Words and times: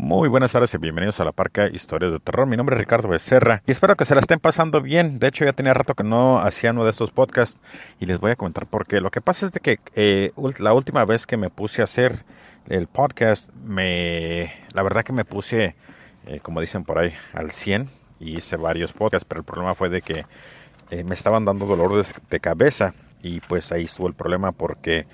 Muy 0.00 0.28
buenas 0.28 0.52
tardes 0.52 0.72
y 0.74 0.78
bienvenidos 0.78 1.18
a 1.18 1.24
la 1.24 1.32
Parca 1.32 1.66
Historias 1.66 2.12
de 2.12 2.20
Terror. 2.20 2.46
Mi 2.46 2.56
nombre 2.56 2.76
es 2.76 2.80
Ricardo 2.80 3.08
Becerra 3.08 3.64
y 3.66 3.72
espero 3.72 3.96
que 3.96 4.04
se 4.04 4.14
la 4.14 4.20
estén 4.20 4.38
pasando 4.38 4.80
bien. 4.80 5.18
De 5.18 5.26
hecho, 5.26 5.44
ya 5.44 5.52
tenía 5.52 5.74
rato 5.74 5.96
que 5.96 6.04
no 6.04 6.38
hacía 6.38 6.70
uno 6.70 6.84
de 6.84 6.92
estos 6.92 7.10
podcasts 7.10 7.58
y 7.98 8.06
les 8.06 8.20
voy 8.20 8.30
a 8.30 8.36
comentar 8.36 8.66
por 8.66 8.86
qué. 8.86 9.00
Lo 9.00 9.10
que 9.10 9.20
pasa 9.20 9.46
es 9.46 9.50
de 9.50 9.58
que 9.58 9.80
eh, 9.96 10.30
la 10.60 10.72
última 10.72 11.04
vez 11.04 11.26
que 11.26 11.36
me 11.36 11.50
puse 11.50 11.80
a 11.80 11.84
hacer 11.84 12.24
el 12.68 12.86
podcast, 12.86 13.50
me, 13.64 14.52
la 14.72 14.84
verdad 14.84 15.02
que 15.02 15.12
me 15.12 15.24
puse, 15.24 15.74
eh, 16.26 16.38
como 16.44 16.60
dicen 16.60 16.84
por 16.84 17.00
ahí, 17.00 17.12
al 17.32 17.50
100 17.50 17.90
y 18.20 18.36
hice 18.36 18.54
varios 18.54 18.92
podcasts, 18.92 19.26
pero 19.28 19.40
el 19.40 19.44
problema 19.44 19.74
fue 19.74 19.88
de 19.88 20.02
que 20.02 20.26
eh, 20.90 21.02
me 21.02 21.14
estaban 21.14 21.44
dando 21.44 21.66
dolores 21.66 22.14
de 22.30 22.38
cabeza 22.38 22.94
y 23.20 23.40
pues 23.40 23.72
ahí 23.72 23.82
estuvo 23.82 24.06
el 24.06 24.14
problema 24.14 24.52
porque 24.52 25.08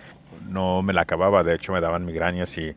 no 0.46 0.82
me 0.82 0.92
la 0.92 1.00
acababa. 1.00 1.42
De 1.42 1.54
hecho, 1.54 1.72
me 1.72 1.80
daban 1.80 2.04
migrañas 2.04 2.58
y 2.58 2.76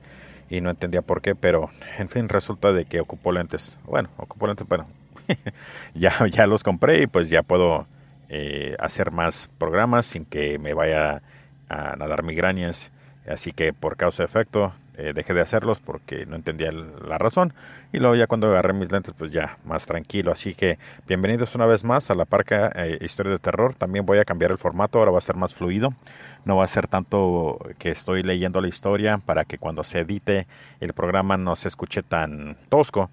y 0.49 0.61
no 0.61 0.69
entendía 0.69 1.01
por 1.01 1.21
qué, 1.21 1.35
pero 1.35 1.69
en 1.97 2.09
fin, 2.09 2.29
resulta 2.29 2.71
de 2.71 2.85
que 2.85 2.99
ocupo 2.99 3.31
lentes. 3.31 3.77
Bueno, 3.85 4.09
ocupo 4.17 4.47
lentes, 4.47 4.67
bueno, 4.67 4.87
ya, 5.93 6.25
ya 6.27 6.47
los 6.47 6.63
compré 6.63 7.03
y 7.03 7.07
pues 7.07 7.29
ya 7.29 7.43
puedo 7.43 7.87
eh, 8.29 8.75
hacer 8.79 9.11
más 9.11 9.49
programas 9.57 10.05
sin 10.05 10.25
que 10.25 10.59
me 10.59 10.73
vaya 10.73 11.21
a, 11.69 11.93
a 11.93 12.07
dar 12.07 12.23
migrañas. 12.23 12.91
Así 13.27 13.51
que 13.51 13.73
por 13.73 13.97
causa 13.97 14.23
de 14.23 14.27
efecto 14.27 14.73
eh, 14.99 15.13
dejé 15.13 15.35
de 15.35 15.41
hacerlos 15.41 15.79
porque 15.79 16.25
no 16.25 16.35
entendía 16.35 16.71
la 16.71 17.19
razón. 17.19 17.53
Y 17.93 17.99
luego 17.99 18.15
ya 18.15 18.25
cuando 18.25 18.47
agarré 18.47 18.73
mis 18.73 18.91
lentes, 18.91 19.13
pues 19.15 19.31
ya 19.31 19.57
más 19.63 19.85
tranquilo. 19.85 20.31
Así 20.31 20.55
que 20.55 20.79
bienvenidos 21.07 21.53
una 21.53 21.67
vez 21.67 21.83
más 21.83 22.09
a 22.09 22.15
la 22.15 22.25
Parca 22.25 22.71
eh, 22.75 22.97
Historia 23.01 23.33
de 23.33 23.39
Terror. 23.39 23.75
También 23.75 24.07
voy 24.07 24.17
a 24.17 24.25
cambiar 24.25 24.49
el 24.49 24.57
formato, 24.57 24.97
ahora 24.97 25.11
va 25.11 25.19
a 25.19 25.21
ser 25.21 25.35
más 25.35 25.53
fluido. 25.53 25.93
No 26.47 26.55
va 26.55 26.63
a 26.63 26.67
ser 26.67 26.87
tanto 26.87 27.59
que 27.77 27.91
estoy 27.91 28.23
leyendo 28.23 28.61
la 28.61 28.69
historia 28.69 29.17
para 29.17 29.43
que 29.43 29.57
cuando 29.57 29.83
se 29.83 29.99
edite 29.99 30.47
el 30.79 30.93
programa 30.93 31.35
no 31.35 31.57
se 31.57 31.67
escuche 31.67 32.03
tan 32.03 32.55
tosco 32.69 33.09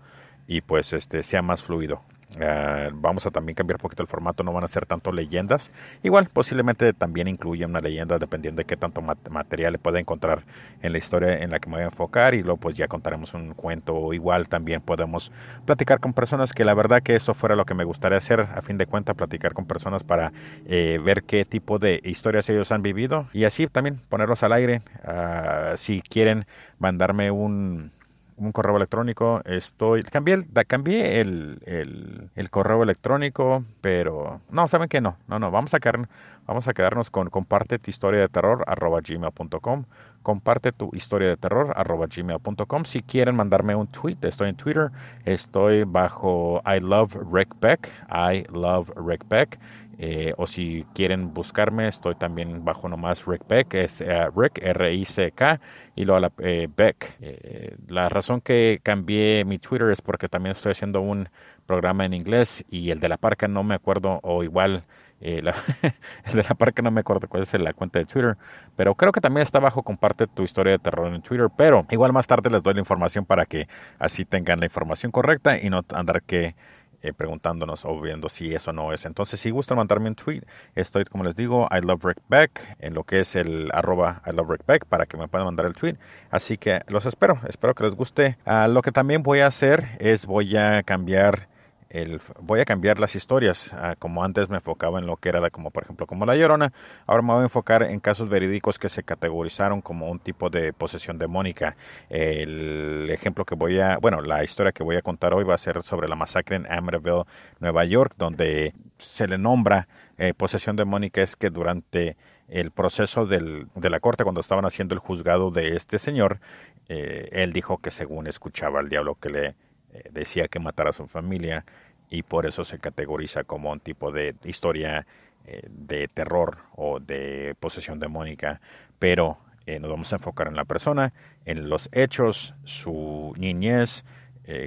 y 0.46 0.60
pues 0.60 0.92
este 0.92 1.20
sea 1.24 1.42
más 1.42 1.64
fluido. 1.64 2.00
Uh, 2.36 2.90
vamos 2.94 3.26
a 3.26 3.30
también 3.30 3.54
cambiar 3.54 3.76
un 3.76 3.82
poquito 3.82 4.02
el 4.02 4.08
formato, 4.08 4.42
no 4.42 4.52
van 4.52 4.64
a 4.64 4.68
ser 4.68 4.86
tanto 4.86 5.12
leyendas. 5.12 5.70
Igual, 6.02 6.28
posiblemente 6.32 6.92
también 6.92 7.28
incluya 7.28 7.66
una 7.66 7.80
leyenda 7.80 8.18
dependiendo 8.18 8.60
de 8.60 8.64
qué 8.64 8.76
tanto 8.76 9.02
mat 9.02 9.18
material 9.28 9.72
le 9.72 9.78
pueda 9.78 10.00
encontrar 10.00 10.42
en 10.82 10.92
la 10.92 10.98
historia 10.98 11.38
en 11.38 11.50
la 11.50 11.58
que 11.58 11.68
me 11.68 11.76
voy 11.76 11.82
a 11.82 11.86
enfocar. 11.86 12.34
Y 12.34 12.42
luego, 12.42 12.56
pues 12.58 12.76
ya 12.76 12.88
contaremos 12.88 13.34
un 13.34 13.54
cuento. 13.54 14.12
Igual 14.12 14.48
también 14.48 14.80
podemos 14.80 15.32
platicar 15.64 16.00
con 16.00 16.12
personas 16.12 16.52
que 16.52 16.64
la 16.64 16.74
verdad 16.74 17.02
que 17.02 17.14
eso 17.14 17.34
fuera 17.34 17.56
lo 17.56 17.64
que 17.64 17.74
me 17.74 17.84
gustaría 17.84 18.18
hacer. 18.18 18.40
A 18.40 18.62
fin 18.62 18.78
de 18.78 18.86
cuentas, 18.86 19.14
platicar 19.14 19.52
con 19.52 19.66
personas 19.66 20.02
para 20.02 20.32
eh, 20.66 21.00
ver 21.04 21.22
qué 21.22 21.44
tipo 21.44 21.78
de 21.78 22.00
historias 22.04 22.48
ellos 22.50 22.72
han 22.72 22.82
vivido 22.82 23.28
y 23.32 23.44
así 23.44 23.66
también 23.66 24.00
ponerlos 24.08 24.42
al 24.42 24.52
aire. 24.52 24.82
Uh, 25.06 25.76
si 25.76 26.00
quieren 26.02 26.46
mandarme 26.78 27.30
un 27.30 27.92
un 28.36 28.52
correo 28.52 28.76
electrónico. 28.76 29.40
Estoy 29.44 30.02
cambié 30.02 30.34
el, 30.34 30.66
cambié 30.66 31.20
el, 31.20 32.30
el, 32.34 32.50
correo 32.50 32.82
electrónico, 32.82 33.64
pero 33.80 34.40
no, 34.50 34.68
saben 34.68 34.88
que 34.88 35.00
no, 35.00 35.16
no, 35.28 35.38
no. 35.38 35.50
Vamos 35.50 35.74
a 35.74 35.80
quedar, 35.80 36.08
vamos 36.46 36.68
a 36.68 36.74
quedarnos 36.74 37.10
con 37.10 37.30
comparte 37.30 37.78
tu 37.78 37.90
historia 37.90 38.20
de 38.20 38.28
terror 38.28 38.64
arroba 38.66 39.00
gmail.com. 39.00 39.84
Comparte 40.22 40.72
tu 40.72 40.90
historia 40.94 41.28
de 41.28 41.36
terror 41.36 41.72
arroba 41.76 42.06
gmail.com. 42.06 42.84
Si 42.84 43.02
quieren 43.02 43.36
mandarme 43.36 43.74
un 43.74 43.86
tweet, 43.88 44.16
estoy 44.22 44.48
en 44.48 44.56
Twitter, 44.56 44.90
estoy 45.24 45.84
bajo 45.84 46.62
I 46.64 46.80
love 46.80 47.14
Rick 47.32 47.54
Beck, 47.60 47.90
I 48.10 48.44
love 48.50 48.90
Rick 48.96 49.28
Beck. 49.28 49.58
Eh, 49.98 50.34
o 50.36 50.46
si 50.46 50.84
quieren 50.94 51.32
buscarme, 51.32 51.88
estoy 51.88 52.14
también 52.14 52.64
bajo 52.64 52.88
nomás 52.88 53.26
Rick 53.26 53.46
Beck, 53.48 53.74
es 53.74 54.00
uh, 54.00 54.30
Rick, 54.34 54.58
R-I-C-K, 54.62 55.60
y 55.94 56.04
luego 56.04 56.20
la, 56.20 56.32
eh, 56.38 56.68
Beck. 56.74 57.16
Eh, 57.20 57.76
la 57.88 58.08
razón 58.08 58.40
que 58.40 58.80
cambié 58.82 59.44
mi 59.44 59.58
Twitter 59.58 59.90
es 59.90 60.02
porque 60.02 60.28
también 60.28 60.52
estoy 60.52 60.72
haciendo 60.72 61.00
un 61.00 61.28
programa 61.66 62.04
en 62.04 62.12
inglés 62.12 62.64
y 62.70 62.90
el 62.90 63.00
de 63.00 63.08
la 63.08 63.16
parca 63.16 63.48
no 63.48 63.62
me 63.62 63.74
acuerdo, 63.74 64.20
o 64.22 64.42
igual 64.42 64.84
el 65.24 65.44
de 65.44 66.42
la 66.42 66.54
parca 66.54 66.82
no 66.82 66.90
me 66.90 67.00
acuerdo 67.00 67.28
cuál 67.28 67.44
es 67.44 67.54
la 67.54 67.72
cuenta 67.72 67.98
de 67.98 68.04
Twitter, 68.04 68.36
pero 68.76 68.94
creo 68.94 69.10
que 69.10 69.22
también 69.22 69.42
está 69.42 69.58
bajo 69.58 69.82
comparte 69.82 70.26
tu 70.26 70.42
historia 70.42 70.72
de 70.72 70.78
terror 70.78 71.14
en 71.14 71.22
Twitter, 71.22 71.48
pero 71.56 71.86
igual 71.90 72.12
más 72.12 72.26
tarde 72.26 72.50
les 72.50 72.62
doy 72.62 72.74
la 72.74 72.80
información 72.80 73.24
para 73.24 73.46
que 73.46 73.66
así 73.98 74.26
tengan 74.26 74.60
la 74.60 74.66
información 74.66 75.10
correcta 75.12 75.56
y 75.58 75.70
no 75.70 75.82
andar 75.94 76.22
que 76.22 76.54
eh, 77.04 77.12
preguntándonos 77.12 77.84
o 77.84 78.00
viendo 78.00 78.28
si 78.28 78.54
eso 78.54 78.72
no 78.72 78.92
es. 78.92 79.04
Entonces, 79.04 79.38
si 79.38 79.50
gustan 79.50 79.76
mandarme 79.76 80.08
un 80.08 80.14
tweet, 80.14 80.42
estoy, 80.74 81.04
como 81.04 81.22
les 81.22 81.36
digo, 81.36 81.68
I 81.70 81.84
love 81.84 82.02
Rick 82.02 82.22
Beck, 82.28 82.76
en 82.78 82.94
lo 82.94 83.04
que 83.04 83.20
es 83.20 83.36
el 83.36 83.70
arroba 83.72 84.22
I 84.26 84.34
love 84.34 84.50
Rick 84.50 84.66
Beck, 84.66 84.86
para 84.86 85.04
que 85.04 85.16
me 85.16 85.28
puedan 85.28 85.44
mandar 85.44 85.66
el 85.66 85.74
tweet. 85.74 85.96
Así 86.30 86.56
que 86.56 86.80
los 86.88 87.04
espero, 87.04 87.38
espero 87.46 87.74
que 87.74 87.84
les 87.84 87.94
guste. 87.94 88.38
Uh, 88.46 88.68
lo 88.68 88.80
que 88.80 88.90
también 88.90 89.22
voy 89.22 89.40
a 89.40 89.48
hacer 89.48 89.88
es 89.98 90.24
voy 90.24 90.56
a 90.56 90.82
cambiar 90.82 91.48
el, 91.94 92.20
voy 92.40 92.60
a 92.60 92.64
cambiar 92.64 92.98
las 92.98 93.14
historias. 93.14 93.72
Uh, 93.72 93.94
como 93.98 94.24
antes 94.24 94.48
me 94.48 94.56
enfocaba 94.56 94.98
en 94.98 95.06
lo 95.06 95.16
que 95.16 95.28
era 95.28 95.40
la, 95.40 95.50
como 95.50 95.70
por 95.70 95.84
ejemplo 95.84 96.06
como 96.06 96.26
La 96.26 96.34
Llorona, 96.34 96.72
ahora 97.06 97.22
me 97.22 97.32
voy 97.32 97.40
a 97.40 97.44
enfocar 97.44 97.84
en 97.84 98.00
casos 98.00 98.28
verídicos 98.28 98.78
que 98.78 98.88
se 98.88 99.04
categorizaron 99.04 99.80
como 99.80 100.10
un 100.10 100.18
tipo 100.18 100.50
de 100.50 100.72
posesión 100.72 101.18
demónica. 101.18 101.76
El 102.10 103.08
ejemplo 103.10 103.44
que 103.44 103.54
voy 103.54 103.78
a, 103.78 103.98
bueno, 103.98 104.20
la 104.20 104.42
historia 104.42 104.72
que 104.72 104.82
voy 104.82 104.96
a 104.96 105.02
contar 105.02 105.34
hoy 105.34 105.44
va 105.44 105.54
a 105.54 105.58
ser 105.58 105.82
sobre 105.84 106.08
la 106.08 106.16
masacre 106.16 106.56
en 106.56 106.70
Amityville, 106.70 107.24
Nueva 107.60 107.84
York, 107.84 108.14
donde 108.18 108.74
se 108.98 109.28
le 109.28 109.38
nombra 109.38 109.86
eh, 110.18 110.34
posesión 110.34 110.74
demónica 110.76 111.22
es 111.22 111.36
que 111.36 111.50
durante 111.50 112.16
el 112.48 112.72
proceso 112.72 113.24
del, 113.24 113.68
de 113.74 113.90
la 113.90 114.00
corte, 114.00 114.24
cuando 114.24 114.40
estaban 114.40 114.64
haciendo 114.64 114.94
el 114.94 115.00
juzgado 115.00 115.50
de 115.50 115.76
este 115.76 115.98
señor, 115.98 116.40
eh, 116.88 117.28
él 117.32 117.52
dijo 117.52 117.78
que 117.78 117.90
según 117.90 118.26
escuchaba 118.26 118.80
al 118.80 118.88
diablo 118.88 119.16
que 119.20 119.30
le 119.30 119.54
eh, 119.94 120.10
decía 120.10 120.48
que 120.48 120.58
matara 120.58 120.90
a 120.90 120.92
su 120.92 121.06
familia 121.06 121.64
y 122.10 122.22
por 122.22 122.46
eso 122.46 122.64
se 122.64 122.78
categoriza 122.78 123.44
como 123.44 123.70
un 123.70 123.80
tipo 123.80 124.10
de 124.10 124.34
historia 124.44 125.06
eh, 125.46 125.62
de 125.70 126.08
terror 126.08 126.58
o 126.74 126.98
de 126.98 127.54
posesión 127.60 128.00
demónica, 128.00 128.60
pero 128.98 129.38
eh, 129.66 129.78
nos 129.78 129.90
vamos 129.90 130.12
a 130.12 130.16
enfocar 130.16 130.48
en 130.48 130.56
la 130.56 130.64
persona, 130.64 131.12
en 131.44 131.68
los 131.68 131.88
hechos, 131.92 132.54
su 132.64 133.32
niñez, 133.36 134.04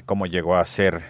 cómo 0.05 0.25
llegó 0.25 0.55
a 0.55 0.65
ser 0.65 1.03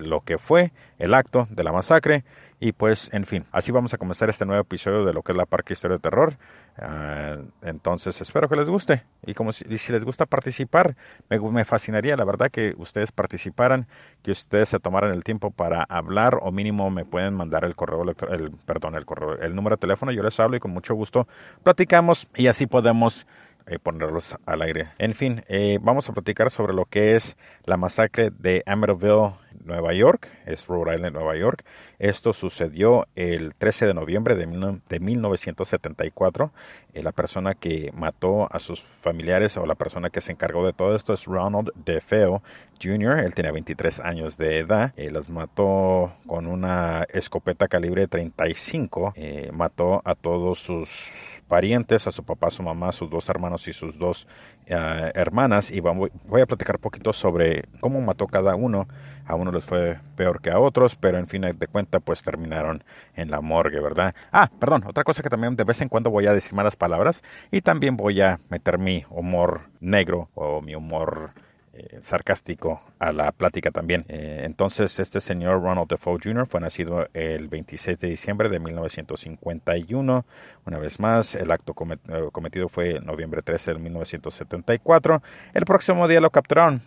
lo 0.00 0.22
que 0.22 0.38
fue 0.38 0.72
el 0.98 1.14
acto 1.14 1.46
de 1.50 1.62
la 1.62 1.70
masacre 1.70 2.24
y 2.60 2.72
pues, 2.72 3.12
en 3.12 3.24
fin, 3.24 3.44
así 3.52 3.70
vamos 3.70 3.94
a 3.94 3.98
comenzar 3.98 4.28
este 4.30 4.44
nuevo 4.44 4.60
episodio 4.62 5.04
de 5.04 5.12
lo 5.12 5.22
que 5.22 5.30
es 5.30 5.38
la 5.38 5.46
Parque 5.46 5.74
Historia 5.74 5.96
de 5.96 6.00
Terror. 6.00 6.36
Uh, 6.76 7.44
entonces, 7.62 8.20
espero 8.20 8.48
que 8.48 8.56
les 8.56 8.68
guste. 8.68 9.04
Y 9.24 9.34
como 9.34 9.52
si, 9.52 9.78
si 9.78 9.92
les 9.92 10.04
gusta 10.04 10.26
participar, 10.26 10.96
me, 11.30 11.38
me, 11.38 11.64
fascinaría, 11.64 12.16
la 12.16 12.24
verdad, 12.24 12.50
que 12.50 12.74
ustedes 12.76 13.12
participaran, 13.12 13.86
que 14.22 14.32
ustedes 14.32 14.70
se 14.70 14.80
tomaran 14.80 15.12
el 15.12 15.22
tiempo 15.22 15.50
para 15.50 15.84
hablar 15.84 16.38
o 16.42 16.50
mínimo 16.50 16.90
me 16.90 17.04
pueden 17.04 17.34
mandar 17.34 17.64
el 17.64 17.76
correo, 17.76 18.02
el, 18.02 18.50
perdón, 18.66 18.96
el 18.96 19.04
correo, 19.04 19.38
el 19.38 19.54
número 19.54 19.76
de 19.76 19.80
teléfono. 19.80 20.10
Yo 20.10 20.24
les 20.24 20.38
hablo 20.40 20.56
y 20.56 20.60
con 20.60 20.72
mucho 20.72 20.94
gusto 20.94 21.28
platicamos 21.62 22.28
y 22.34 22.48
así 22.48 22.66
podemos 22.66 23.26
eh, 23.68 23.78
ponerlos 23.78 24.36
al 24.46 24.62
aire. 24.62 24.88
En 24.98 25.14
fin, 25.14 25.42
eh, 25.48 25.78
vamos 25.80 26.08
a 26.08 26.12
platicar 26.12 26.50
sobre 26.50 26.72
lo 26.72 26.86
que 26.86 27.16
es 27.16 27.36
la 27.64 27.76
masacre 27.76 28.30
de 28.30 28.62
Amityville, 28.66 29.34
Nueva 29.64 29.92
York, 29.92 30.28
es 30.46 30.66
Rhode 30.66 30.94
Island, 30.94 31.14
Nueva 31.14 31.36
York. 31.36 31.64
Esto 31.98 32.32
sucedió 32.32 33.06
el 33.14 33.54
13 33.54 33.86
de 33.86 33.94
noviembre 33.94 34.34
de, 34.36 34.46
mil, 34.46 34.80
de 34.88 35.00
1974. 35.00 36.50
Eh, 36.94 37.02
la 37.02 37.12
persona 37.12 37.54
que 37.54 37.92
mató 37.94 38.48
a 38.50 38.58
sus 38.58 38.80
familiares 38.82 39.56
o 39.58 39.66
la 39.66 39.74
persona 39.74 40.08
que 40.08 40.22
se 40.22 40.32
encargó 40.32 40.64
de 40.64 40.72
todo 40.72 40.96
esto 40.96 41.12
es 41.12 41.26
Ronald 41.26 41.70
DeFeo 41.84 42.42
Jr. 42.82 43.18
Él 43.18 43.34
tenía 43.34 43.52
23 43.52 44.00
años 44.00 44.36
de 44.36 44.60
edad. 44.60 44.94
Los 44.96 45.28
mató 45.28 46.12
con 46.26 46.46
una 46.46 47.04
escopeta 47.12 47.68
calibre 47.68 48.06
35. 48.06 49.12
Eh, 49.16 49.50
mató 49.52 50.00
a 50.04 50.14
todos 50.14 50.58
sus 50.60 51.37
parientes, 51.48 52.06
a 52.06 52.12
su 52.12 52.22
papá, 52.22 52.48
a 52.48 52.50
su 52.50 52.62
mamá, 52.62 52.90
a 52.90 52.92
sus 52.92 53.10
dos 53.10 53.28
hermanos 53.28 53.66
y 53.66 53.72
sus 53.72 53.98
dos 53.98 54.26
uh, 54.70 55.10
hermanas. 55.14 55.70
Y 55.70 55.80
voy 55.80 56.40
a 56.40 56.46
platicar 56.46 56.76
un 56.76 56.82
poquito 56.82 57.12
sobre 57.12 57.64
cómo 57.80 58.00
mató 58.00 58.26
cada 58.26 58.54
uno. 58.54 58.86
A 59.26 59.34
uno 59.34 59.50
les 59.50 59.64
fue 59.64 59.98
peor 60.16 60.40
que 60.40 60.50
a 60.50 60.58
otros, 60.58 60.96
pero 60.96 61.18
en 61.18 61.26
fin 61.26 61.42
de 61.42 61.66
cuenta 61.66 62.00
pues 62.00 62.22
terminaron 62.22 62.84
en 63.14 63.30
la 63.30 63.40
morgue, 63.40 63.80
¿verdad? 63.80 64.14
Ah, 64.32 64.50
perdón, 64.58 64.84
otra 64.86 65.04
cosa 65.04 65.22
que 65.22 65.28
también 65.28 65.56
de 65.56 65.64
vez 65.64 65.80
en 65.80 65.88
cuando 65.88 66.10
voy 66.10 66.26
a 66.26 66.32
decir 66.32 66.54
malas 66.54 66.76
palabras 66.76 67.22
y 67.50 67.60
también 67.60 67.96
voy 67.96 68.20
a 68.20 68.40
meter 68.48 68.78
mi 68.78 69.04
humor 69.10 69.62
negro 69.80 70.28
o 70.34 70.62
mi 70.62 70.74
humor 70.74 71.32
eh, 71.78 72.00
sarcástico 72.02 72.82
a 72.98 73.12
la 73.12 73.30
plática 73.30 73.70
también. 73.70 74.04
Eh, 74.08 74.42
entonces, 74.44 74.98
este 74.98 75.20
señor 75.20 75.62
Ronald 75.62 75.88
Defoe 75.88 76.18
Jr. 76.20 76.48
fue 76.48 76.60
nacido 76.60 77.06
el 77.14 77.46
26 77.46 78.00
de 78.00 78.08
diciembre 78.08 78.48
de 78.48 78.58
1951. 78.58 80.26
Una 80.66 80.78
vez 80.78 80.98
más, 80.98 81.36
el 81.36 81.52
acto 81.52 81.76
eh, 82.08 82.28
cometido 82.32 82.68
fue 82.68 83.00
noviembre 83.00 83.42
13 83.42 83.74
de 83.74 83.78
1974. 83.78 85.22
El 85.54 85.64
próximo 85.64 86.08
día 86.08 86.20
lo 86.20 86.30
capturaron. 86.30 86.82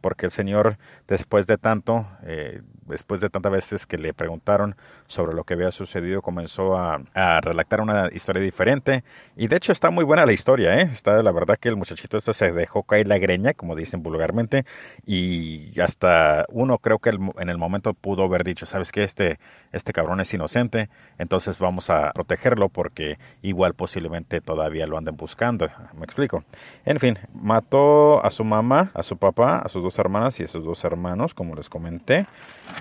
porque 0.00 0.26
el 0.26 0.32
señor 0.32 0.78
después 1.06 1.46
de 1.46 1.56
tanto, 1.56 2.06
después 2.86 3.20
de 3.20 3.30
tantas 3.30 3.52
veces 3.52 3.86
que 3.86 3.96
le 3.96 4.12
preguntaron 4.12 4.74
sobre 5.12 5.34
lo 5.34 5.44
que 5.44 5.54
había 5.54 5.70
sucedido, 5.70 6.22
comenzó 6.22 6.76
a, 6.76 7.02
a, 7.14 7.40
relatar 7.40 7.80
una 7.80 8.08
historia 8.12 8.42
diferente 8.42 9.04
y 9.36 9.46
de 9.46 9.56
hecho 9.56 9.72
está 9.72 9.90
muy 9.90 10.04
buena 10.04 10.26
la 10.26 10.32
historia, 10.32 10.74
¿eh? 10.76 10.88
está 10.90 11.22
la 11.22 11.32
verdad 11.32 11.58
que 11.58 11.68
el 11.68 11.76
muchachito 11.76 12.16
este 12.16 12.34
se 12.34 12.52
dejó 12.52 12.82
caer 12.82 13.06
la 13.06 13.18
greña, 13.18 13.52
como 13.54 13.76
dicen 13.76 14.02
vulgarmente, 14.02 14.64
y 15.06 15.78
hasta 15.80 16.46
uno 16.48 16.78
creo 16.78 16.98
que 16.98 17.10
en 17.10 17.48
el 17.48 17.58
momento 17.58 17.94
pudo 17.94 18.24
haber 18.24 18.44
dicho, 18.44 18.66
sabes 18.66 18.90
que 18.90 19.04
este, 19.04 19.38
este 19.72 19.92
cabrón 19.92 20.20
es 20.20 20.32
inocente, 20.32 20.88
entonces 21.18 21.58
vamos 21.58 21.90
a 21.90 22.12
protegerlo 22.12 22.68
porque 22.68 23.18
igual 23.42 23.74
posiblemente 23.74 24.40
todavía 24.40 24.86
lo 24.86 24.96
anden 24.96 25.16
buscando, 25.16 25.68
me 25.94 26.04
explico. 26.04 26.44
En 26.84 26.98
fin, 26.98 27.18
mató 27.34 28.24
a 28.24 28.30
su 28.30 28.44
mamá, 28.44 28.90
a 28.94 29.02
su 29.02 29.16
papá, 29.16 29.58
a 29.58 29.68
sus 29.68 29.82
dos 29.82 29.98
hermanas 29.98 30.40
y 30.40 30.44
a 30.44 30.48
sus 30.48 30.64
dos 30.64 30.84
hermanos, 30.84 31.34
como 31.34 31.54
les 31.54 31.68
comenté. 31.68 32.26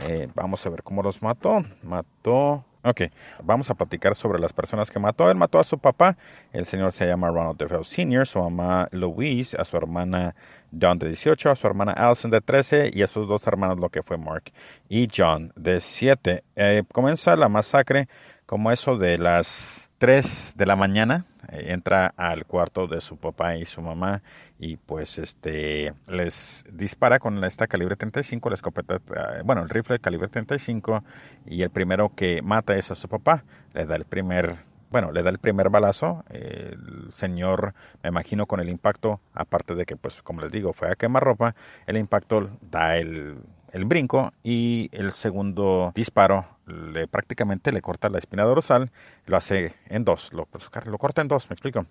Eh, 0.03 0.27
vamos 0.35 0.65
a 0.65 0.69
ver 0.69 0.83
cómo 0.83 1.03
los 1.03 1.21
mató. 1.21 1.63
Mató 1.83 2.20
Ok, 2.23 3.01
vamos 3.43 3.69
a 3.69 3.75
platicar 3.75 4.15
sobre 4.15 4.39
las 4.39 4.53
personas 4.53 4.89
que 4.89 4.99
mató. 4.99 5.29
Él 5.29 5.37
mató 5.37 5.59
a 5.59 5.63
su 5.63 5.77
papá, 5.77 6.17
el 6.51 6.65
señor 6.65 6.93
se 6.93 7.05
llama 7.05 7.29
Ronald 7.29 7.57
DeVille 7.57 7.83
Sr., 7.83 8.25
su 8.25 8.39
mamá 8.39 8.87
Louise, 8.91 9.55
a 9.59 9.65
su 9.65 9.77
hermana 9.77 10.35
Dawn 10.71 10.97
de 10.97 11.07
18, 11.07 11.51
a 11.51 11.55
su 11.55 11.67
hermana 11.67 11.91
Allison 11.91 12.31
de 12.31 12.41
13 12.41 12.89
y 12.91 13.03
a 13.03 13.07
sus 13.07 13.27
dos 13.27 13.45
hermanos, 13.45 13.79
lo 13.79 13.89
que 13.89 14.01
fue 14.01 14.17
Mark 14.17 14.51
y 14.89 15.07
John 15.15 15.53
de 15.55 15.79
7. 15.79 16.43
Eh, 16.55 16.83
comienza 16.91 17.35
la 17.35 17.49
masacre 17.49 18.07
como 18.47 18.71
eso 18.71 18.97
de 18.97 19.19
las 19.19 19.91
3 19.99 20.55
de 20.57 20.65
la 20.65 20.75
mañana 20.75 21.27
entra 21.51 22.13
al 22.17 22.45
cuarto 22.45 22.87
de 22.87 23.01
su 23.01 23.17
papá 23.17 23.55
y 23.55 23.65
su 23.65 23.81
mamá 23.81 24.21
y 24.59 24.77
pues 24.77 25.19
este 25.19 25.93
les 26.07 26.65
dispara 26.71 27.19
con 27.19 27.43
esta 27.43 27.67
calibre 27.67 27.95
35 27.95 28.49
la 28.49 28.55
escopeta 28.55 28.95
eh, 28.95 29.41
bueno 29.43 29.61
el 29.61 29.69
rifle 29.69 29.99
calibre 29.99 30.27
35 30.27 31.03
y 31.45 31.61
el 31.63 31.69
primero 31.69 32.13
que 32.15 32.41
mata 32.41 32.75
es 32.75 32.91
a 32.91 32.95
su 32.95 33.07
papá. 33.07 33.43
Le 33.73 33.85
da 33.85 33.95
el 33.95 34.05
primer 34.05 34.57
bueno 34.89 35.11
le 35.11 35.23
da 35.23 35.29
el 35.29 35.39
primer 35.39 35.69
balazo. 35.69 36.23
El 36.29 37.11
señor 37.13 37.73
me 38.03 38.09
imagino 38.09 38.45
con 38.45 38.59
el 38.59 38.69
impacto 38.69 39.19
aparte 39.33 39.75
de 39.75 39.85
que 39.85 39.95
pues 39.95 40.21
como 40.21 40.41
les 40.41 40.51
digo 40.51 40.73
fue 40.73 40.91
a 40.91 40.95
quemar 40.95 41.23
ropa 41.23 41.55
el 41.85 41.97
impacto 41.97 42.49
da 42.61 42.97
el 42.97 43.37
el 43.71 43.85
brinco 43.85 44.33
y 44.43 44.89
el 44.91 45.11
segundo 45.11 45.91
disparo 45.95 46.45
le 46.65 47.07
prácticamente 47.07 47.71
le 47.71 47.81
corta 47.81 48.09
la 48.09 48.17
espina 48.17 48.43
dorsal, 48.43 48.91
lo 49.25 49.37
hace 49.37 49.73
en 49.87 50.03
dos, 50.03 50.31
lo, 50.33 50.45
pues, 50.45 50.69
lo 50.85 50.97
corta 50.97 51.21
en 51.21 51.27
dos, 51.27 51.49
me 51.49 51.53
explico. 51.53 51.85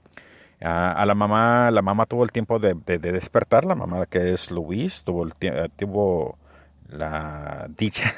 a 0.63 1.05
la 1.07 1.15
mamá, 1.15 1.71
la 1.71 1.83
mamá 1.83 2.07
tuvo 2.07 2.25
el 2.25 2.33
tiempo 2.33 2.59
de, 2.59 2.75
despertar, 2.99 3.65
la 3.65 3.75
mamá 3.75 4.07
que 4.07 4.33
es 4.33 4.51
Luis, 4.51 5.05
tuvo, 5.05 5.25
el, 5.25 5.33
tuvo 5.77 6.39
la 6.89 7.67
dicha, 7.77 8.13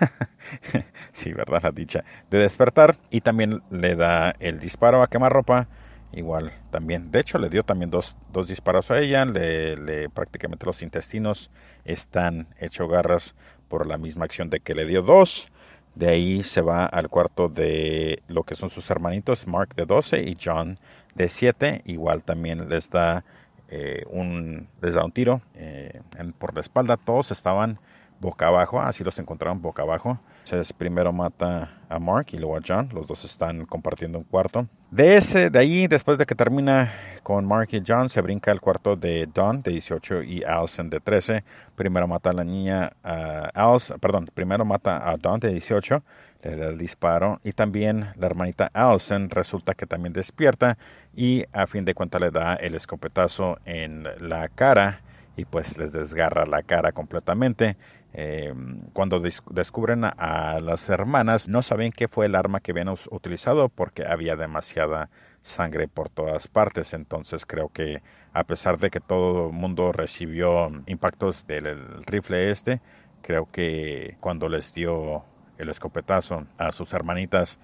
sí, 1.12 1.32
verdad, 1.32 1.60
la 1.62 1.70
dicha, 1.70 2.04
de 2.30 2.38
despertar 2.38 2.96
y 3.10 3.20
también 3.20 3.62
le 3.70 3.96
da 3.96 4.34
el 4.40 4.58
disparo 4.58 5.02
a 5.02 5.08
quemarropa, 5.08 5.68
igual 6.12 6.52
también, 6.70 7.10
de 7.10 7.20
hecho 7.20 7.38
le 7.38 7.48
dio 7.48 7.62
también 7.62 7.90
dos, 7.90 8.16
dos 8.32 8.48
disparos 8.48 8.90
a 8.90 8.98
ella, 8.98 9.24
le, 9.24 9.76
le 9.76 10.08
prácticamente 10.08 10.66
los 10.66 10.82
intestinos 10.82 11.50
están 11.84 12.48
hecho 12.58 12.88
garras 12.88 13.34
por 13.68 13.86
la 13.86 13.96
misma 13.96 14.26
acción 14.26 14.50
de 14.50 14.60
que 14.60 14.74
le 14.74 14.84
dio 14.84 15.02
dos. 15.02 15.48
De 15.94 16.08
ahí 16.08 16.42
se 16.42 16.62
va 16.62 16.86
al 16.86 17.08
cuarto 17.08 17.48
de 17.48 18.22
lo 18.28 18.44
que 18.44 18.54
son 18.54 18.70
sus 18.70 18.90
hermanitos, 18.90 19.46
Mark 19.46 19.74
de 19.74 19.84
12 19.84 20.22
y 20.22 20.36
John 20.42 20.78
de 21.14 21.28
7. 21.28 21.82
Igual 21.84 22.24
también 22.24 22.68
les 22.68 22.90
da, 22.90 23.24
eh, 23.68 24.04
un, 24.10 24.68
les 24.80 24.94
da 24.94 25.04
un 25.04 25.12
tiro 25.12 25.42
eh, 25.54 26.00
por 26.38 26.54
la 26.54 26.60
espalda. 26.60 26.96
Todos 26.96 27.30
estaban 27.30 27.78
boca 28.20 28.46
abajo, 28.46 28.80
así 28.80 29.04
los 29.04 29.18
encontraron 29.18 29.60
boca 29.60 29.82
abajo. 29.82 30.18
Entonces 30.44 30.72
primero 30.72 31.12
mata 31.12 31.70
a 31.88 31.98
Mark 31.98 32.26
y 32.32 32.38
luego 32.38 32.56
a 32.56 32.60
John, 32.66 32.88
los 32.92 33.06
dos 33.06 33.24
están 33.24 33.66
compartiendo 33.66 34.18
un 34.18 34.24
cuarto. 34.24 34.66
De 34.92 35.16
ese, 35.16 35.48
de 35.48 35.58
ahí, 35.58 35.86
después 35.86 36.18
de 36.18 36.26
que 36.26 36.34
termina 36.34 36.92
con 37.22 37.46
Mark 37.46 37.70
y 37.72 37.82
John, 37.86 38.10
se 38.10 38.20
brinca 38.20 38.50
al 38.50 38.60
cuarto 38.60 38.94
de 38.94 39.26
Don 39.26 39.62
de 39.62 39.70
18 39.70 40.22
y 40.22 40.44
Allison 40.44 40.90
de 40.90 41.00
13. 41.00 41.44
Primero 41.74 42.06
mata 42.06 42.28
a 42.28 42.34
la 42.34 42.44
niña, 42.44 42.92
uh, 43.02 43.98
perdón, 43.98 44.28
primero 44.34 44.66
mata 44.66 45.10
a 45.10 45.16
Don 45.16 45.40
de 45.40 45.48
18, 45.48 46.02
le 46.42 46.56
da 46.56 46.66
el 46.66 46.76
disparo 46.76 47.40
y 47.42 47.52
también 47.52 48.08
la 48.16 48.26
hermanita 48.26 48.70
Allison 48.74 49.30
resulta 49.30 49.72
que 49.72 49.86
también 49.86 50.12
despierta 50.12 50.76
y 51.16 51.46
a 51.54 51.66
fin 51.66 51.86
de 51.86 51.94
cuentas 51.94 52.20
le 52.20 52.30
da 52.30 52.56
el 52.56 52.74
escopetazo 52.74 53.60
en 53.64 54.06
la 54.20 54.50
cara 54.50 55.00
y 55.38 55.46
pues 55.46 55.78
les 55.78 55.92
desgarra 55.92 56.44
la 56.44 56.62
cara 56.62 56.92
completamente. 56.92 57.78
Eh, 58.14 58.52
cuando 58.92 59.20
descubren 59.20 60.04
a, 60.04 60.60
las 60.60 60.88
hermanas, 60.88 61.48
no 61.48 61.62
saben 61.62 61.92
qué 61.92 62.08
fue 62.08 62.26
el 62.26 62.34
arma 62.34 62.60
que 62.60 62.72
habían 62.72 62.88
utilizado 63.10 63.68
porque 63.68 64.04
había 64.06 64.36
demasiada 64.36 65.08
sangre 65.42 65.88
por 65.88 66.08
todas 66.10 66.48
partes. 66.48 66.92
Entonces 66.92 67.46
creo 67.46 67.68
que 67.70 68.02
a 68.32 68.44
pesar 68.44 68.78
de 68.78 68.90
que 68.90 69.00
todo 69.00 69.48
el 69.48 69.52
mundo 69.52 69.92
recibió 69.92 70.68
impactos 70.86 71.46
del 71.46 72.04
rifle 72.04 72.50
este, 72.50 72.80
creo 73.22 73.50
que 73.50 74.16
cuando 74.20 74.48
les 74.48 74.74
dio 74.74 75.24
el 75.58 75.68
escopetazo 75.68 76.46
a 76.58 76.72
sus 76.72 76.92
hermanitas, 76.92 77.58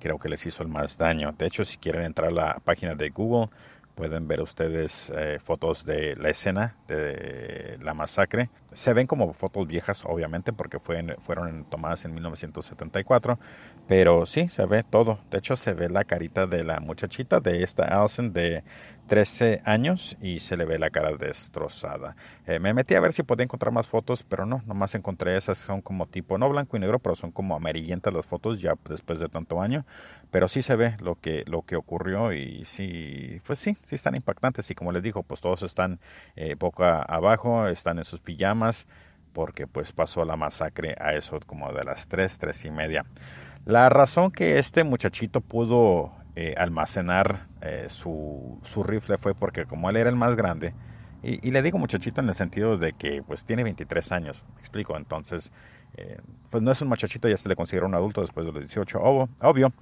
creo 0.00 0.18
que 0.18 0.28
les 0.28 0.44
hizo 0.44 0.62
el 0.62 0.68
más 0.68 0.98
daño. 0.98 1.32
De 1.32 1.46
hecho, 1.46 1.64
si 1.64 1.78
quieren 1.78 2.04
entrar 2.04 2.28
a 2.28 2.32
la 2.32 2.60
página 2.62 2.94
de 2.94 3.08
Google, 3.08 3.48
Pueden 3.94 4.26
ver 4.26 4.40
ustedes 4.40 5.12
eh, 5.16 5.38
fotos 5.42 5.84
de 5.84 6.16
la 6.16 6.28
escena 6.30 6.76
de 6.88 7.78
la 7.80 7.94
masacre. 7.94 8.50
Se 8.72 8.92
ven 8.92 9.06
como 9.06 9.32
fotos 9.34 9.68
viejas, 9.68 10.02
obviamente, 10.04 10.52
porque 10.52 10.80
fueron 10.80 11.64
tomadas 11.70 12.04
en 12.04 12.12
1974. 12.14 13.38
Pero 13.86 14.26
sí, 14.26 14.48
se 14.48 14.66
ve 14.66 14.82
todo. 14.82 15.20
De 15.30 15.38
hecho, 15.38 15.54
se 15.54 15.74
ve 15.74 15.88
la 15.88 16.04
carita 16.04 16.46
de 16.46 16.64
la 16.64 16.80
muchachita 16.80 17.38
de 17.38 17.62
esta 17.62 17.84
Allison 17.84 18.32
de 18.32 18.64
13 19.06 19.60
años 19.64 20.16
y 20.20 20.40
se 20.40 20.56
le 20.56 20.64
ve 20.64 20.78
la 20.78 20.90
cara 20.90 21.16
destrozada. 21.16 22.16
Eh, 22.46 22.58
me 22.58 22.72
metí 22.72 22.94
a 22.94 23.00
ver 23.00 23.12
si 23.12 23.22
podía 23.22 23.44
encontrar 23.44 23.72
más 23.72 23.86
fotos, 23.86 24.22
pero 24.22 24.46
no, 24.46 24.62
nomás 24.66 24.94
encontré 24.94 25.36
esas. 25.36 25.58
Son 25.58 25.82
como 25.82 26.06
tipo, 26.06 26.38
no 26.38 26.48
blanco 26.48 26.76
y 26.76 26.80
negro, 26.80 26.98
pero 26.98 27.14
son 27.14 27.30
como 27.30 27.54
amarillentas 27.54 28.12
las 28.12 28.26
fotos 28.26 28.60
ya 28.60 28.74
después 28.88 29.20
de 29.20 29.28
tanto 29.28 29.60
año. 29.60 29.84
Pero 30.30 30.48
sí 30.48 30.62
se 30.62 30.76
ve 30.76 30.96
lo 31.00 31.16
que, 31.16 31.44
lo 31.46 31.62
que 31.62 31.76
ocurrió 31.76 32.32
y 32.32 32.64
sí, 32.64 33.40
pues 33.46 33.58
sí, 33.58 33.76
sí 33.82 33.94
están 33.94 34.14
impactantes. 34.14 34.70
Y 34.70 34.74
como 34.74 34.92
les 34.92 35.02
digo, 35.02 35.22
pues 35.22 35.40
todos 35.40 35.62
están 35.62 36.00
eh, 36.36 36.54
boca 36.58 37.02
abajo, 37.02 37.68
están 37.68 37.98
en 37.98 38.04
sus 38.04 38.20
pijamas, 38.20 38.86
porque 39.32 39.66
pues 39.66 39.92
pasó 39.92 40.24
la 40.24 40.36
masacre 40.36 40.96
a 40.98 41.14
eso 41.14 41.40
como 41.46 41.72
de 41.72 41.84
las 41.84 42.08
tres, 42.08 42.38
tres 42.38 42.64
y 42.64 42.70
media. 42.70 43.04
La 43.66 43.88
razón 43.88 44.30
que 44.30 44.58
este 44.58 44.84
muchachito 44.84 45.40
pudo 45.40 46.12
eh, 46.36 46.54
almacenar 46.58 47.46
eh, 47.64 47.86
su, 47.88 48.60
su, 48.62 48.82
rifle 48.82 49.18
fue 49.18 49.34
porque 49.34 49.64
como 49.64 49.90
él 49.90 49.96
era 49.96 50.10
el 50.10 50.16
más 50.16 50.36
grande, 50.36 50.74
y, 51.22 51.50
le 51.50 51.62
digo 51.62 51.78
muchachito 51.78 52.20
en 52.20 52.28
el 52.28 52.34
sentido 52.34 52.76
de 52.76 52.92
que 52.92 53.22
pues 53.22 53.46
tiene 53.46 53.64
23 53.64 54.12
años, 54.12 54.44
me 54.54 54.60
explico, 54.60 54.96
entonces 54.96 55.52
pues 56.50 56.62
no 56.62 56.72
es 56.72 56.82
un 56.82 56.88
muchachito, 56.88 57.28
ya 57.28 57.36
se 57.36 57.48
le 57.48 57.56
considera 57.56 57.86
un 57.86 57.94
adulto 57.94 58.20
después 58.20 58.44
de 58.44 58.52
los 58.52 58.60
18, 58.60 59.00
obvio, 59.00 59.72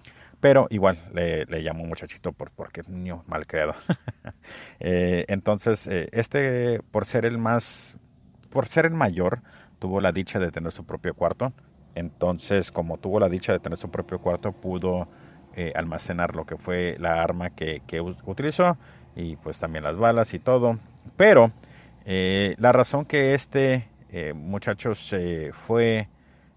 pero 0.42 0.66
igual 0.70 0.98
le, 1.14 1.44
le 1.44 1.60
llamo 1.60 1.84
muchachito 1.84 2.32
por, 2.32 2.50
porque 2.50 2.80
es 2.80 2.88
niño 2.88 3.22
mal 3.28 3.46
creado. 3.46 3.74
Eh, 4.80 5.24
entonces, 5.28 5.86
eh, 5.86 6.08
este, 6.10 6.80
por 6.90 7.06
ser 7.06 7.24
el 7.24 7.38
más, 7.38 7.96
por 8.50 8.66
ser 8.66 8.86
el 8.86 8.94
mayor, 8.94 9.40
tuvo 9.78 10.00
la 10.00 10.10
dicha 10.10 10.40
de 10.40 10.50
tener 10.50 10.72
su 10.72 10.84
propio 10.84 11.14
cuarto. 11.14 11.52
Entonces, 11.94 12.72
como 12.72 12.98
tuvo 12.98 13.20
la 13.20 13.28
dicha 13.28 13.52
de 13.52 13.60
tener 13.60 13.78
su 13.78 13.88
propio 13.92 14.18
cuarto, 14.18 14.50
pudo 14.50 15.06
eh, 15.56 15.72
almacenar 15.74 16.34
lo 16.36 16.44
que 16.44 16.56
fue 16.56 16.96
la 16.98 17.22
arma 17.22 17.50
que, 17.50 17.82
que, 17.86 18.00
utilizó 18.00 18.76
y 19.16 19.36
pues 19.36 19.58
también 19.58 19.84
las 19.84 19.96
balas 19.96 20.34
y 20.34 20.38
todo. 20.38 20.78
Pero 21.16 21.52
la 22.04 22.72
razón 22.72 23.04
que 23.04 23.34
este 23.34 23.88
muchacho 24.34 24.94
se 24.94 25.52
fue 25.52 26.08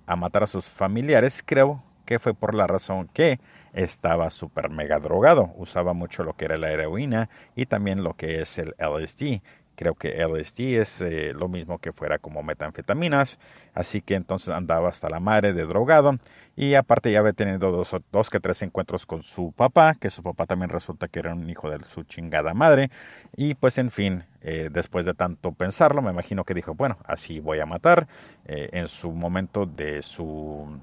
a 0.08 0.16
matar 0.16 0.44
a 0.44 0.48
sus 0.48 0.66
familiares, 0.66 1.44
creo 1.46 1.84
que 2.06 2.20
fue 2.20 2.34
por 2.34 2.54
la 2.54 2.68
razón 2.68 3.10
que 3.14 3.40
estaba 3.74 4.30
súper 4.30 4.70
mega 4.70 5.00
drogado. 5.00 5.52
Usaba 5.58 5.94
mucho 5.94 6.24
lo 6.24 6.34
que 6.34 6.46
era 6.46 6.58
la 6.58 6.72
heroína 6.72 7.30
y 7.56 7.66
también 7.66 8.04
lo 8.04 8.14
que 8.14 8.42
es 8.42 8.58
el 8.58 8.74
LSD. 8.80 9.42
Creo 9.76 9.96
que 9.96 10.22
LSD 10.26 10.82
es 10.82 11.02
eh, 11.02 11.34
lo 11.34 11.48
mismo 11.48 11.80
que 11.80 11.92
fuera 11.92 12.18
como 12.20 12.44
metanfetaminas. 12.44 13.40
Así 13.74 14.02
que 14.02 14.16
entonces 14.16 14.50
andaba 14.50 14.90
hasta 14.90 15.10
la 15.10 15.20
madre 15.20 15.54
de 15.54 15.66
drogado. 15.66 16.18
Y 16.56 16.76
aparte 16.76 17.12
ya 17.12 17.20
había 17.20 17.34
tenido 17.34 17.72
dos, 17.72 17.96
dos 18.12 18.30
que 18.30 18.40
tres 18.40 18.62
encuentros 18.62 19.06
con 19.06 19.24
su 19.24 19.52
papá, 19.52 19.96
que 19.96 20.10
su 20.10 20.24
papá 20.24 20.46
también 20.46 20.70
resulta 20.70 21.08
que 21.10 21.20
era 21.20 21.34
un 21.34 21.50
hijo 21.50 21.70
de 21.70 21.80
su 21.86 22.04
chingada 22.04 22.54
madre. 22.54 22.90
Y 23.36 23.56
pues 23.56 23.78
en 23.78 23.92
fin, 23.92 24.24
eh, 24.42 24.70
después 24.72 25.06
de 25.06 25.14
tanto 25.14 25.52
pensarlo, 25.52 26.02
me 26.02 26.12
imagino 26.12 26.46
que 26.46 26.54
dijo, 26.54 26.74
bueno, 26.74 26.98
así 27.06 27.40
voy 27.40 27.60
a 27.60 27.66
matar. 27.66 28.08
Eh, 28.46 28.70
en 28.72 28.88
su 28.88 29.12
momento 29.12 29.66
de 29.66 30.02
su, 30.02 30.80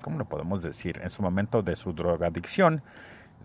¿cómo 0.00 0.18
lo 0.18 0.24
podemos 0.24 0.62
decir? 0.62 1.00
En 1.02 1.10
su 1.10 1.22
momento 1.22 1.62
de 1.62 1.76
su 1.76 1.92
drogadicción, 1.92 2.82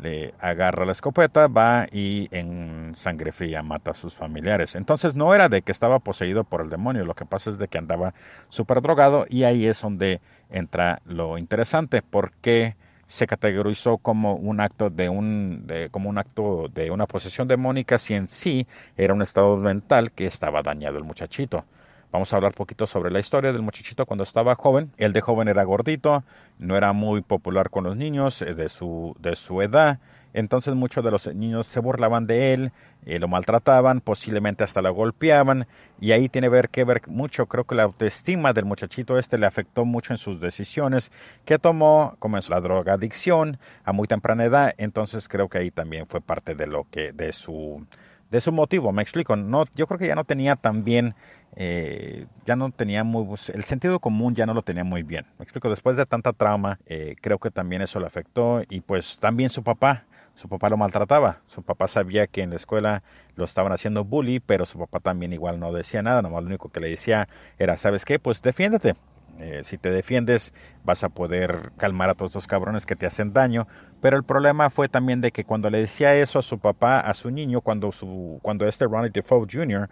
le 0.01 0.33
agarra 0.39 0.85
la 0.85 0.91
escopeta, 0.91 1.47
va 1.47 1.87
y 1.91 2.27
en 2.31 2.93
sangre 2.95 3.31
fría 3.31 3.61
mata 3.61 3.91
a 3.91 3.93
sus 3.93 4.13
familiares. 4.13 4.75
Entonces 4.75 5.15
no 5.15 5.33
era 5.33 5.49
de 5.49 5.61
que 5.61 5.71
estaba 5.71 5.99
poseído 5.99 6.43
por 6.43 6.61
el 6.61 6.69
demonio, 6.69 7.05
lo 7.05 7.13
que 7.13 7.25
pasa 7.25 7.49
es 7.49 7.57
de 7.57 7.67
que 7.67 7.77
andaba 7.77 8.13
súper 8.49 8.81
drogado 8.81 9.25
y 9.29 9.43
ahí 9.43 9.65
es 9.67 9.81
donde 9.81 10.21
entra 10.49 11.01
lo 11.05 11.37
interesante, 11.37 12.01
porque 12.01 12.75
se 13.07 13.27
categorizó 13.27 13.97
como 13.97 14.35
un 14.35 14.61
acto 14.61 14.89
de 14.89 15.09
un 15.09 15.67
como 15.91 16.09
un 16.09 16.17
acto 16.17 16.69
de 16.73 16.91
una 16.91 17.07
posesión 17.07 17.45
demónica 17.45 17.97
si 17.97 18.13
en 18.13 18.29
sí 18.29 18.65
era 18.95 19.13
un 19.13 19.21
estado 19.21 19.57
mental 19.57 20.13
que 20.13 20.25
estaba 20.25 20.61
dañado 20.63 20.97
el 20.97 21.03
muchachito. 21.03 21.65
Vamos 22.11 22.33
a 22.33 22.35
hablar 22.35 22.53
poquito 22.53 22.87
sobre 22.87 23.09
la 23.09 23.19
historia 23.19 23.53
del 23.53 23.61
muchachito 23.61 24.05
cuando 24.05 24.25
estaba 24.25 24.55
joven. 24.55 24.91
Él 24.97 25.13
de 25.13 25.21
joven 25.21 25.47
era 25.47 25.63
gordito, 25.63 26.25
no 26.59 26.75
era 26.75 26.91
muy 26.91 27.21
popular 27.21 27.69
con 27.69 27.85
los 27.85 27.95
niños 27.95 28.41
eh, 28.41 28.53
de 28.53 28.67
su, 28.67 29.15
de 29.19 29.37
su 29.37 29.61
edad. 29.61 29.99
Entonces 30.33 30.75
muchos 30.75 31.05
de 31.05 31.11
los 31.11 31.33
niños 31.33 31.67
se 31.67 31.79
burlaban 31.79 32.27
de 32.27 32.53
él, 32.53 32.71
eh, 33.05 33.17
lo 33.17 33.29
maltrataban, 33.29 34.01
posiblemente 34.01 34.65
hasta 34.65 34.81
lo 34.81 34.93
golpeaban. 34.93 35.67
Y 36.01 36.11
ahí 36.11 36.27
tiene 36.27 36.49
ver 36.49 36.67
que 36.67 36.83
ver 36.83 37.01
mucho. 37.07 37.45
Creo 37.45 37.63
que 37.63 37.75
la 37.75 37.83
autoestima 37.83 38.51
del 38.51 38.65
muchachito 38.65 39.17
este 39.17 39.37
le 39.37 39.45
afectó 39.45 39.85
mucho 39.85 40.13
en 40.13 40.17
sus 40.17 40.41
decisiones 40.41 41.11
que 41.45 41.59
tomó, 41.59 42.17
comenzó 42.19 42.51
la 42.51 42.59
drogadicción 42.59 43.57
a 43.85 43.93
muy 43.93 44.07
temprana 44.07 44.43
edad. 44.43 44.73
Entonces 44.77 45.29
creo 45.29 45.47
que 45.47 45.59
ahí 45.59 45.71
también 45.71 46.07
fue 46.07 46.19
parte 46.19 46.55
de 46.55 46.67
lo 46.67 46.85
que, 46.91 47.13
de 47.13 47.31
su 47.31 47.85
de 48.31 48.39
su 48.41 48.51
motivo, 48.51 48.91
me 48.91 49.01
explico. 49.01 49.35
No, 49.35 49.65
yo 49.75 49.85
creo 49.87 49.99
que 49.99 50.07
ya 50.07 50.15
no 50.15 50.23
tenía 50.23 50.55
tan 50.55 50.83
bien, 50.83 51.15
eh, 51.55 52.25
ya 52.45 52.55
no 52.55 52.71
tenía 52.71 53.03
muy, 53.03 53.25
pues, 53.25 53.49
el 53.49 53.65
sentido 53.65 53.99
común 53.99 54.33
ya 54.35 54.45
no 54.45 54.53
lo 54.53 54.63
tenía 54.63 54.85
muy 54.85 55.03
bien. 55.03 55.25
Me 55.37 55.43
explico, 55.43 55.69
después 55.69 55.97
de 55.97 56.05
tanta 56.05 56.31
trauma, 56.33 56.79
eh, 56.85 57.15
creo 57.21 57.37
que 57.39 57.51
también 57.51 57.81
eso 57.81 57.99
le 57.99 58.07
afectó 58.07 58.63
y 58.69 58.79
pues 58.81 59.19
también 59.19 59.49
su 59.49 59.63
papá, 59.63 60.05
su 60.35 60.47
papá 60.47 60.69
lo 60.69 60.77
maltrataba. 60.77 61.41
Su 61.47 61.61
papá 61.61 61.89
sabía 61.89 62.25
que 62.25 62.41
en 62.41 62.51
la 62.51 62.55
escuela 62.55 63.03
lo 63.35 63.43
estaban 63.43 63.73
haciendo 63.73 64.05
bully, 64.05 64.39
pero 64.39 64.65
su 64.65 64.79
papá 64.79 65.01
también 65.01 65.33
igual 65.33 65.59
no 65.59 65.73
decía 65.73 66.01
nada, 66.01 66.21
nomás 66.21 66.41
lo 66.41 66.47
único 66.47 66.69
que 66.69 66.79
le 66.79 66.89
decía 66.89 67.27
era, 67.59 67.75
¿sabes 67.75 68.05
qué? 68.05 68.17
Pues 68.17 68.41
defiéndete. 68.41 68.95
Eh, 69.39 69.61
si 69.63 69.77
te 69.77 69.89
defiendes 69.89 70.53
vas 70.83 71.03
a 71.03 71.09
poder 71.09 71.71
calmar 71.77 72.09
a 72.09 72.15
todos 72.15 72.35
los 72.35 72.47
cabrones 72.47 72.85
que 72.85 72.95
te 72.95 73.05
hacen 73.05 73.33
daño. 73.33 73.67
Pero 74.01 74.17
el 74.17 74.23
problema 74.23 74.69
fue 74.69 74.89
también 74.89 75.21
de 75.21 75.31
que 75.31 75.43
cuando 75.43 75.69
le 75.69 75.79
decía 75.79 76.15
eso 76.15 76.39
a 76.39 76.41
su 76.43 76.59
papá, 76.59 76.99
a 76.99 77.13
su 77.13 77.31
niño, 77.31 77.61
cuando, 77.61 77.91
su, 77.91 78.39
cuando 78.41 78.67
este 78.67 78.85
Ronnie 78.85 79.11
Defoe 79.11 79.47
Jr. 79.51 79.89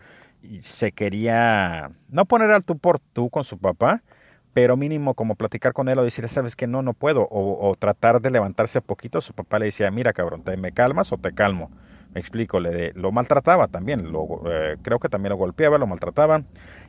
se 0.60 0.92
quería 0.92 1.92
no 2.10 2.26
poner 2.26 2.52
al 2.52 2.64
tú 2.64 2.78
por 2.78 3.00
tú 3.00 3.30
con 3.30 3.44
su 3.44 3.58
papá, 3.58 4.04
pero 4.54 4.78
mínimo 4.78 5.14
como 5.14 5.36
platicar 5.36 5.74
con 5.74 5.90
él 5.90 6.00
o 6.00 6.04
decirle, 6.04 6.28
sabes 6.28 6.56
que 6.56 6.68
no, 6.68 6.82
no 6.82 6.94
puedo, 6.94 7.28
o, 7.30 7.76
tratar 7.78 8.22
de 8.22 8.32
levantarse 8.32 8.82
poquito, 8.82 9.22
su 9.22 9.34
papá 9.34 9.60
le 9.60 9.66
decía, 9.66 9.92
mira 9.92 10.14
cabrón, 10.14 10.44
¿te 10.44 10.58
me 10.58 10.72
calmas 10.72 11.12
o 11.12 11.18
te 11.18 11.34
calmo? 11.34 11.72
Me 12.14 12.20
explico, 12.20 12.60
le, 12.60 12.92
lo 12.94 13.12
maltrataba 13.12 13.68
también, 13.68 14.12
lo, 14.12 14.42
eh, 14.52 14.78
creo 14.82 14.98
que 15.00 15.10
también 15.10 15.30
lo 15.30 15.38
golpeaba, 15.38 15.78
lo 15.78 15.86
maltrataba. 15.86 16.42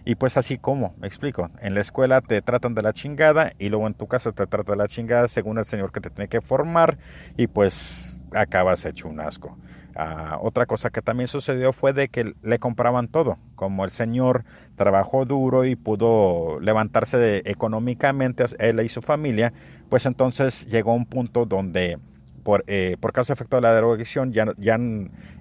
Y 0.05 0.15
pues 0.15 0.37
así 0.37 0.59
como, 0.59 0.95
me 0.99 1.07
explico, 1.07 1.51
en 1.61 1.75
la 1.75 1.81
escuela 1.81 2.21
te 2.21 2.41
tratan 2.43 2.75
de 2.75 2.83
la 2.83 2.93
chingada 2.93 3.53
y 3.59 3.69
luego 3.69 3.87
en 3.87 3.95
tu 3.95 4.07
casa 4.07 4.33
te 4.33 4.47
tratan 4.47 4.73
de 4.73 4.77
la 4.77 4.89
chingada 4.89 5.29
según 5.29 5.59
el 5.59 5.65
señor 5.65 5.93
que 5.93 6.01
te 6.01 6.11
tiene 6.11 6.29
que 6.29 6.41
formar 6.41 6.99
y 7.37 7.47
pues 7.47 8.23
acabas 8.33 8.85
hecho 8.85 9.09
un 9.09 9.21
asco. 9.21 9.57
Ah, 9.97 10.39
otra 10.41 10.67
cosa 10.67 10.91
que 10.91 11.03
también 11.03 11.27
sucedió 11.27 11.73
fue 11.73 11.93
de 11.93 12.09
que 12.09 12.35
le 12.43 12.59
compraban 12.59 13.09
todo. 13.09 13.39
Como 13.57 13.85
el 13.85 13.91
señor 13.91 14.45
trabajó 14.77 15.25
duro 15.25 15.65
y 15.65 15.77
pudo 15.77 16.61
levantarse 16.61 17.43
económicamente, 17.45 18.45
él 18.59 18.81
y 18.81 18.89
su 18.89 19.03
familia, 19.03 19.53
pues 19.89 20.07
entonces 20.07 20.67
llegó 20.67 20.95
un 20.95 21.07
punto 21.07 21.45
donde 21.45 21.99
por, 22.43 22.65
eh, 22.67 22.97
por 23.01 23.13
causa 23.13 23.33
efecto 23.33 23.57
de 23.57 23.63
la 23.63 23.75
drogadicción, 23.77 24.33
ya, 24.33 24.47
ya 24.57 24.79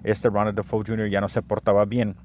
este 0.04 0.28
Ronald 0.28 0.56
Defoe 0.56 0.84
Jr. 0.86 1.08
ya 1.08 1.20
no 1.20 1.28
se 1.28 1.42
portaba 1.42 1.84
bien. 1.84 2.16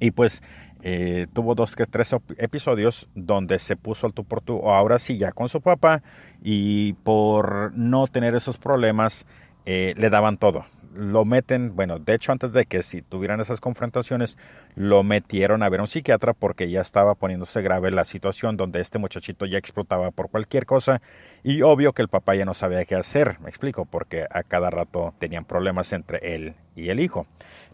Y 0.00 0.12
pues 0.12 0.42
eh, 0.82 1.26
tuvo 1.32 1.54
dos 1.54 1.76
que 1.76 1.86
tres 1.86 2.14
episodios 2.36 3.08
donde 3.14 3.58
se 3.58 3.76
puso 3.76 4.06
al 4.06 4.12
tú 4.12 4.24
por 4.24 4.40
tú, 4.40 4.68
ahora 4.68 4.98
sí, 4.98 5.18
ya 5.18 5.32
con 5.32 5.48
su 5.48 5.60
papá, 5.60 6.02
y 6.42 6.92
por 6.92 7.72
no 7.74 8.06
tener 8.06 8.34
esos 8.34 8.58
problemas, 8.58 9.26
eh, 9.66 9.94
le 9.96 10.10
daban 10.10 10.38
todo 10.38 10.64
lo 10.94 11.24
meten, 11.24 11.76
bueno, 11.76 11.98
de 11.98 12.14
hecho 12.14 12.32
antes 12.32 12.52
de 12.52 12.66
que 12.66 12.82
si 12.82 13.02
tuvieran 13.02 13.40
esas 13.40 13.60
confrontaciones, 13.60 14.36
lo 14.74 15.02
metieron 15.02 15.62
a 15.62 15.68
ver 15.68 15.80
a 15.80 15.84
un 15.84 15.86
psiquiatra 15.86 16.32
porque 16.32 16.70
ya 16.70 16.80
estaba 16.80 17.14
poniéndose 17.14 17.62
grave 17.62 17.90
la 17.90 18.04
situación 18.04 18.56
donde 18.56 18.80
este 18.80 18.98
muchachito 18.98 19.46
ya 19.46 19.58
explotaba 19.58 20.10
por 20.10 20.30
cualquier 20.30 20.66
cosa 20.66 21.00
y 21.42 21.62
obvio 21.62 21.92
que 21.92 22.02
el 22.02 22.08
papá 22.08 22.34
ya 22.34 22.44
no 22.44 22.54
sabía 22.54 22.84
qué 22.84 22.96
hacer, 22.96 23.38
me 23.40 23.48
explico, 23.48 23.84
porque 23.84 24.26
a 24.30 24.42
cada 24.42 24.70
rato 24.70 25.14
tenían 25.18 25.44
problemas 25.44 25.92
entre 25.92 26.34
él 26.34 26.54
y 26.74 26.88
el 26.88 27.00
hijo. 27.00 27.26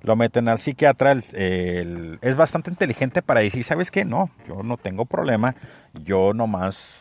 Lo 0.05 0.17
meten 0.17 0.49
al 0.49 0.59
psiquiatra, 0.59 1.13
es 1.33 2.37
bastante 2.37 2.71
inteligente 2.71 3.23
para 3.23 3.41
decir, 3.41 3.65
¿sabes 3.65 3.91
qué? 3.91 4.05
No, 4.05 4.31
yo 4.47 4.63
no 4.63 4.77
tengo 4.77 5.07
problema, 5.07 5.57
yo 5.95 6.35
nomás, 6.35 6.95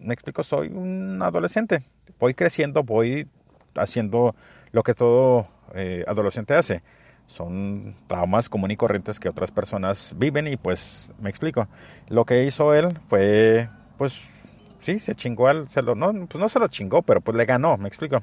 me 0.00 0.14
explico, 0.14 0.42
soy 0.42 0.68
un 0.68 1.20
adolescente, 1.22 1.82
voy 2.18 2.32
creciendo, 2.32 2.82
voy 2.82 3.28
haciendo 3.74 4.34
lo 4.72 4.82
que 4.82 4.94
todo 4.94 5.46
eh, 5.74 6.04
adolescente 6.08 6.54
hace. 6.54 6.82
Son 7.26 7.94
traumas 8.06 8.48
comunes 8.48 8.76
y 8.76 8.78
corrientes 8.78 9.20
que 9.20 9.28
otras 9.28 9.50
personas 9.50 10.14
viven 10.16 10.46
y 10.46 10.56
pues 10.56 11.12
me 11.20 11.28
explico. 11.28 11.68
Lo 12.08 12.24
que 12.24 12.44
hizo 12.44 12.72
él 12.72 12.98
fue, 13.08 13.68
pues 13.98 14.22
sí, 14.80 14.98
se 15.00 15.14
chingó 15.14 15.48
al, 15.48 15.68
se 15.68 15.82
lo, 15.82 15.94
no, 15.94 16.12
pues 16.26 16.40
no 16.40 16.48
se 16.48 16.60
lo 16.60 16.68
chingó, 16.68 17.02
pero 17.02 17.20
pues 17.20 17.36
le 17.36 17.44
ganó, 17.44 17.76
me 17.76 17.88
explico. 17.88 18.22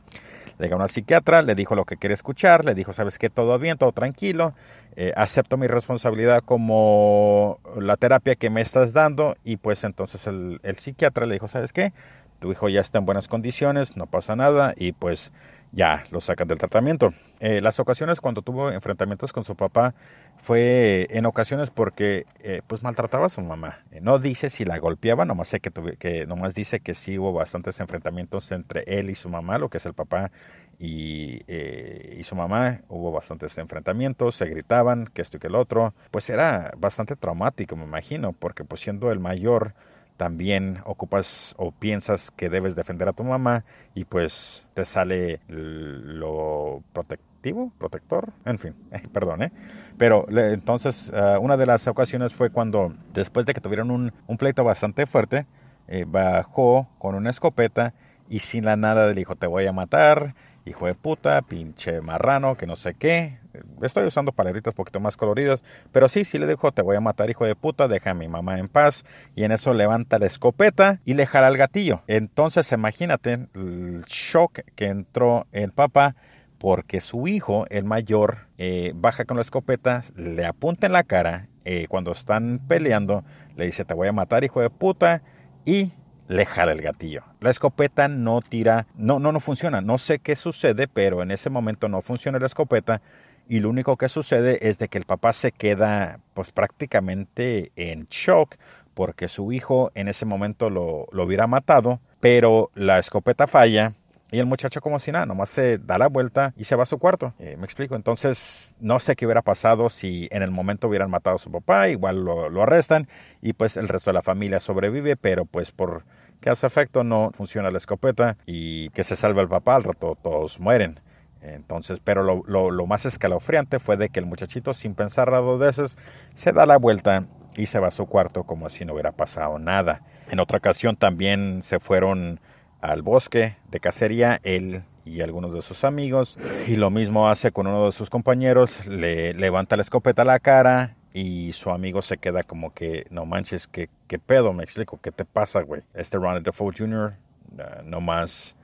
Le 0.60 0.68
ganó 0.68 0.84
al 0.84 0.90
psiquiatra, 0.90 1.42
le 1.42 1.56
dijo 1.56 1.76
lo 1.76 1.86
que 1.86 1.98
quiere 1.98 2.14
escuchar, 2.14 2.66
le 2.66 2.76
dijo, 2.76 2.94
sabes 2.94 3.18
que 3.18 3.30
todo 3.30 3.58
bien, 3.60 3.78
todo 3.78 3.92
tranquilo, 3.92 4.54
eh, 4.96 5.12
acepto 5.16 5.58
mi 5.58 5.68
responsabilidad 5.68 6.44
como 6.44 7.60
la 7.78 7.98
terapia 7.98 8.36
que 8.36 8.50
me 8.50 8.62
estás 8.62 8.94
dando 8.94 9.36
y 9.44 9.58
pues 9.58 9.84
entonces 9.84 10.28
el, 10.28 10.60
el 10.64 10.78
psiquiatra 10.78 11.26
le 11.26 11.34
dijo, 11.34 11.48
sabes 11.48 11.74
qué, 11.74 11.94
tu 12.40 12.52
hijo 12.52 12.70
ya 12.70 12.82
está 12.82 13.00
en 13.00 13.06
buenas 13.06 13.28
condiciones, 13.28 13.98
no 13.98 14.06
pasa 14.06 14.36
nada 14.36 14.74
y 14.76 14.92
pues 14.92 15.32
ya 15.74 16.06
lo 16.12 16.22
sacan 16.22 16.48
del 16.48 16.60
tratamiento. 16.60 17.14
Eh, 17.40 17.60
las 17.60 17.80
ocasiones 17.80 18.22
cuando 18.22 18.44
tuvo 18.44 18.72
enfrentamientos 18.72 19.34
con 19.34 19.44
su 19.44 19.56
papá 19.56 19.96
fue 20.38 21.08
en 21.10 21.26
ocasiones 21.26 21.72
porque 21.72 22.26
eh, 22.40 22.62
pues 22.68 22.84
maltrataba 22.84 23.26
a 23.26 23.30
su 23.30 23.42
mamá. 23.42 23.80
Eh, 23.92 24.00
no 24.00 24.20
dice 24.20 24.50
si 24.50 24.66
la 24.66 24.78
golpeaba, 24.78 25.26
nomás 25.26 25.48
sé 25.48 25.60
que, 25.60 25.72
que 25.98 26.28
nomás 26.28 26.54
dice 26.54 26.80
que 26.80 26.94
sí 26.94 27.18
hubo 27.18 27.34
bastantes 27.34 27.80
enfrentamientos 27.80 28.52
entre 28.52 28.84
él 28.86 29.10
y 29.10 29.16
su 29.16 29.30
mamá, 29.30 29.58
lo 29.58 29.70
que 29.70 29.78
es 29.80 29.86
el 29.88 29.94
papá 29.94 30.32
y, 30.80 31.42
y 31.52 32.24
su 32.24 32.36
mamá. 32.36 32.82
Hubo 32.88 33.12
bastantes 33.12 33.58
enfrentamientos, 33.58 34.36
se 34.36 34.46
gritaban 34.46 35.08
que 35.08 35.24
esto 35.24 35.38
y 35.38 35.40
que 35.40 35.48
el 35.48 35.56
otro. 35.56 35.96
Pues 36.12 36.30
era 36.30 36.72
bastante 36.78 37.16
traumático, 37.16 37.76
me 37.76 37.84
imagino, 37.84 38.34
porque 38.34 38.64
pues 38.64 38.82
siendo 38.82 39.12
el 39.12 39.20
mayor 39.20 39.74
también 40.18 40.80
ocupas 40.86 41.56
o 41.58 41.72
piensas 41.72 42.32
que 42.32 42.50
debes 42.50 42.76
defender 42.76 43.08
a 43.08 43.14
tu 43.14 43.24
mamá 43.24 43.64
y 43.96 44.06
pues 44.06 44.66
te 44.74 44.86
sale 44.86 45.40
lo 45.48 46.84
protectivo, 46.94 47.72
protector, 47.78 48.32
en 48.46 48.60
fin, 48.60 48.76
eh, 48.92 49.04
perdón, 49.12 49.44
¿eh? 49.44 49.52
Pero 49.98 50.26
entonces 50.30 51.12
uh, 51.14 51.40
una 51.40 51.56
de 51.56 51.66
las 51.66 51.88
ocasiones 51.88 52.34
fue 52.34 52.50
cuando 52.50 52.94
después 53.14 53.46
de 53.46 53.54
que 53.54 53.62
tuvieron 53.62 53.92
un, 53.92 54.12
un 54.28 54.38
pleito 54.38 54.64
bastante 54.64 55.06
fuerte, 55.06 55.46
eh, 55.88 56.06
bajó 56.08 56.88
con 56.98 57.16
una 57.16 57.30
escopeta 57.30 57.94
y 58.30 58.40
sin 58.40 58.66
la 58.66 58.76
nada 58.76 59.08
le 59.08 59.14
dijo 59.14 59.36
te 59.36 59.48
voy 59.48 59.68
a 59.68 59.74
matar 59.74 60.34
hijo 60.66 60.88
de 60.88 60.96
puta, 60.96 61.42
pinche 61.42 62.02
marrano, 62.02 62.56
que 62.56 62.68
no 62.68 62.76
sé 62.76 62.94
qué. 62.94 63.40
Estoy 63.82 64.06
usando 64.06 64.32
palabritas 64.32 64.74
poquito 64.74 65.00
más 65.00 65.18
coloridas, 65.18 65.62
pero 65.92 66.08
sí, 66.08 66.26
sí 66.26 66.38
le 66.38 66.48
dijo, 66.48 66.72
te 66.72 66.82
voy 66.82 66.96
a 66.96 67.02
matar, 67.02 67.30
hijo 67.30 67.46
de 67.46 67.56
puta, 67.56 67.88
deja 67.88 68.12
a 68.12 68.14
mi 68.14 68.28
mamá 68.28 68.60
en 68.60 68.68
paz. 68.68 69.04
Y 69.36 69.44
en 69.44 69.52
eso 69.52 69.74
levanta 69.74 70.20
la 70.20 70.26
escopeta 70.26 71.00
y 71.06 71.14
le 71.14 71.26
jala 71.26 71.48
el 71.50 71.58
gatillo. 71.58 72.02
Entonces, 72.08 72.72
imagínate 72.72 73.48
el 73.54 74.04
shock 74.08 74.62
que 74.76 74.88
entró 74.88 75.48
el 75.52 75.72
papá 75.72 76.16
porque 76.58 77.02
su 77.02 77.28
hijo, 77.28 77.66
el 77.70 77.84
mayor, 77.84 78.48
eh, 78.58 78.94
baja 78.96 79.26
con 79.26 79.36
la 79.36 79.42
escopeta, 79.42 80.02
le 80.16 80.46
apunta 80.46 80.88
en 80.88 80.94
la 80.94 81.04
cara, 81.04 81.50
eh, 81.66 81.88
cuando 81.90 82.14
están 82.14 82.62
peleando, 82.68 83.26
le 83.58 83.66
dice, 83.66 83.84
te 83.84 83.94
voy 83.94 84.08
a 84.08 84.14
matar, 84.14 84.46
hijo 84.46 84.62
de 84.62 84.70
puta, 84.70 85.24
y 85.66 85.92
le 86.28 86.46
jala 86.46 86.72
el 86.72 86.82
gatillo. 86.82 87.24
La 87.40 87.52
escopeta 87.52 88.08
no 88.08 88.42
tira, 88.42 88.88
no, 88.96 89.20
no, 89.20 89.32
no 89.32 89.40
funciona. 89.40 89.82
No 89.82 89.98
sé 89.98 90.20
qué 90.20 90.36
sucede, 90.36 90.88
pero 90.88 91.22
en 91.22 91.32
ese 91.32 91.50
momento 91.50 91.90
no 91.90 92.02
funciona 92.02 92.40
la 92.40 92.48
escopeta 92.48 93.02
y 93.48 93.60
lo 93.60 93.70
único 93.70 93.98
que 93.98 94.10
sucede 94.10 94.70
es 94.70 94.80
de 94.80 94.88
que 94.88 94.98
el 94.98 95.06
papá 95.06 95.34
se 95.34 95.52
queda 95.52 96.20
pues 96.34 96.52
prácticamente 96.52 97.72
en 97.76 98.08
shock 98.10 98.56
porque 98.94 99.28
su 99.28 99.52
hijo 99.52 99.92
en 99.96 100.08
ese 100.08 100.26
momento 100.26 100.70
lo, 100.70 101.08
lo 101.12 101.24
hubiera 101.24 101.48
matado, 101.48 102.00
pero 102.20 102.72
la 102.76 103.00
escopeta 103.00 103.48
falla 103.48 103.94
y 104.34 104.40
el 104.40 104.46
muchacho 104.46 104.82
como 104.82 105.00
si 105.00 105.12
nada, 105.12 105.26
nomás 105.26 105.50
se 105.50 105.78
da 105.78 105.98
la 105.98 106.08
vuelta 106.08 106.54
y 106.58 106.66
se 106.66 106.76
va 106.76 106.84
a 106.84 106.88
su 106.88 106.98
cuarto. 106.98 107.34
Eh, 107.40 107.56
me 107.58 107.66
explico. 107.66 107.96
Entonces, 107.96 108.76
no 108.80 109.00
sé 109.00 109.16
qué 109.16 109.26
hubiera 109.26 109.44
pasado 109.44 109.90
si 109.90 110.28
en 110.32 110.42
el 110.42 110.52
momento 110.52 110.88
hubieran 110.88 111.10
matado 111.10 111.36
a 111.36 111.40
su 111.40 111.52
papá, 111.52 111.88
igual 111.90 112.26
lo, 112.26 112.50
lo, 112.50 112.64
arrestan 112.64 113.08
y 113.42 113.54
pues 113.54 113.78
el 113.78 113.88
resto 113.88 114.10
de 114.10 114.16
la 114.16 114.22
familia 114.24 114.60
sobrevive, 114.60 115.16
pero 115.16 115.46
pues 115.46 115.72
por 115.72 116.04
hace 116.50 116.68
efecto, 116.68 117.04
no 117.04 117.32
funciona 117.36 117.70
la 117.70 117.78
escopeta 117.78 118.38
y 118.46 118.90
que 118.90 119.04
se 119.04 119.16
salva 119.16 119.42
el 119.42 119.48
papá, 119.48 119.76
al 119.76 119.84
rato 119.84 120.18
todos 120.22 120.60
mueren. 120.60 121.00
Entonces, 121.42 122.00
pero 122.02 122.24
lo, 122.24 122.72
lo, 122.72 122.86
más 122.86 123.06
escalofriante 123.06 123.80
fue 123.80 123.98
de 123.98 124.10
que 124.10 124.20
el 124.20 124.26
muchachito, 124.26 124.74
sin 124.74 124.96
pensar 124.96 125.30
dos 125.30 125.60
veces, 125.60 125.98
se 126.36 126.54
da 126.54 126.66
la 126.66 126.78
vuelta 126.78 127.26
y 127.58 127.66
se 127.66 127.80
va 127.80 127.90
a 127.90 127.92
su 127.92 128.06
cuarto 128.06 128.46
como 128.46 128.70
si 128.70 128.86
no 128.86 128.94
hubiera 128.94 129.12
pasado 129.12 129.60
nada. 129.60 130.02
En 130.32 130.40
otra 130.40 130.58
ocasión 130.58 130.96
también 130.96 131.62
se 131.62 131.80
fueron 131.80 132.40
al 132.84 133.02
bosque 133.02 133.56
de 133.72 133.80
cacería 133.80 134.42
él 134.44 134.84
y 135.06 135.22
algunos 135.22 135.54
de 135.54 135.62
sus 135.62 135.86
amigos 135.86 136.38
y 136.68 136.76
lo 136.76 136.90
mismo 136.90 137.30
hace 137.30 137.52
con 137.52 137.66
uno 137.66 137.86
de 137.86 137.92
sus 137.94 138.10
compañeros, 138.10 138.86
le 138.88 139.34
levanta 139.34 139.78
la 139.78 139.84
escopeta 139.84 140.24
a 140.24 140.26
la 140.26 140.40
cara 140.40 140.98
y 141.14 141.54
su 141.54 141.70
amigo 141.70 142.02
se 142.02 142.18
queda 142.18 142.44
como 142.44 142.74
que, 142.74 143.06
no 143.10 143.26
manches, 143.26 143.68
¿qué, 143.68 143.90
qué 144.08 144.20
pedo? 144.20 144.52
Me 144.52 144.64
explico, 144.64 145.00
¿qué 145.02 145.12
te 145.12 145.24
pasa, 145.24 145.62
güey? 145.62 145.84
Este 145.94 146.18
Ronald 146.18 146.44
Defoe 146.44 146.74
Jr. 146.78 147.14
Uh, 147.54 147.88
nomás 147.88 148.56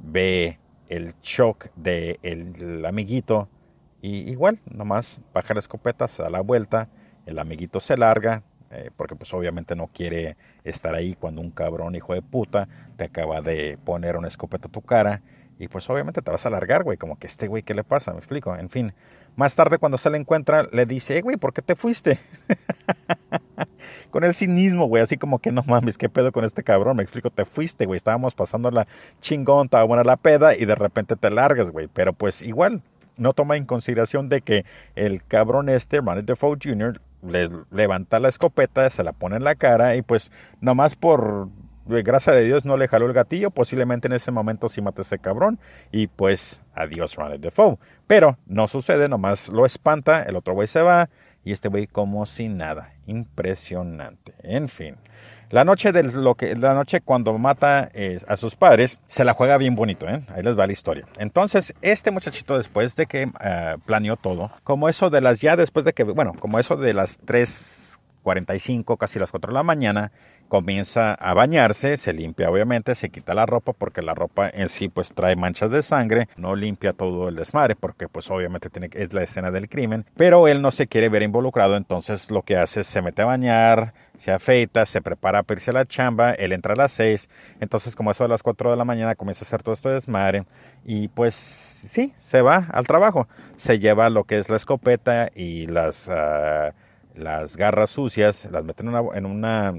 ve 0.00 0.58
el 0.88 1.14
shock 1.20 1.66
del 1.74 2.18
el 2.22 2.84
amiguito 2.84 3.48
y 4.00 4.30
igual, 4.30 4.60
nomás 4.70 5.20
baja 5.32 5.52
la 5.52 5.60
escopeta, 5.60 6.06
se 6.06 6.22
da 6.22 6.30
la 6.30 6.42
vuelta, 6.42 6.88
el 7.26 7.40
amiguito 7.40 7.80
se 7.80 7.96
larga, 7.96 8.44
eh, 8.74 8.90
porque 8.96 9.16
pues 9.16 9.32
obviamente 9.32 9.76
no 9.76 9.86
quiere 9.86 10.36
estar 10.64 10.94
ahí 10.94 11.14
cuando 11.14 11.40
un 11.40 11.50
cabrón 11.50 11.94
hijo 11.94 12.14
de 12.14 12.22
puta 12.22 12.68
te 12.96 13.04
acaba 13.04 13.40
de 13.40 13.78
poner 13.84 14.16
una 14.16 14.28
escopeta 14.28 14.68
a 14.68 14.70
tu 14.70 14.82
cara 14.82 15.22
y 15.58 15.68
pues 15.68 15.88
obviamente 15.88 16.20
te 16.20 16.30
vas 16.30 16.44
a 16.46 16.50
largar, 16.50 16.82
güey, 16.82 16.98
como 16.98 17.18
que 17.18 17.26
este 17.26 17.46
güey, 17.46 17.62
¿qué 17.62 17.74
le 17.74 17.84
pasa? 17.84 18.12
Me 18.12 18.18
explico, 18.18 18.54
en 18.56 18.68
fin. 18.68 18.92
Más 19.36 19.54
tarde 19.56 19.78
cuando 19.78 19.98
se 19.98 20.10
le 20.10 20.18
encuentra, 20.18 20.68
le 20.72 20.86
dice, 20.86 21.18
eh, 21.18 21.22
güey, 21.22 21.36
¿por 21.36 21.52
qué 21.52 21.62
te 21.62 21.74
fuiste? 21.76 22.18
con 24.10 24.24
el 24.24 24.34
cinismo, 24.34 24.86
güey, 24.86 25.02
así 25.02 25.16
como 25.16 25.38
que 25.38 25.52
no 25.52 25.62
mames, 25.66 25.98
¿qué 25.98 26.08
pedo 26.08 26.32
con 26.32 26.44
este 26.44 26.62
cabrón? 26.62 26.96
Me 26.96 27.02
explico, 27.02 27.30
te 27.30 27.44
fuiste, 27.44 27.86
güey, 27.86 27.96
estábamos 27.96 28.34
pasando 28.34 28.70
la 28.70 28.86
chingón, 29.20 29.66
estaba 29.66 29.84
buena 29.84 30.04
la 30.04 30.16
peda 30.16 30.56
y 30.56 30.64
de 30.64 30.74
repente 30.74 31.16
te 31.16 31.30
largas, 31.30 31.70
güey, 31.70 31.88
pero 31.92 32.12
pues 32.12 32.42
igual, 32.42 32.82
no 33.16 33.32
toma 33.32 33.56
en 33.56 33.64
consideración 33.64 34.28
de 34.28 34.40
que 34.40 34.64
el 34.94 35.24
cabrón 35.24 35.68
este, 35.68 36.00
Ronnie 36.00 36.22
Defoe 36.22 36.58
Jr., 36.62 37.00
le 37.26 37.48
levanta 37.70 38.20
la 38.20 38.28
escopeta, 38.28 38.88
se 38.90 39.04
la 39.04 39.12
pone 39.12 39.36
en 39.36 39.44
la 39.44 39.54
cara 39.54 39.96
y 39.96 40.02
pues 40.02 40.30
nomás 40.60 40.94
por 40.94 41.48
gracia 41.86 42.32
de 42.32 42.44
Dios 42.44 42.64
no 42.64 42.76
le 42.76 42.88
jaló 42.88 43.06
el 43.06 43.12
gatillo, 43.12 43.50
posiblemente 43.50 44.08
en 44.08 44.14
ese 44.14 44.30
momento 44.30 44.68
sí 44.68 44.80
mate 44.80 45.00
a 45.00 45.02
ese 45.02 45.18
cabrón 45.18 45.58
y 45.92 46.06
pues 46.06 46.62
adiós 46.74 47.14
Ronald 47.16 47.40
Defoe. 47.40 47.78
Pero 48.06 48.38
no 48.46 48.68
sucede, 48.68 49.08
nomás 49.08 49.48
lo 49.48 49.66
espanta, 49.66 50.22
el 50.22 50.36
otro 50.36 50.54
güey 50.54 50.68
se 50.68 50.82
va 50.82 51.08
y 51.44 51.52
este 51.52 51.68
güey 51.68 51.86
como 51.86 52.26
si 52.26 52.48
nada. 52.48 52.92
Impresionante. 53.06 54.34
En 54.42 54.68
fin. 54.68 54.96
La 55.50 55.64
noche, 55.64 55.92
de 55.92 56.02
lo 56.02 56.34
que, 56.34 56.56
la 56.56 56.74
noche 56.74 57.00
cuando 57.00 57.36
mata 57.38 57.88
eh, 57.94 58.18
a 58.26 58.36
sus 58.36 58.56
padres, 58.56 58.98
se 59.06 59.24
la 59.24 59.34
juega 59.34 59.58
bien 59.58 59.74
bonito, 59.74 60.08
¿eh? 60.08 60.22
Ahí 60.34 60.42
les 60.42 60.58
va 60.58 60.66
la 60.66 60.72
historia. 60.72 61.06
Entonces, 61.18 61.74
este 61.82 62.10
muchachito 62.10 62.56
después 62.56 62.96
de 62.96 63.06
que 63.06 63.26
uh, 63.26 63.78
planeó 63.80 64.16
todo, 64.16 64.50
como 64.64 64.88
eso 64.88 65.10
de 65.10 65.20
las, 65.20 65.40
ya 65.40 65.56
después 65.56 65.84
de 65.84 65.92
que, 65.92 66.02
bueno, 66.02 66.32
como 66.38 66.58
eso 66.58 66.76
de 66.76 66.94
las 66.94 67.20
3.45, 67.20 68.96
casi 68.96 69.18
las 69.18 69.30
4 69.30 69.50
de 69.50 69.54
la 69.54 69.62
mañana, 69.62 70.12
comienza 70.54 71.14
a 71.14 71.34
bañarse, 71.34 71.96
se 71.96 72.12
limpia 72.12 72.48
obviamente, 72.48 72.94
se 72.94 73.10
quita 73.10 73.34
la 73.34 73.44
ropa 73.44 73.72
porque 73.72 74.02
la 74.02 74.14
ropa 74.14 74.48
en 74.48 74.68
sí 74.68 74.88
pues 74.88 75.12
trae 75.12 75.34
manchas 75.34 75.68
de 75.68 75.82
sangre, 75.82 76.28
no 76.36 76.54
limpia 76.54 76.92
todo 76.92 77.28
el 77.28 77.34
desmadre 77.34 77.74
porque 77.74 78.06
pues 78.06 78.30
obviamente 78.30 78.70
tiene, 78.70 78.88
es 78.92 79.12
la 79.12 79.24
escena 79.24 79.50
del 79.50 79.68
crimen, 79.68 80.06
pero 80.16 80.46
él 80.46 80.62
no 80.62 80.70
se 80.70 80.86
quiere 80.86 81.08
ver 81.08 81.22
involucrado, 81.22 81.76
entonces 81.76 82.30
lo 82.30 82.42
que 82.42 82.56
hace 82.56 82.82
es 82.82 82.86
se 82.86 83.02
mete 83.02 83.22
a 83.22 83.24
bañar, 83.24 83.94
se 84.16 84.30
afeita, 84.30 84.86
se 84.86 85.02
prepara 85.02 85.42
para 85.42 85.58
irse 85.58 85.72
a 85.72 85.74
la 85.74 85.86
chamba, 85.86 86.34
él 86.34 86.52
entra 86.52 86.74
a 86.74 86.76
las 86.76 86.92
6, 86.92 87.28
entonces 87.58 87.96
como 87.96 88.12
eso 88.12 88.22
a 88.22 88.28
las 88.28 88.44
4 88.44 88.70
de 88.70 88.76
la 88.76 88.84
mañana 88.84 89.16
comienza 89.16 89.44
a 89.44 89.48
hacer 89.48 89.64
todo 89.64 89.74
esto 89.74 89.88
de 89.88 89.96
desmadre 89.96 90.44
y 90.84 91.08
pues 91.08 91.34
sí, 91.34 92.12
se 92.16 92.42
va 92.42 92.68
al 92.70 92.86
trabajo, 92.86 93.26
se 93.56 93.80
lleva 93.80 94.08
lo 94.08 94.22
que 94.22 94.38
es 94.38 94.48
la 94.48 94.56
escopeta 94.56 95.30
y 95.34 95.66
las... 95.66 96.06
Uh, 96.06 96.70
las 97.14 97.56
garras 97.56 97.90
sucias, 97.90 98.48
las 98.50 98.64
mete 98.64 98.82
en 98.82 98.88
una, 98.88 99.02
en 99.14 99.26
una 99.26 99.74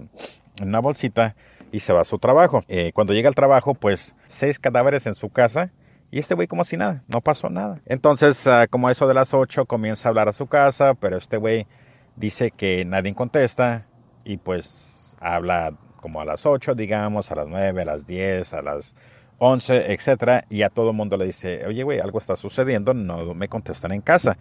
en 0.59 0.69
una 0.69 0.79
bolsita 0.79 1.35
y 1.71 1.79
se 1.79 1.93
va 1.93 2.01
a 2.01 2.05
su 2.05 2.19
trabajo. 2.19 2.63
Eh, 2.67 2.91
cuando 2.93 3.13
llega 3.13 3.29
al 3.29 3.35
trabajo, 3.35 3.73
pues 3.73 4.15
seis 4.27 4.59
cadáveres 4.59 5.05
en 5.05 5.15
su 5.15 5.29
casa 5.29 5.71
y 6.11 6.19
este 6.19 6.35
güey 6.35 6.47
como 6.47 6.63
si 6.63 6.77
nada, 6.77 7.03
no 7.07 7.21
pasó 7.21 7.49
nada. 7.49 7.81
Entonces, 7.85 8.45
uh, 8.47 8.69
como 8.69 8.89
eso 8.89 9.07
de 9.07 9.13
las 9.13 9.33
8, 9.33 9.65
comienza 9.65 10.07
a 10.07 10.09
hablar 10.09 10.29
a 10.29 10.33
su 10.33 10.47
casa, 10.47 10.93
pero 10.93 11.17
este 11.17 11.37
güey 11.37 11.67
dice 12.15 12.51
que 12.51 12.85
nadie 12.85 13.13
contesta 13.13 13.85
y 14.23 14.37
pues 14.37 15.15
habla 15.19 15.73
como 15.97 16.21
a 16.21 16.25
las 16.25 16.45
8, 16.45 16.75
digamos, 16.75 17.31
a 17.31 17.35
las 17.35 17.47
9, 17.47 17.81
a 17.81 17.85
las 17.85 18.05
10, 18.05 18.53
a 18.53 18.61
las 18.61 18.95
11, 19.39 19.91
etcétera, 19.91 20.45
y 20.49 20.61
a 20.61 20.69
todo 20.69 20.91
el 20.91 20.95
mundo 20.95 21.17
le 21.17 21.25
dice, 21.25 21.65
oye 21.65 21.83
güey, 21.83 21.99
algo 21.99 22.19
está 22.19 22.35
sucediendo, 22.35 22.93
no 22.93 23.33
me 23.33 23.49
contestan 23.49 23.91
en 23.91 24.01
casa. 24.01 24.37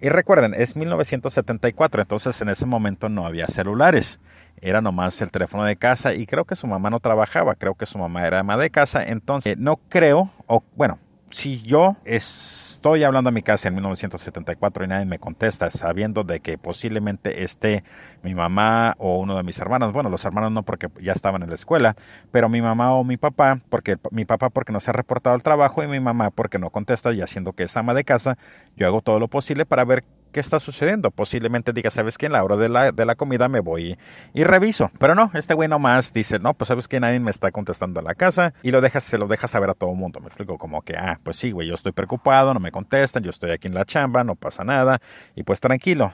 Y 0.00 0.08
recuerden, 0.08 0.54
es 0.54 0.76
1974, 0.76 2.02
entonces 2.02 2.40
en 2.40 2.48
ese 2.48 2.64
momento 2.64 3.08
no 3.08 3.26
había 3.26 3.48
celulares 3.48 4.18
era 4.62 4.80
nomás 4.80 5.20
el 5.20 5.30
teléfono 5.30 5.64
de 5.64 5.76
casa 5.76 6.14
y 6.14 6.24
creo 6.24 6.44
que 6.44 6.54
su 6.54 6.66
mamá 6.66 6.88
no 6.88 7.00
trabajaba, 7.00 7.56
creo 7.56 7.74
que 7.74 7.84
su 7.84 7.98
mamá 7.98 8.26
era 8.26 8.38
ama 8.38 8.56
de 8.56 8.70
casa, 8.70 9.04
entonces 9.04 9.58
no 9.58 9.76
creo, 9.88 10.30
o 10.46 10.62
bueno, 10.76 10.98
si 11.30 11.60
yo 11.62 11.96
estoy 12.04 13.02
hablando 13.02 13.28
a 13.28 13.32
mi 13.32 13.42
casa 13.42 13.68
en 13.68 13.74
1974 13.74 14.84
y 14.84 14.88
nadie 14.88 15.04
me 15.04 15.18
contesta 15.18 15.70
sabiendo 15.70 16.22
de 16.22 16.40
que 16.40 16.58
posiblemente 16.58 17.42
esté 17.42 17.82
mi 18.22 18.34
mamá 18.34 18.94
o 18.98 19.18
uno 19.18 19.36
de 19.36 19.42
mis 19.42 19.58
hermanos, 19.58 19.92
bueno, 19.92 20.10
los 20.10 20.24
hermanos 20.24 20.52
no 20.52 20.62
porque 20.62 20.88
ya 21.00 21.12
estaban 21.12 21.42
en 21.42 21.48
la 21.48 21.54
escuela, 21.54 21.96
pero 22.30 22.48
mi 22.48 22.62
mamá 22.62 22.94
o 22.94 23.02
mi 23.02 23.16
papá, 23.16 23.58
porque 23.68 23.96
mi 24.12 24.24
papá 24.24 24.50
porque 24.50 24.72
no 24.72 24.78
se 24.78 24.90
ha 24.90 24.92
reportado 24.92 25.34
al 25.34 25.42
trabajo 25.42 25.82
y 25.82 25.88
mi 25.88 25.98
mamá 25.98 26.30
porque 26.30 26.60
no 26.60 26.70
contesta 26.70 27.12
y 27.12 27.20
haciendo 27.20 27.52
que 27.52 27.64
es 27.64 27.76
ama 27.76 27.94
de 27.94 28.04
casa, 28.04 28.38
yo 28.76 28.86
hago 28.86 29.00
todo 29.00 29.18
lo 29.18 29.26
posible 29.26 29.66
para 29.66 29.84
ver 29.84 30.04
qué 30.32 30.40
está 30.40 30.58
sucediendo. 30.58 31.10
Posiblemente 31.10 31.72
diga, 31.72 31.90
¿sabes 31.90 32.18
qué? 32.18 32.26
En 32.26 32.32
la 32.32 32.42
hora 32.42 32.56
de 32.56 32.68
la, 32.68 32.90
de 32.90 33.04
la 33.04 33.14
comida 33.14 33.48
me 33.48 33.60
voy 33.60 33.98
y 34.34 34.44
reviso. 34.44 34.90
Pero 34.98 35.14
no, 35.14 35.30
este 35.34 35.54
güey 35.54 35.68
nomás 35.68 36.12
dice, 36.12 36.38
no, 36.38 36.54
pues 36.54 36.68
sabes 36.68 36.88
que 36.88 36.98
nadie 36.98 37.20
me 37.20 37.30
está 37.30 37.52
contestando 37.52 38.00
a 38.00 38.02
la 38.02 38.14
casa 38.14 38.54
y 38.62 38.70
lo 38.70 38.80
dejas, 38.80 39.04
se 39.04 39.18
lo 39.18 39.28
deja 39.28 39.46
saber 39.46 39.70
a 39.70 39.74
todo 39.74 39.90
el 39.90 39.96
mundo. 39.96 40.20
Me 40.20 40.26
explico 40.26 40.58
como 40.58 40.82
que, 40.82 40.96
ah, 40.96 41.20
pues 41.22 41.36
sí, 41.36 41.52
güey, 41.52 41.68
yo 41.68 41.74
estoy 41.74 41.92
preocupado, 41.92 42.52
no 42.52 42.60
me 42.60 42.72
contestan, 42.72 43.22
yo 43.22 43.30
estoy 43.30 43.50
aquí 43.52 43.68
en 43.68 43.74
la 43.74 43.84
chamba, 43.84 44.24
no 44.24 44.34
pasa 44.34 44.64
nada 44.64 45.00
y 45.36 45.44
pues 45.44 45.60
tranquilo. 45.60 46.12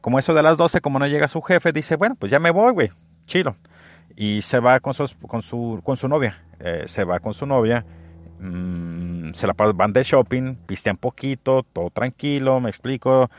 Como 0.00 0.18
eso 0.18 0.34
de 0.34 0.42
las 0.42 0.56
12, 0.56 0.80
como 0.80 0.98
no 0.98 1.06
llega 1.06 1.28
su 1.28 1.42
jefe, 1.42 1.72
dice, 1.72 1.96
bueno, 1.96 2.14
pues 2.18 2.30
ya 2.30 2.38
me 2.38 2.50
voy, 2.50 2.72
güey, 2.72 2.90
chilo. 3.26 3.56
Y 4.14 4.42
se 4.42 4.60
va 4.60 4.80
con 4.80 4.94
su, 4.94 5.06
con 5.26 5.42
su, 5.42 5.80
con 5.84 5.96
su 5.96 6.08
novia, 6.08 6.42
eh, 6.60 6.84
se 6.86 7.04
va 7.04 7.18
con 7.20 7.34
su 7.34 7.46
novia 7.46 7.84
Mm, 8.38 9.32
se 9.32 9.46
la 9.46 9.54
van 9.54 9.92
de 9.92 10.02
shopping, 10.02 10.56
pistean 10.66 10.96
poquito, 10.96 11.62
todo 11.72 11.90
tranquilo, 11.90 12.60
me 12.60 12.70
explico. 12.70 13.30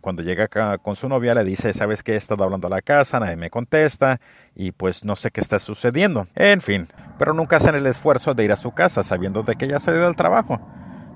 cuando 0.00 0.22
llega 0.22 0.44
acá 0.44 0.78
con 0.78 0.96
su 0.96 1.08
novia 1.08 1.34
le 1.34 1.44
dice, 1.44 1.72
¿sabes 1.72 2.02
qué? 2.02 2.12
He 2.12 2.16
estado 2.16 2.44
hablando 2.44 2.66
a 2.68 2.70
la 2.70 2.82
casa, 2.82 3.20
nadie 3.20 3.36
me 3.36 3.50
contesta 3.50 4.20
y 4.54 4.72
pues 4.72 5.04
no 5.04 5.16
sé 5.16 5.30
qué 5.30 5.40
está 5.40 5.58
sucediendo. 5.58 6.26
En 6.34 6.60
fin, 6.60 6.88
pero 7.18 7.34
nunca 7.34 7.56
hacen 7.56 7.74
el 7.74 7.86
esfuerzo 7.86 8.34
de 8.34 8.44
ir 8.44 8.52
a 8.52 8.56
su 8.56 8.72
casa 8.72 9.02
sabiendo 9.02 9.42
de 9.42 9.56
que 9.56 9.68
ya 9.68 9.76
ha 9.76 9.80
salido 9.80 10.04
del 10.04 10.16
trabajo. 10.16 10.60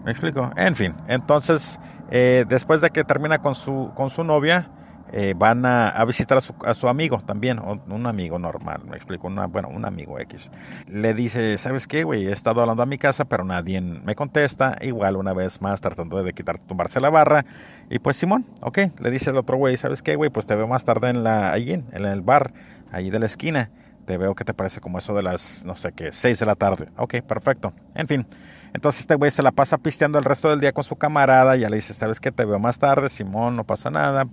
¿Me 0.05 0.13
explico? 0.13 0.51
En 0.57 0.77
fin, 0.77 0.95
entonces, 1.09 1.79
eh, 2.11 2.45
después 2.49 2.81
de 2.81 2.91
que 2.91 3.05
termina 3.05 3.39
con 3.39 3.55
su, 3.55 3.93
con 3.95 4.11
su 4.11 4.25
novia, 4.25 4.71
eh, 5.13 5.35
van 5.37 5.67
a, 5.67 6.05
visitar 6.05 6.39
a 6.39 6.41
su, 6.41 6.55
a 6.65 6.75
su, 6.75 6.89
amigo 6.89 7.19
también, 7.19 7.59
un 7.59 8.07
amigo 8.07 8.39
normal, 8.39 8.83
me 8.89 8.97
explico, 8.97 9.27
una, 9.27 9.47
bueno, 9.47 9.69
un 9.69 9.85
amigo 9.85 10.19
X. 10.21 10.51
Le 10.87 11.15
dice, 11.15 11.59
¿sabes 11.59 11.87
qué, 11.87 12.05
güey? 12.05 12.27
He 12.27 12.33
estado 12.33 12.61
hablando 12.61 12.83
a 12.83 12.87
mi 12.87 12.99
casa, 12.99 13.25
pero 13.25 13.45
nadie 13.45 13.81
me 13.81 14.15
contesta. 14.15 14.79
Igual 14.81 15.17
una 15.17 15.33
vez 15.33 15.61
más 15.61 15.81
tratando 15.81 16.23
de 16.23 16.33
quitar, 16.33 16.59
tumbarse 16.59 17.01
la 17.01 17.11
barra. 17.11 17.45
Y 17.89 17.99
pues 17.99 18.17
Simón, 18.17 18.47
ok, 18.61 18.79
le 19.01 19.11
dice 19.11 19.31
el 19.31 19.37
otro 19.37 19.57
güey, 19.57 19.77
¿sabes 19.77 20.03
qué, 20.03 20.15
güey? 20.15 20.31
Pues 20.31 20.47
te 20.47 20.55
veo 20.55 20.69
más 20.69 20.85
tarde 20.85 21.11
en 21.11 21.25
la, 21.25 21.53
allí, 21.53 21.73
en 21.73 22.05
el 22.05 22.21
bar, 22.21 22.53
allí 22.93 23.11
de 23.11 23.19
la 23.19 23.27
esquina. 23.27 23.71
Te 24.07 24.17
veo 24.17 24.35
que 24.35 24.45
te 24.45 24.55
parece 24.55 24.81
como 24.81 24.99
eso 24.99 25.15
de 25.15 25.23
las, 25.23 25.65
no 25.65 25.75
sé 25.75 25.93
qué, 25.93 26.13
seis 26.13 26.39
de 26.39 26.47
la 26.47 26.55
tarde. 26.55 26.89
Ok, 26.97 27.17
perfecto. 27.23 27.73
En 27.95 28.07
fin. 28.07 28.27
Entonces 28.73 29.01
este 29.01 29.17
güey 29.17 29.33
se 29.33 29.43
la 29.43 29.51
pasa 29.51 29.79
pisteando 29.79 30.19
el 30.19 30.25
resto 30.25 30.49
del 30.49 30.61
día 30.61 30.73
con 30.73 30.85
su 30.85 30.97
camarada. 30.97 31.57
Ya 31.57 31.69
le 31.69 31.77
dice, 31.77 31.95
¿sabes 31.95 32.21
qué? 32.21 32.31
Te 32.31 32.45
veo 32.45 32.59
más 32.61 32.79
tarde, 32.79 33.09
Simón, 33.09 33.57
no 33.57 33.65
pasa 33.65 33.91
nada 33.91 34.25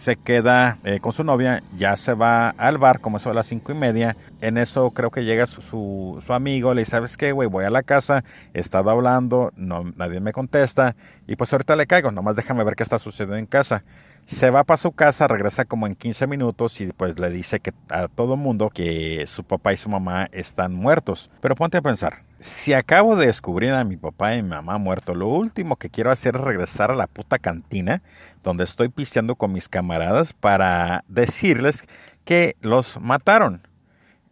se 0.00 0.16
queda 0.16 0.78
eh, 0.82 0.98
con 0.98 1.12
su 1.12 1.24
novia, 1.24 1.62
ya 1.76 1.94
se 1.96 2.14
va 2.14 2.48
al 2.48 2.78
bar 2.78 3.00
como 3.00 3.18
eso 3.18 3.30
a 3.30 3.34
las 3.34 3.46
cinco 3.46 3.70
y 3.70 3.74
media. 3.74 4.16
En 4.40 4.56
eso 4.56 4.92
creo 4.92 5.10
que 5.10 5.24
llega 5.24 5.46
su, 5.46 6.22
amigo, 6.30 6.72
le 6.72 6.80
dice, 6.80 6.92
¿sabes 6.92 7.18
qué, 7.18 7.32
güey? 7.32 7.48
Voy 7.48 7.66
a 7.66 7.70
la 7.70 7.82
casa, 7.82 8.24
he 8.54 8.60
estado 8.60 8.88
hablando, 8.88 9.52
no, 9.56 9.84
nadie 9.96 10.20
me 10.20 10.32
contesta 10.32 10.96
y 11.26 11.36
pues 11.36 11.52
ahorita 11.52 11.76
le 11.76 11.86
caigo, 11.86 12.10
nomás 12.10 12.34
déjame 12.34 12.64
ver 12.64 12.76
qué 12.76 12.82
está 12.82 12.98
sucediendo 12.98 13.36
en 13.36 13.44
casa. 13.44 13.84
Se 14.30 14.48
va 14.48 14.62
para 14.62 14.76
su 14.76 14.92
casa, 14.92 15.26
regresa 15.26 15.64
como 15.64 15.88
en 15.88 15.96
15 15.96 16.28
minutos 16.28 16.80
y 16.80 16.86
pues 16.86 17.18
le 17.18 17.30
dice 17.30 17.58
que 17.58 17.72
a 17.88 18.06
todo 18.06 18.36
mundo 18.36 18.70
que 18.70 19.24
su 19.26 19.42
papá 19.42 19.72
y 19.72 19.76
su 19.76 19.88
mamá 19.88 20.28
están 20.30 20.72
muertos. 20.72 21.32
Pero 21.40 21.56
ponte 21.56 21.78
a 21.78 21.82
pensar, 21.82 22.22
si 22.38 22.72
acabo 22.72 23.16
de 23.16 23.26
descubrir 23.26 23.72
a 23.72 23.82
mi 23.82 23.96
papá 23.96 24.36
y 24.36 24.42
mi 24.42 24.50
mamá 24.50 24.78
muertos, 24.78 25.16
lo 25.16 25.26
último 25.26 25.74
que 25.74 25.90
quiero 25.90 26.12
hacer 26.12 26.36
es 26.36 26.42
regresar 26.42 26.92
a 26.92 26.94
la 26.94 27.08
puta 27.08 27.40
cantina 27.40 28.02
donde 28.44 28.62
estoy 28.62 28.88
pisteando 28.88 29.34
con 29.34 29.52
mis 29.52 29.68
camaradas 29.68 30.32
para 30.32 31.02
decirles 31.08 31.84
que 32.24 32.54
los 32.60 33.00
mataron. 33.00 33.62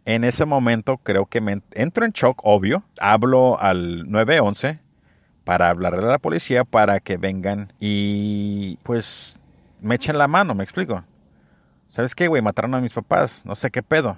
En 0.05 0.23
ese 0.23 0.45
momento 0.45 0.95
creo 0.99 1.25
que 1.25 1.41
me 1.41 1.61
entro 1.71 2.05
en 2.05 2.13
shock, 2.13 2.39
obvio. 2.45 2.83
Hablo 3.01 3.59
al 3.59 4.09
911 4.09 4.79
para 5.43 5.67
hablarle 5.67 6.05
a 6.07 6.11
la 6.11 6.19
policía 6.19 6.63
para 6.63 7.01
que 7.01 7.17
vengan 7.17 7.73
y 7.81 8.77
pues 8.83 9.41
me 9.81 9.95
echen 9.95 10.17
la 10.17 10.27
mano, 10.27 10.55
me 10.55 10.63
explico. 10.63 11.03
¿Sabes 11.89 12.15
qué, 12.15 12.27
güey? 12.27 12.41
Mataron 12.41 12.75
a 12.75 12.81
mis 12.81 12.93
papás, 12.93 13.45
no 13.45 13.55
sé 13.55 13.71
qué 13.71 13.81
pedo. 13.81 14.17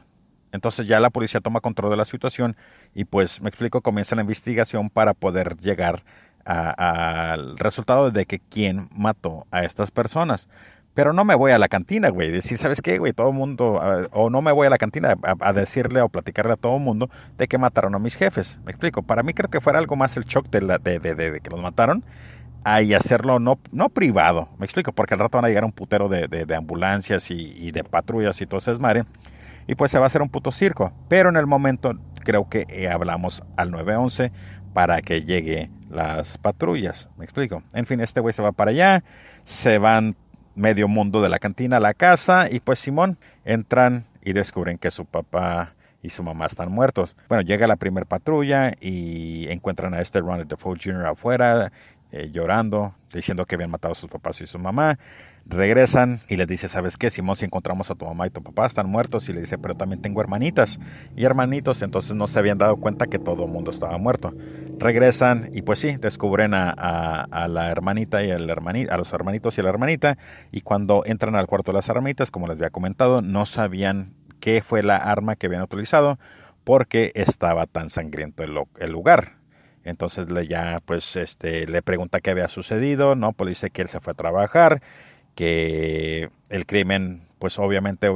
Entonces 0.52 0.88
ya 0.88 1.00
la 1.00 1.10
policía 1.10 1.40
toma 1.40 1.62
control 1.62 1.92
de 1.92 1.98
la 1.98 2.06
situación 2.06 2.58
y 2.94 3.06
pues 3.06 3.42
me 3.42 3.50
explico, 3.50 3.82
comienza 3.82 4.16
la 4.16 4.22
investigación 4.22 4.90
para 4.90 5.14
poder 5.14 5.58
llegar 5.58 6.04
al 6.44 7.58
resultado 7.58 8.12
de 8.12 8.26
que 8.26 8.40
quién 8.40 8.90
mató 8.92 9.46
a 9.52 9.64
estas 9.64 9.92
personas. 9.92 10.50
Pero 10.94 11.14
no 11.14 11.24
me 11.24 11.36
voy 11.36 11.52
a 11.52 11.58
la 11.58 11.70
cantina, 11.70 12.10
güey. 12.10 12.32
Decir, 12.32 12.58
¿sabes 12.58 12.82
qué, 12.82 12.98
güey? 12.98 13.14
Todo 13.14 13.30
el 13.30 13.34
mundo, 13.34 13.80
o 14.12 14.30
no 14.30 14.42
me 14.42 14.52
voy 14.52 14.68
a 14.68 14.70
la 14.70 14.78
cantina 14.78 15.16
a, 15.22 15.54
decirle 15.54 16.02
o 16.02 16.10
platicarle 16.10 16.54
a 16.54 16.58
todo 16.58 16.76
el 16.76 16.84
mundo 16.84 17.10
de 17.38 17.48
que 17.48 17.58
mataron 17.58 17.96
a 17.96 18.00
mis 18.00 18.16
jefes. 18.16 18.60
Me 18.66 18.72
explico. 18.72 19.02
Para 19.02 19.24
mí 19.24 19.34
creo 19.34 19.50
que 19.50 19.62
fuera 19.62 19.80
algo 19.80 19.96
más 19.96 20.18
el 20.18 20.26
shock 20.26 20.50
de, 20.50 20.62
la, 20.62 20.80
de, 20.80 21.00
de, 21.00 21.40
que 21.40 21.50
los 21.50 21.62
mataron 21.62 22.04
y 22.82 22.94
hacerlo 22.94 23.40
no, 23.40 23.60
no 23.72 23.90
privado. 23.90 24.50
Me 24.58 24.66
explico, 24.66 24.92
porque 24.92 25.14
al 25.14 25.20
rato 25.20 25.38
van 25.38 25.46
a 25.46 25.48
llegar 25.48 25.66
un 25.66 25.72
putero 25.72 26.10
de, 26.10 26.56
ambulancias 26.56 27.32
y, 27.32 27.72
de 27.72 27.84
patrullas 27.84 28.42
y 28.42 28.46
todo 28.46 28.60
ese 28.60 28.72
desmadre. 28.72 29.06
Y 29.68 29.76
pues 29.76 29.92
se 29.92 29.98
va 29.98 30.06
a 30.06 30.08
hacer 30.08 30.22
un 30.22 30.30
puto 30.30 30.52
circo. 30.52 30.92
Pero 31.08 31.30
en 31.30 31.38
el 31.38 31.48
momento 31.48 31.94
creo 32.24 32.50
que 32.50 32.66
eh, 32.70 32.90
hablamos 32.90 33.44
al 33.58 33.72
911 33.72 34.32
para 34.74 35.02
que 35.02 35.24
llegue 35.24 35.70
las 35.90 36.38
patrullas. 36.38 37.10
Me 37.18 37.26
explico. 37.26 37.64
En 37.74 37.86
fin, 37.86 38.00
este 38.00 38.20
güey 38.20 38.34
se 38.34 38.42
va 38.42 38.52
para 38.52 38.72
allá. 38.72 39.04
Se 39.44 39.78
van 39.78 40.16
medio 40.56 40.88
mundo 40.88 41.22
de 41.22 41.30
la 41.30 41.40
cantina 41.40 41.78
a 41.78 41.80
la 41.80 41.94
casa 41.94 42.48
y 42.52 42.60
pues 42.60 42.80
Simón 42.80 43.18
entran 43.46 44.06
y 44.22 44.34
descubren 44.34 44.78
que 44.78 44.92
su 44.92 45.06
papá 45.06 45.74
y 46.04 46.10
su 46.10 46.24
mamá 46.24 46.48
están 46.48 46.72
muertos. 46.72 47.16
Bueno, 47.30 47.44
llega 47.44 47.68
la 47.68 47.76
primera 47.76 48.06
patrulla 48.06 48.74
y 48.80 49.48
encuentran 49.50 49.94
a 49.94 50.02
este 50.02 50.20
Ronald 50.20 50.50
Defoe 50.50 50.78
Jr. 50.82 51.06
afuera 51.06 51.72
eh, 52.12 52.30
llorando, 52.32 52.94
diciendo 53.14 53.46
que 53.46 53.56
habían 53.56 53.72
matado 53.72 53.94
a 53.94 53.96
sus 53.96 54.10
papás 54.10 54.42
y 54.42 54.46
su 54.46 54.60
mamá. 54.60 55.00
Regresan 55.46 56.22
y 56.28 56.36
les 56.36 56.48
dice, 56.48 56.68
¿sabes 56.68 56.98
qué? 56.98 57.10
Simón, 57.10 57.36
si 57.36 57.46
encontramos 57.46 57.90
a 57.90 57.96
tu 57.96 58.06
mamá 58.06 58.28
y 58.28 58.30
tu 58.30 58.44
papá 58.44 58.66
están 58.66 58.90
muertos. 58.90 59.28
Y 59.30 59.34
le 59.34 59.42
dice, 59.42 59.58
pero 59.58 59.76
también 59.76 60.02
tengo 60.02 60.22
hermanitas 60.22 60.80
y 61.16 61.26
hermanitos. 61.26 61.82
Entonces 61.82 62.14
no 62.14 62.28
se 62.28 62.38
habían 62.38 62.58
dado 62.58 62.78
cuenta 62.78 63.08
que 63.08 63.18
todo 63.18 63.46
el 63.46 63.52
mundo 63.52 63.72
estaba 63.72 63.98
muerto. 63.98 64.34
Regresan 64.78 65.50
y 65.54 65.62
pues 65.62 65.80
sí, 65.80 65.98
descubren 65.98 66.54
a, 66.54 67.48
la 67.50 67.72
hermanita 67.72 68.24
y 68.24 68.32
a 68.32 68.38
los 68.38 69.14
hermanitos 69.14 69.58
y 69.58 69.62
a 69.62 69.64
la 69.64 69.70
hermanita. 69.70 70.18
Y 70.52 70.62
cuando 70.62 71.04
entran 71.06 71.36
al 71.36 71.48
cuarto 71.48 71.72
de 71.72 71.78
las 71.78 71.90
hermanitas, 71.90 72.30
como 72.30 72.48
les 72.48 72.58
había 72.58 72.70
comentado, 72.70 73.22
no 73.22 73.46
sabían 73.46 74.14
qué 74.40 74.62
fue 74.62 74.84
la 74.84 74.98
arma 74.98 75.36
que 75.36 75.48
habían 75.48 75.64
utilizado 75.64 76.20
porque 76.64 77.12
estaba 77.16 77.66
tan 77.66 77.90
sangriento 77.90 78.44
el 78.44 78.92
lugar. 78.92 79.41
Entonces 79.84 80.30
le 80.30 80.48
ya 80.48 80.80
pues 80.86 81.16
este 81.16 81.68
le 81.68 81.82
pregunta 81.82 82.20
qué 82.22 82.32
había 82.32 82.48
sucedido, 82.48 83.16
no, 83.16 83.34
pues 83.34 83.50
dice 83.50 83.70
que 83.70 83.82
él 83.82 83.88
se 83.88 84.00
fue 84.00 84.12
a 84.12 84.16
trabajar, 84.16 84.82
que 85.36 86.30
el 86.50 86.66
crimen 86.66 87.24
pues 87.42 87.58
obviamente 87.58 88.08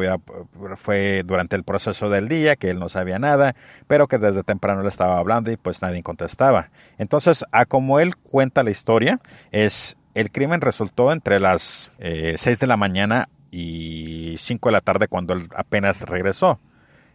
fue 0.76 1.24
durante 1.26 1.56
el 1.56 1.64
proceso 1.64 2.10
del 2.10 2.28
día, 2.30 2.56
que 2.56 2.70
él 2.70 2.78
no 2.78 2.90
sabía 2.90 3.18
nada, 3.18 3.56
pero 3.88 4.08
que 4.08 4.20
desde 4.20 4.44
temprano 4.44 4.84
le 4.84 4.90
estaba 4.90 5.18
hablando 5.18 5.52
y 5.52 5.58
pues 5.58 5.82
nadie 5.82 6.04
contestaba. 6.04 6.70
Entonces, 7.00 7.44
a 7.52 7.66
como 7.66 8.00
él 8.00 8.16
cuenta 8.18 8.62
la 8.62 8.70
historia, 8.70 9.20
es 9.52 9.98
el 10.14 10.32
crimen 10.32 10.62
resultó 10.62 11.12
entre 11.12 11.40
las 11.40 11.92
eh, 11.98 12.36
6 12.38 12.60
de 12.60 12.68
la 12.68 12.78
mañana 12.78 13.28
y 13.50 14.36
5 14.38 14.70
de 14.70 14.74
la 14.74 14.82
tarde 14.82 15.08
cuando 15.08 15.34
él 15.34 15.50
apenas 15.56 16.04
regresó. 16.04 16.60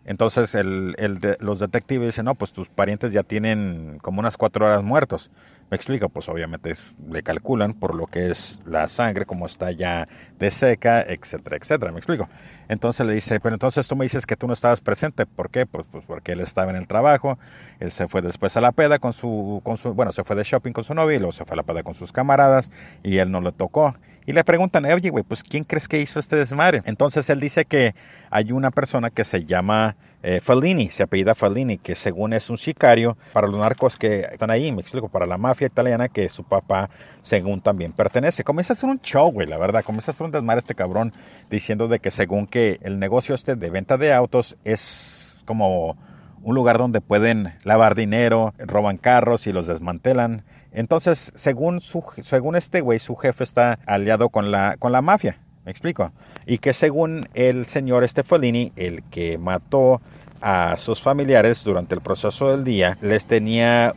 Entonces 0.04 0.54
el, 0.54 0.94
el 0.98 1.20
los 1.40 1.58
detectives 1.58 2.06
dicen, 2.06 2.24
no, 2.24 2.34
pues 2.34 2.52
tus 2.52 2.68
parientes 2.68 3.12
ya 3.12 3.22
tienen 3.22 3.98
como 4.02 4.20
unas 4.20 4.36
cuatro 4.36 4.66
horas 4.66 4.82
muertos. 4.82 5.30
Me 5.70 5.76
explico, 5.76 6.08
pues 6.08 6.28
obviamente 6.28 6.72
le 7.08 7.22
calculan 7.22 7.74
por 7.74 7.94
lo 7.94 8.08
que 8.08 8.28
es 8.30 8.60
la 8.66 8.88
sangre, 8.88 9.24
como 9.24 9.46
está 9.46 9.70
ya 9.70 10.08
de 10.36 10.50
seca, 10.50 11.00
etcétera, 11.02 11.58
etcétera. 11.58 11.92
Me 11.92 11.98
explico. 11.98 12.28
Entonces 12.68 13.06
le 13.06 13.12
dice, 13.12 13.38
pero 13.38 13.54
entonces 13.54 13.86
tú 13.86 13.94
me 13.94 14.04
dices 14.04 14.26
que 14.26 14.34
tú 14.34 14.48
no 14.48 14.52
estabas 14.52 14.80
presente. 14.80 15.26
¿Por 15.26 15.48
qué? 15.50 15.66
Pues, 15.66 15.86
pues 15.88 16.04
porque 16.04 16.32
él 16.32 16.40
estaba 16.40 16.70
en 16.72 16.76
el 16.76 16.88
trabajo, 16.88 17.38
él 17.78 17.92
se 17.92 18.08
fue 18.08 18.20
después 18.20 18.56
a 18.56 18.60
la 18.60 18.72
peda 18.72 18.98
con 18.98 19.12
su, 19.12 19.60
con 19.62 19.76
su, 19.76 19.94
bueno, 19.94 20.10
se 20.10 20.24
fue 20.24 20.34
de 20.34 20.42
shopping 20.42 20.72
con 20.72 20.82
su 20.82 20.92
novia 20.92 21.14
y 21.16 21.18
luego 21.20 21.32
se 21.32 21.44
fue 21.44 21.54
a 21.54 21.58
la 21.58 21.62
peda 21.62 21.84
con 21.84 21.94
sus 21.94 22.10
camaradas 22.10 22.72
y 23.04 23.18
él 23.18 23.30
no 23.30 23.40
le 23.40 23.52
tocó. 23.52 23.94
Y 24.30 24.32
le 24.32 24.44
preguntan, 24.44 24.84
oye, 24.84 25.10
güey, 25.10 25.24
pues 25.24 25.42
¿quién 25.42 25.64
crees 25.64 25.88
que 25.88 26.00
hizo 26.00 26.20
este 26.20 26.36
desmadre? 26.36 26.82
Entonces 26.84 27.28
él 27.30 27.40
dice 27.40 27.64
que 27.64 27.96
hay 28.30 28.52
una 28.52 28.70
persona 28.70 29.10
que 29.10 29.24
se 29.24 29.44
llama 29.44 29.96
eh, 30.22 30.38
Fellini, 30.40 30.88
se 30.88 31.02
apellida 31.02 31.34
Fellini, 31.34 31.78
que 31.78 31.96
según 31.96 32.32
es 32.32 32.48
un 32.48 32.56
sicario 32.56 33.16
para 33.32 33.48
los 33.48 33.58
narcos 33.58 33.96
que 33.96 34.20
están 34.20 34.52
ahí, 34.52 34.70
me 34.70 34.82
explico, 34.82 35.08
para 35.08 35.26
la 35.26 35.36
mafia 35.36 35.66
italiana 35.66 36.08
que 36.08 36.28
su 36.28 36.44
papá 36.44 36.90
según 37.24 37.60
también 37.60 37.90
pertenece. 37.90 38.44
Comienza 38.44 38.72
a 38.72 38.76
hacer 38.76 38.88
un 38.88 39.00
show, 39.00 39.32
güey, 39.32 39.48
la 39.48 39.58
verdad, 39.58 39.82
comienza 39.82 40.12
a 40.12 40.14
hacer 40.14 40.24
un 40.24 40.30
desmadre 40.30 40.60
este 40.60 40.76
cabrón 40.76 41.12
diciendo 41.50 41.88
de 41.88 41.98
que 41.98 42.12
según 42.12 42.46
que 42.46 42.78
el 42.82 43.00
negocio 43.00 43.34
este 43.34 43.56
de 43.56 43.68
venta 43.68 43.96
de 43.96 44.12
autos 44.12 44.56
es 44.62 45.42
como 45.44 45.96
un 46.44 46.54
lugar 46.54 46.78
donde 46.78 47.00
pueden 47.00 47.52
lavar 47.64 47.96
dinero, 47.96 48.54
roban 48.58 48.96
carros 48.96 49.48
y 49.48 49.52
los 49.52 49.66
desmantelan. 49.66 50.44
Entonces, 50.72 51.32
según, 51.34 51.80
según 51.80 52.56
este 52.56 52.80
güey, 52.80 52.98
su 52.98 53.16
jefe 53.16 53.44
está 53.44 53.78
aliado 53.86 54.28
con 54.28 54.50
la, 54.50 54.76
con 54.78 54.92
la 54.92 55.02
mafia. 55.02 55.38
¿Me 55.64 55.70
explico? 55.70 56.12
Y 56.46 56.58
que 56.58 56.72
según 56.72 57.28
el 57.34 57.66
señor 57.66 58.08
Stefolini, 58.08 58.72
el 58.76 59.02
que 59.04 59.36
mató 59.36 60.00
a 60.40 60.76
sus 60.78 61.02
familiares 61.02 61.62
durante 61.64 61.94
el 61.94 62.00
proceso 62.00 62.50
del 62.50 62.64
día, 62.64 62.96
les 63.02 63.26
tenía, 63.26 63.94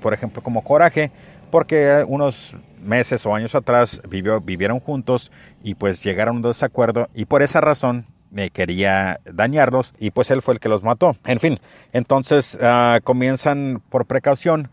por 0.00 0.14
ejemplo, 0.14 0.42
como 0.42 0.64
coraje, 0.64 1.10
porque 1.50 2.04
unos 2.08 2.56
meses 2.80 3.24
o 3.26 3.34
años 3.34 3.54
atrás 3.54 4.00
vivió, 4.08 4.40
vivieron 4.40 4.80
juntos 4.80 5.30
y 5.62 5.74
pues 5.74 6.02
llegaron 6.02 6.36
a 6.36 6.38
un 6.38 6.42
desacuerdo 6.42 7.08
y 7.14 7.24
por 7.26 7.42
esa 7.42 7.60
razón 7.60 8.06
me 8.30 8.50
quería 8.50 9.20
dañarlos 9.24 9.94
y 9.98 10.10
pues 10.10 10.30
él 10.30 10.42
fue 10.42 10.54
el 10.54 10.60
que 10.60 10.68
los 10.68 10.82
mató. 10.82 11.16
En 11.24 11.38
fin, 11.38 11.60
entonces 11.92 12.58
ah, 12.60 12.98
comienzan 13.04 13.80
por 13.88 14.06
precaución 14.06 14.68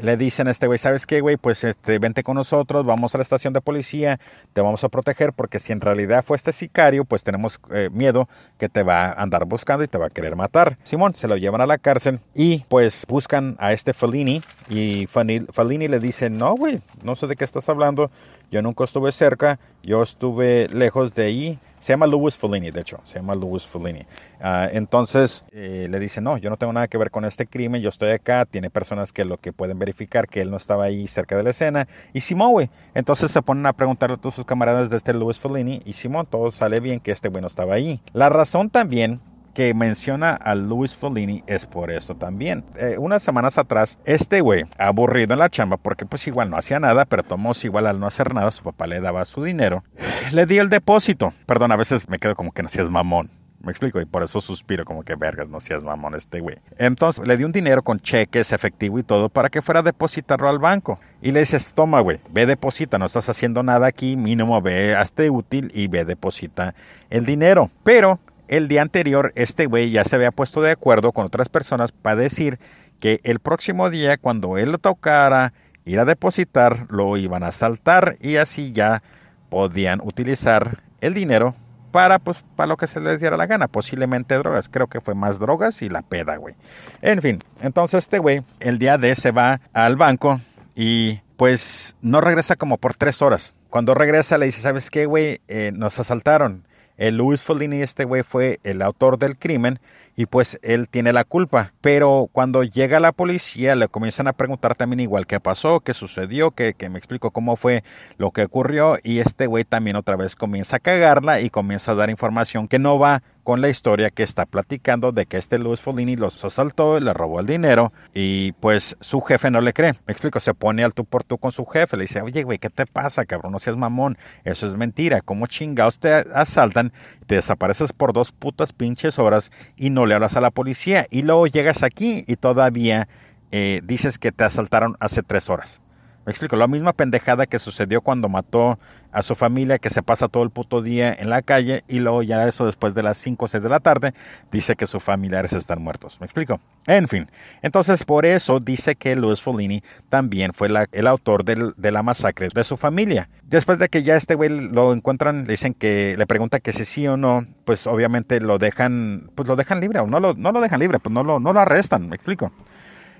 le 0.00 0.16
dicen 0.16 0.48
a 0.48 0.50
este 0.50 0.66
güey, 0.66 0.78
¿sabes 0.78 1.06
qué, 1.06 1.20
güey? 1.20 1.36
Pues 1.36 1.64
este, 1.64 1.98
vente 1.98 2.22
con 2.22 2.36
nosotros, 2.36 2.84
vamos 2.84 3.14
a 3.14 3.18
la 3.18 3.22
estación 3.22 3.52
de 3.52 3.60
policía, 3.60 4.18
te 4.52 4.60
vamos 4.60 4.84
a 4.84 4.88
proteger 4.88 5.32
porque 5.32 5.58
si 5.58 5.72
en 5.72 5.80
realidad 5.80 6.24
fue 6.24 6.36
este 6.36 6.52
sicario, 6.52 7.04
pues 7.04 7.24
tenemos 7.24 7.60
eh, 7.72 7.88
miedo 7.92 8.28
que 8.58 8.68
te 8.68 8.82
va 8.82 9.06
a 9.06 9.22
andar 9.22 9.44
buscando 9.44 9.84
y 9.84 9.88
te 9.88 9.98
va 9.98 10.06
a 10.06 10.10
querer 10.10 10.36
matar. 10.36 10.78
Simón, 10.82 11.14
se 11.14 11.28
lo 11.28 11.36
llevan 11.36 11.60
a 11.60 11.66
la 11.66 11.78
cárcel 11.78 12.20
y 12.34 12.64
pues 12.68 13.04
buscan 13.08 13.56
a 13.58 13.72
este 13.72 13.92
Fellini 13.92 14.42
y 14.68 15.06
Fellini 15.06 15.88
le 15.88 16.00
dice, 16.00 16.30
no, 16.30 16.54
güey, 16.54 16.80
no 17.02 17.16
sé 17.16 17.26
de 17.26 17.36
qué 17.36 17.44
estás 17.44 17.68
hablando, 17.68 18.10
yo 18.50 18.62
nunca 18.62 18.84
estuve 18.84 19.12
cerca, 19.12 19.58
yo 19.82 20.02
estuve 20.02 20.68
lejos 20.68 21.14
de 21.14 21.24
ahí 21.24 21.58
se 21.80 21.92
llama 21.92 22.06
Louis 22.06 22.36
Fellini, 22.36 22.70
de 22.70 22.80
hecho, 22.80 23.00
se 23.04 23.16
llama 23.16 23.34
Louis 23.34 23.66
Fellini. 23.66 24.04
Ah, 24.40 24.68
entonces 24.70 25.44
eh, 25.52 25.88
le 25.90 25.98
dice, 25.98 26.20
no, 26.20 26.38
yo 26.38 26.50
no 26.50 26.56
tengo 26.56 26.72
nada 26.72 26.88
que 26.88 26.98
ver 26.98 27.10
con 27.10 27.24
este 27.24 27.46
crimen, 27.46 27.82
yo 27.82 27.88
estoy 27.88 28.10
acá, 28.10 28.44
tiene 28.44 28.70
personas 28.70 29.12
que 29.12 29.24
lo 29.24 29.38
que 29.38 29.52
pueden 29.52 29.78
verificar 29.78 30.28
que 30.28 30.40
él 30.40 30.50
no 30.50 30.56
estaba 30.56 30.84
ahí 30.84 31.06
cerca 31.08 31.36
de 31.36 31.42
la 31.42 31.50
escena. 31.50 31.88
Y 32.12 32.20
Simón, 32.20 32.52
güey, 32.52 32.70
entonces 32.94 33.30
se 33.30 33.42
ponen 33.42 33.66
a 33.66 33.72
preguntarle 33.72 34.14
a 34.14 34.18
todos 34.18 34.34
sus 34.34 34.44
camaradas 34.44 34.90
de 34.90 34.96
este 34.96 35.12
Louis 35.12 35.38
Fellini 35.38 35.80
y 35.84 35.92
Simón, 35.94 36.26
todo 36.26 36.50
sale 36.50 36.80
bien 36.80 37.00
que 37.00 37.12
este 37.12 37.28
güey 37.28 37.40
no 37.40 37.48
estaba 37.48 37.74
ahí. 37.74 38.00
La 38.12 38.28
razón 38.28 38.70
también 38.70 39.20
que 39.58 39.74
menciona 39.74 40.36
a 40.36 40.54
Louis 40.54 40.94
Follini 40.94 41.42
es 41.48 41.66
por 41.66 41.90
eso 41.90 42.14
también. 42.14 42.62
Eh, 42.76 42.94
unas 42.96 43.24
semanas 43.24 43.58
atrás, 43.58 43.98
este 44.04 44.40
güey, 44.40 44.62
aburrido 44.78 45.32
en 45.32 45.40
la 45.40 45.50
chamba, 45.50 45.78
porque 45.78 46.06
pues 46.06 46.28
igual 46.28 46.48
no 46.48 46.56
hacía 46.56 46.78
nada, 46.78 47.06
pero 47.06 47.24
tomó 47.24 47.50
igual 47.64 47.88
al 47.88 47.98
no 47.98 48.06
hacer 48.06 48.34
nada, 48.34 48.52
su 48.52 48.62
papá 48.62 48.86
le 48.86 49.00
daba 49.00 49.24
su 49.24 49.42
dinero, 49.42 49.82
le 50.30 50.46
di 50.46 50.58
el 50.58 50.68
depósito. 50.70 51.32
Perdón, 51.44 51.72
a 51.72 51.76
veces 51.76 52.08
me 52.08 52.20
quedo 52.20 52.36
como 52.36 52.52
que 52.52 52.62
no 52.62 52.68
seas 52.68 52.88
mamón. 52.88 53.32
Me 53.60 53.72
explico, 53.72 54.00
y 54.00 54.04
por 54.04 54.22
eso 54.22 54.40
suspiro 54.40 54.84
como 54.84 55.02
que 55.02 55.16
vergas, 55.16 55.48
no 55.48 55.60
seas 55.60 55.82
mamón 55.82 56.14
este 56.14 56.38
güey. 56.38 56.58
Entonces 56.78 57.26
le 57.26 57.36
di 57.36 57.42
un 57.42 57.50
dinero 57.50 57.82
con 57.82 57.98
cheques, 57.98 58.52
efectivo 58.52 59.00
y 59.00 59.02
todo 59.02 59.28
para 59.28 59.48
que 59.48 59.60
fuera 59.60 59.80
a 59.80 59.82
depositarlo 59.82 60.48
al 60.48 60.60
banco. 60.60 61.00
Y 61.20 61.32
le 61.32 61.40
dices, 61.40 61.72
toma 61.74 62.00
güey, 62.00 62.20
ve 62.30 62.46
deposita, 62.46 62.96
no 62.98 63.06
estás 63.06 63.28
haciendo 63.28 63.64
nada 63.64 63.88
aquí, 63.88 64.16
mínimo 64.16 64.62
ve, 64.62 64.94
hazte 64.94 65.30
útil 65.30 65.72
y 65.74 65.88
ve 65.88 66.04
deposita 66.04 66.76
el 67.10 67.26
dinero. 67.26 67.72
Pero 67.82 68.20
el 68.48 68.68
día 68.68 68.82
anterior 68.82 69.32
este 69.34 69.66
güey 69.66 69.90
ya 69.90 70.04
se 70.04 70.16
había 70.16 70.30
puesto 70.30 70.60
de 70.60 70.70
acuerdo 70.70 71.12
con 71.12 71.26
otras 71.26 71.48
personas 71.48 71.92
para 71.92 72.16
decir 72.16 72.58
que 73.00 73.20
el 73.22 73.38
próximo 73.38 73.90
día 73.90 74.18
cuando 74.18 74.58
él 74.58 74.72
lo 74.72 74.78
tocara 74.78 75.52
ir 75.84 76.00
a 76.00 76.04
depositar 76.04 76.86
lo 76.90 77.16
iban 77.16 77.42
a 77.42 77.52
saltar 77.52 78.16
y 78.20 78.36
así 78.36 78.72
ya 78.72 79.02
podían 79.50 80.00
utilizar 80.02 80.82
el 81.00 81.14
dinero 81.14 81.54
para 81.90 82.18
pues 82.18 82.44
para 82.56 82.66
lo 82.66 82.76
que 82.76 82.86
se 82.86 83.00
les 83.00 83.20
diera 83.20 83.36
la 83.36 83.46
gana, 83.46 83.68
posiblemente 83.68 84.36
drogas, 84.36 84.68
creo 84.68 84.88
que 84.88 85.00
fue 85.00 85.14
más 85.14 85.38
drogas 85.38 85.80
y 85.82 85.88
la 85.88 86.02
peda, 86.02 86.36
güey. 86.36 86.54
En 87.00 87.22
fin, 87.22 87.38
entonces 87.62 88.04
este 88.04 88.18
güey 88.18 88.42
el 88.60 88.78
día 88.78 88.98
de 88.98 89.14
se 89.14 89.30
va 89.30 89.60
al 89.72 89.96
banco 89.96 90.40
y 90.74 91.20
pues 91.36 91.96
no 92.02 92.20
regresa 92.20 92.56
como 92.56 92.78
por 92.78 92.94
tres 92.94 93.22
horas. 93.22 93.56
Cuando 93.70 93.94
regresa 93.94 94.38
le 94.38 94.46
dice, 94.46 94.60
¿sabes 94.60 94.90
qué, 94.90 95.06
güey? 95.06 95.40
Eh, 95.48 95.72
nos 95.74 95.98
asaltaron 95.98 96.67
Luis 96.98 97.42
Follini, 97.42 97.82
este 97.82 98.04
güey, 98.04 98.22
fue 98.22 98.60
el 98.64 98.82
autor 98.82 99.18
del 99.18 99.36
crimen 99.36 99.78
y 100.18 100.26
pues 100.26 100.58
él 100.62 100.88
tiene 100.88 101.12
la 101.12 101.22
culpa. 101.22 101.72
Pero 101.80 102.28
cuando 102.32 102.64
llega 102.64 102.98
la 102.98 103.12
policía 103.12 103.76
le 103.76 103.86
comienzan 103.86 104.26
a 104.26 104.32
preguntar 104.32 104.74
también 104.74 104.98
igual 104.98 105.28
qué 105.28 105.38
pasó, 105.38 105.78
qué 105.78 105.94
sucedió, 105.94 106.50
que, 106.50 106.74
que 106.74 106.88
me 106.88 106.98
explico 106.98 107.30
cómo 107.30 107.54
fue 107.54 107.84
lo 108.16 108.32
que 108.32 108.42
ocurrió 108.42 108.98
y 109.04 109.20
este 109.20 109.46
güey 109.46 109.62
también 109.62 109.94
otra 109.94 110.16
vez 110.16 110.34
comienza 110.34 110.78
a 110.78 110.80
cagarla 110.80 111.40
y 111.40 111.50
comienza 111.50 111.92
a 111.92 111.94
dar 111.94 112.10
información 112.10 112.66
que 112.66 112.80
no 112.80 112.98
va 112.98 113.22
con 113.48 113.62
la 113.62 113.70
historia 113.70 114.10
que 114.10 114.24
está 114.24 114.44
platicando 114.44 115.10
de 115.10 115.24
que 115.24 115.38
este 115.38 115.56
Luis 115.56 115.80
Folini 115.80 116.16
los 116.16 116.44
asaltó, 116.44 117.00
le 117.00 117.14
robó 117.14 117.40
el 117.40 117.46
dinero 117.46 117.94
y 118.12 118.52
pues 118.52 118.94
su 119.00 119.22
jefe 119.22 119.50
no 119.50 119.62
le 119.62 119.72
cree. 119.72 119.94
Me 120.06 120.12
explico, 120.12 120.38
se 120.38 120.52
pone 120.52 120.84
al 120.84 120.92
tú 120.92 121.06
por 121.06 121.24
tú 121.24 121.38
con 121.38 121.50
su 121.50 121.64
jefe, 121.64 121.96
le 121.96 122.02
dice, 122.02 122.20
oye 122.20 122.42
güey, 122.42 122.58
¿qué 122.58 122.68
te 122.68 122.84
pasa, 122.84 123.24
cabrón? 123.24 123.52
No 123.52 123.58
seas 123.58 123.78
mamón, 123.78 124.18
eso 124.44 124.66
es 124.66 124.74
mentira, 124.74 125.22
¿cómo 125.22 125.46
chingados 125.46 125.98
te 125.98 126.12
asaltan? 126.12 126.92
Te 127.26 127.36
desapareces 127.36 127.94
por 127.94 128.12
dos 128.12 128.32
putas 128.32 128.74
pinches 128.74 129.18
horas 129.18 129.50
y 129.78 129.88
no 129.88 130.04
le 130.08 130.14
hablas 130.14 130.36
a 130.36 130.40
la 130.40 130.50
policía 130.50 131.06
y 131.10 131.22
luego 131.22 131.46
llegas 131.46 131.82
aquí 131.82 132.24
y 132.26 132.36
todavía 132.36 133.08
eh, 133.52 133.80
dices 133.84 134.18
que 134.18 134.32
te 134.32 134.44
asaltaron 134.44 134.96
hace 135.00 135.22
tres 135.22 135.48
horas. 135.48 135.80
Me 136.28 136.32
explico, 136.32 136.56
la 136.56 136.66
misma 136.66 136.92
pendejada 136.92 137.46
que 137.46 137.58
sucedió 137.58 138.02
cuando 138.02 138.28
mató 138.28 138.78
a 139.12 139.22
su 139.22 139.34
familia, 139.34 139.78
que 139.78 139.88
se 139.88 140.02
pasa 140.02 140.28
todo 140.28 140.42
el 140.42 140.50
puto 140.50 140.82
día 140.82 141.10
en 141.18 141.30
la 141.30 141.40
calle 141.40 141.84
y 141.88 142.00
luego 142.00 142.22
ya 142.22 142.46
eso 142.46 142.66
después 142.66 142.92
de 142.92 143.02
las 143.02 143.16
5 143.16 143.46
o 143.46 143.48
6 143.48 143.62
de 143.62 143.68
la 143.70 143.80
tarde 143.80 144.12
dice 144.52 144.76
que 144.76 144.86
sus 144.86 145.02
familiares 145.02 145.54
están 145.54 145.80
muertos. 145.80 146.20
¿Me 146.20 146.26
explico? 146.26 146.60
En 146.86 147.08
fin, 147.08 147.30
entonces 147.62 148.04
por 148.04 148.26
eso 148.26 148.60
dice 148.60 148.94
que 148.94 149.16
Luis 149.16 149.40
Folini 149.40 149.82
también 150.10 150.52
fue 150.52 150.68
el 150.92 151.06
autor 151.06 151.44
de 151.46 151.90
la 151.90 152.02
masacre 152.02 152.48
de 152.54 152.62
su 152.62 152.76
familia. 152.76 153.30
Después 153.44 153.78
de 153.78 153.88
que 153.88 154.02
ya 154.02 154.14
este 154.14 154.34
güey 154.34 154.50
lo 154.50 154.92
encuentran, 154.92 155.44
le 155.44 155.52
dicen 155.52 155.72
que 155.72 156.14
le 156.18 156.26
pregunta 156.26 156.60
que 156.60 156.74
si 156.74 156.84
sí 156.84 157.08
o 157.08 157.16
no, 157.16 157.46
pues 157.64 157.86
obviamente 157.86 158.38
lo 158.38 158.58
dejan, 158.58 159.30
pues 159.34 159.48
lo 159.48 159.56
dejan 159.56 159.80
libre 159.80 160.00
o 160.00 160.06
no 160.06 160.20
lo, 160.20 160.34
no 160.34 160.52
lo 160.52 160.60
dejan 160.60 160.80
libre, 160.80 160.98
pues 160.98 161.10
no 161.10 161.24
lo, 161.24 161.40
no 161.40 161.54
lo 161.54 161.60
arrestan, 161.60 162.06
me 162.06 162.16
explico. 162.16 162.52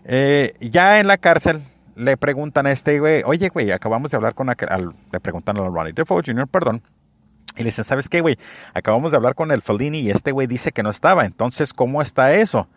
Eh, 0.04 0.52
ya 0.60 1.00
en 1.00 1.06
la 1.06 1.16
cárcel 1.16 1.62
le 1.98 2.16
preguntan 2.16 2.66
a 2.66 2.72
este 2.72 3.00
güey, 3.00 3.22
oye, 3.26 3.48
güey, 3.48 3.70
acabamos 3.72 4.10
de 4.10 4.16
hablar 4.16 4.34
con 4.34 4.48
aquel, 4.48 4.92
le 5.12 5.20
preguntan 5.20 5.58
a 5.58 5.68
Ronnie 5.68 5.92
Defoe 5.92 6.22
Jr., 6.24 6.46
perdón, 6.46 6.82
y 7.56 7.58
le 7.58 7.66
dicen, 7.66 7.84
¿sabes 7.84 8.08
qué, 8.08 8.20
güey? 8.20 8.38
Acabamos 8.72 9.10
de 9.10 9.16
hablar 9.16 9.34
con 9.34 9.50
el 9.50 9.62
Fellini 9.62 9.98
y 9.98 10.10
este 10.10 10.30
güey 10.30 10.46
dice 10.46 10.70
que 10.70 10.82
no 10.82 10.90
estaba, 10.90 11.24
entonces, 11.24 11.74
¿cómo 11.74 12.00
está 12.00 12.32
eso? 12.34 12.68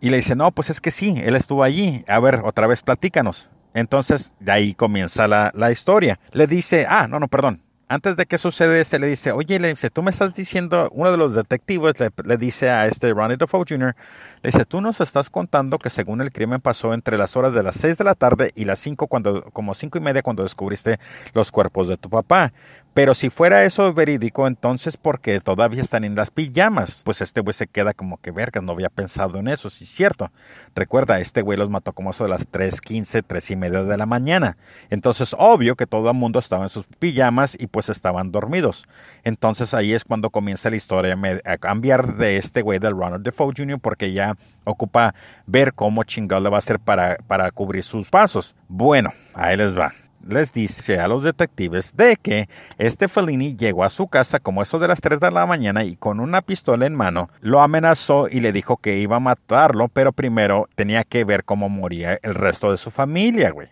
Y 0.00 0.10
le 0.10 0.16
dice, 0.18 0.34
no, 0.34 0.50
pues 0.50 0.70
es 0.70 0.80
que 0.80 0.90
sí, 0.90 1.14
él 1.22 1.36
estuvo 1.36 1.62
allí, 1.62 2.04
a 2.08 2.18
ver, 2.18 2.42
otra 2.44 2.66
vez 2.66 2.82
platícanos. 2.82 3.50
Entonces, 3.74 4.34
de 4.40 4.52
ahí 4.52 4.74
comienza 4.74 5.28
la, 5.28 5.52
la 5.54 5.70
historia. 5.70 6.18
Le 6.32 6.46
dice, 6.46 6.86
ah, 6.88 7.06
no, 7.08 7.20
no, 7.20 7.28
perdón, 7.28 7.62
antes 7.88 8.16
de 8.16 8.26
que 8.26 8.36
sucede, 8.36 8.84
se 8.84 8.98
le 8.98 9.06
dice, 9.06 9.32
oye, 9.32 9.58
le 9.58 9.68
dice, 9.68 9.88
tú 9.88 10.02
me 10.02 10.10
estás 10.10 10.34
diciendo, 10.34 10.90
uno 10.92 11.10
de 11.10 11.16
los 11.16 11.34
detectives 11.34 11.94
le, 11.98 12.36
dice 12.36 12.68
a 12.68 12.86
este 12.86 13.12
Ronnie 13.12 13.38
Defoe 13.38 13.64
Jr., 13.66 13.96
le 14.42 14.50
dice, 14.50 14.66
tú 14.66 14.80
nos 14.80 15.00
estás 15.00 15.30
contando 15.30 15.78
que 15.78 15.88
según 15.88 16.20
el 16.20 16.30
crimen 16.30 16.60
pasó 16.60 16.92
entre 16.92 17.16
las 17.16 17.36
horas 17.36 17.54
de 17.54 17.62
las 17.62 17.76
6 17.76 17.96
de 17.96 18.04
la 18.04 18.14
tarde 18.14 18.52
y 18.54 18.66
las 18.66 18.78
5 18.80 19.06
cuando, 19.06 19.42
como 19.52 19.74
cinco 19.74 19.98
y 19.98 20.02
media 20.02 20.22
cuando 20.22 20.42
descubriste 20.42 21.00
los 21.32 21.50
cuerpos 21.50 21.88
de 21.88 21.96
tu 21.96 22.10
papá. 22.10 22.52
Pero 22.98 23.14
si 23.14 23.30
fuera 23.30 23.62
eso 23.62 23.94
verídico, 23.94 24.48
entonces 24.48 24.96
porque 24.96 25.38
todavía 25.38 25.82
están 25.82 26.02
en 26.02 26.16
las 26.16 26.32
pijamas, 26.32 27.02
pues 27.04 27.20
este 27.20 27.40
güey 27.40 27.54
se 27.54 27.68
queda 27.68 27.94
como 27.94 28.16
que 28.16 28.32
verga, 28.32 28.60
no 28.60 28.72
había 28.72 28.88
pensado 28.88 29.38
en 29.38 29.46
eso, 29.46 29.70
sí 29.70 29.84
es 29.84 29.90
cierto. 29.90 30.32
Recuerda, 30.74 31.20
este 31.20 31.42
güey 31.42 31.56
los 31.56 31.70
mató 31.70 31.92
como 31.92 32.10
eso 32.10 32.24
de 32.24 32.30
las 32.30 32.50
3.15, 32.50 33.22
3 33.24 33.50
y 33.52 33.54
media 33.54 33.84
de 33.84 33.96
la 33.96 34.04
mañana. 34.04 34.56
Entonces, 34.90 35.32
obvio 35.38 35.76
que 35.76 35.86
todo 35.86 36.10
el 36.10 36.16
mundo 36.16 36.40
estaba 36.40 36.64
en 36.64 36.70
sus 36.70 36.86
pijamas 36.86 37.56
y 37.60 37.68
pues 37.68 37.88
estaban 37.88 38.32
dormidos. 38.32 38.88
Entonces 39.22 39.74
ahí 39.74 39.92
es 39.92 40.02
cuando 40.02 40.30
comienza 40.30 40.68
la 40.68 40.74
historia 40.74 41.16
a 41.44 41.58
cambiar 41.58 42.16
de 42.16 42.36
este 42.36 42.62
güey 42.62 42.80
del 42.80 42.98
Ronald 42.98 43.24
Defoe 43.24 43.54
Jr. 43.56 43.78
porque 43.78 44.12
ya 44.12 44.34
ocupa 44.64 45.14
ver 45.46 45.72
cómo 45.72 46.02
chingado 46.02 46.42
le 46.42 46.50
va 46.50 46.56
a 46.56 46.58
hacer 46.58 46.80
para, 46.80 47.18
para 47.28 47.52
cubrir 47.52 47.84
sus 47.84 48.10
pasos. 48.10 48.56
Bueno, 48.66 49.12
ahí 49.34 49.56
les 49.56 49.78
va 49.78 49.94
les 50.26 50.52
dice 50.52 50.98
a 50.98 51.08
los 51.08 51.22
detectives 51.22 51.96
de 51.96 52.16
que 52.16 52.48
este 52.78 53.08
Fellini 53.08 53.56
llegó 53.56 53.84
a 53.84 53.90
su 53.90 54.08
casa 54.08 54.40
como 54.40 54.62
eso 54.62 54.78
de 54.78 54.88
las 54.88 55.00
3 55.00 55.20
de 55.20 55.30
la 55.30 55.46
mañana 55.46 55.84
y 55.84 55.96
con 55.96 56.20
una 56.20 56.42
pistola 56.42 56.86
en 56.86 56.94
mano 56.94 57.30
lo 57.40 57.60
amenazó 57.60 58.28
y 58.28 58.40
le 58.40 58.52
dijo 58.52 58.76
que 58.76 58.98
iba 58.98 59.16
a 59.16 59.20
matarlo, 59.20 59.88
pero 59.88 60.12
primero 60.12 60.68
tenía 60.74 61.04
que 61.04 61.24
ver 61.24 61.44
cómo 61.44 61.68
moría 61.68 62.18
el 62.22 62.34
resto 62.34 62.70
de 62.70 62.76
su 62.76 62.90
familia, 62.90 63.50
güey. 63.50 63.68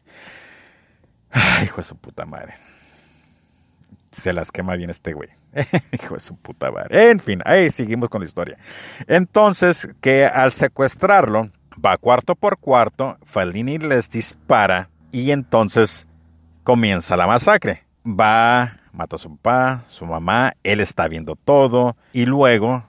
Hijo 1.63 1.79
de 1.79 1.83
su 1.83 1.97
puta 1.97 2.25
madre. 2.25 2.55
Se 4.11 4.33
las 4.33 4.51
quema 4.51 4.77
bien 4.77 4.91
este 4.91 5.13
güey. 5.13 5.29
hijo 5.93 6.15
de 6.15 6.21
su 6.21 6.37
puta 6.37 6.71
madre. 6.71 7.11
En 7.11 7.21
fin, 7.21 7.43
ahí 7.45 7.71
seguimos 7.71 8.09
con 8.09 8.23
la 8.23 8.27
historia. 8.27 8.57
Entonces, 9.07 9.89
que 10.01 10.25
al 10.25 10.53
secuestrarlo, 10.53 11.51
va 11.85 11.97
cuarto 11.99 12.35
por 12.35 12.59
cuarto, 12.59 13.19
Fellini 13.25 13.79
les 13.79 14.09
dispara 14.09 14.89
y 15.13 15.31
entonces 15.31 16.07
comienza 16.67 17.17
la 17.17 17.29
masacre. 17.29 17.85
Va, 18.05 18.81
mata 18.93 19.15
a 19.15 19.19
su 19.21 19.37
papá, 19.37 19.85
su 19.87 20.05
mamá, 20.05 20.55
él 20.65 20.81
está 20.81 21.07
viendo 21.07 21.37
todo 21.37 21.97
y 22.13 22.27
luego 22.27 22.83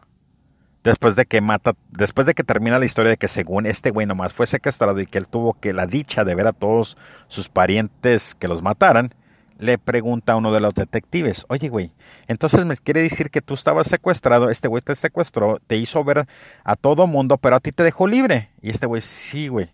después 0.84 1.16
de 1.16 1.28
que 1.28 1.42
mata, 1.42 1.76
después 1.92 2.26
de 2.26 2.34
que 2.34 2.44
termina 2.44 2.80
la 2.80 2.86
historia 2.86 3.12
de 3.12 3.18
que 3.18 3.28
según 3.28 3.68
este 3.68 3.92
güey 3.92 4.08
nomás 4.08 4.34
fue 4.34 4.48
secuestrado 4.48 5.00
y 5.00 5.06
que 5.06 5.20
él 5.20 5.28
tuvo 5.28 5.54
que 5.54 5.74
la 5.74 5.86
dicha 5.86 6.26
de 6.26 6.34
ver 6.34 6.48
a 6.48 6.54
todos 6.54 6.98
sus 7.28 7.50
parientes 7.50 8.34
que 8.34 8.48
los 8.48 8.64
mataran, 8.64 9.14
le 9.60 9.78
pregunta 9.78 10.34
a 10.34 10.38
uno 10.38 10.52
de 10.52 10.60
los 10.60 10.74
detectives, 10.74 11.46
oye 11.48 11.70
güey, 11.70 11.92
entonces 12.28 12.66
me 12.66 12.76
quiere 12.78 13.02
decir 13.02 13.30
que 13.30 13.44
tú 13.44 13.54
estabas 13.54 13.86
secuestrado, 13.86 14.50
este 14.50 14.68
güey 14.68 14.82
te 14.82 14.96
secuestró, 14.96 15.60
te 15.68 15.78
hizo 15.78 16.04
ver 16.04 16.28
a 16.64 16.76
todo 16.76 17.06
mundo, 17.06 17.38
pero 17.38 17.58
a 17.58 17.60
ti 17.60 17.72
te 17.72 17.84
dejó 17.84 18.08
libre. 18.08 18.50
Y 18.60 18.72
este 18.72 18.88
güey, 18.88 19.02
sí 19.04 19.50
güey. 19.50 19.70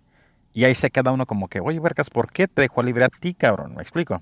Y 0.53 0.65
ahí 0.65 0.75
se 0.75 0.91
queda 0.91 1.11
uno 1.11 1.25
como 1.25 1.47
que, 1.47 1.59
oye, 1.59 1.79
vergas, 1.79 2.09
¿por 2.09 2.31
qué 2.31 2.47
te 2.47 2.61
dejó 2.61 2.83
libre 2.83 3.05
a 3.05 3.09
ti, 3.09 3.33
cabrón? 3.33 3.75
Me 3.75 3.81
explico. 3.81 4.21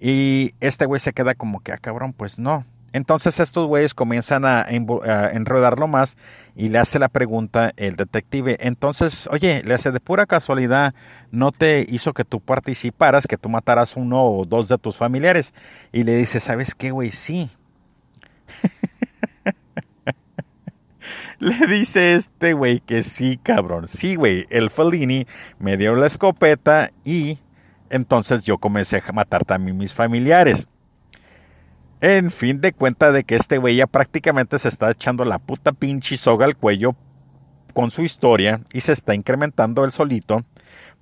Y 0.00 0.54
este 0.60 0.86
güey 0.86 1.00
se 1.00 1.12
queda 1.12 1.34
como 1.34 1.60
que, 1.60 1.72
ah, 1.72 1.78
cabrón, 1.78 2.12
pues 2.12 2.38
no. 2.38 2.64
Entonces 2.92 3.40
estos 3.40 3.66
güeyes 3.66 3.94
comienzan 3.94 4.44
a, 4.44 4.66
enredarlo 4.68 5.88
más 5.88 6.18
y 6.54 6.68
le 6.68 6.78
hace 6.78 6.98
la 6.98 7.08
pregunta 7.08 7.72
el 7.76 7.96
detective. 7.96 8.58
Entonces, 8.60 9.28
oye, 9.30 9.62
le 9.64 9.74
hace 9.74 9.90
de 9.90 10.00
pura 10.00 10.26
casualidad, 10.26 10.94
no 11.30 11.52
te 11.52 11.86
hizo 11.88 12.12
que 12.12 12.24
tú 12.24 12.40
participaras, 12.40 13.26
que 13.26 13.38
tú 13.38 13.48
mataras 13.48 13.96
uno 13.96 14.22
o 14.24 14.44
dos 14.44 14.68
de 14.68 14.76
tus 14.76 14.96
familiares. 14.96 15.54
Y 15.90 16.04
le 16.04 16.16
dice, 16.16 16.38
¿sabes 16.40 16.74
qué, 16.74 16.90
güey? 16.90 17.10
Sí. 17.12 17.50
Le 21.42 21.66
dice 21.66 22.14
este 22.14 22.52
güey 22.52 22.78
que 22.78 23.02
sí, 23.02 23.36
cabrón. 23.36 23.88
Sí, 23.88 24.14
güey. 24.14 24.46
El 24.48 24.70
Fellini 24.70 25.26
me 25.58 25.76
dio 25.76 25.96
la 25.96 26.06
escopeta 26.06 26.92
y 27.04 27.40
entonces 27.90 28.44
yo 28.44 28.58
comencé 28.58 29.02
a 29.04 29.12
matar 29.12 29.44
también 29.44 29.76
mis 29.76 29.92
familiares. 29.92 30.68
En 32.00 32.30
fin 32.30 32.60
de 32.60 32.72
cuenta 32.72 33.10
de 33.10 33.24
que 33.24 33.34
este 33.34 33.58
güey 33.58 33.74
ya 33.74 33.88
prácticamente 33.88 34.56
se 34.60 34.68
está 34.68 34.88
echando 34.92 35.24
la 35.24 35.40
puta 35.40 35.72
pinche 35.72 36.16
soga 36.16 36.46
al 36.46 36.56
cuello 36.56 36.94
con 37.74 37.90
su 37.90 38.02
historia 38.02 38.60
y 38.72 38.80
se 38.80 38.92
está 38.92 39.12
incrementando 39.12 39.84
el 39.84 39.90
solito. 39.90 40.44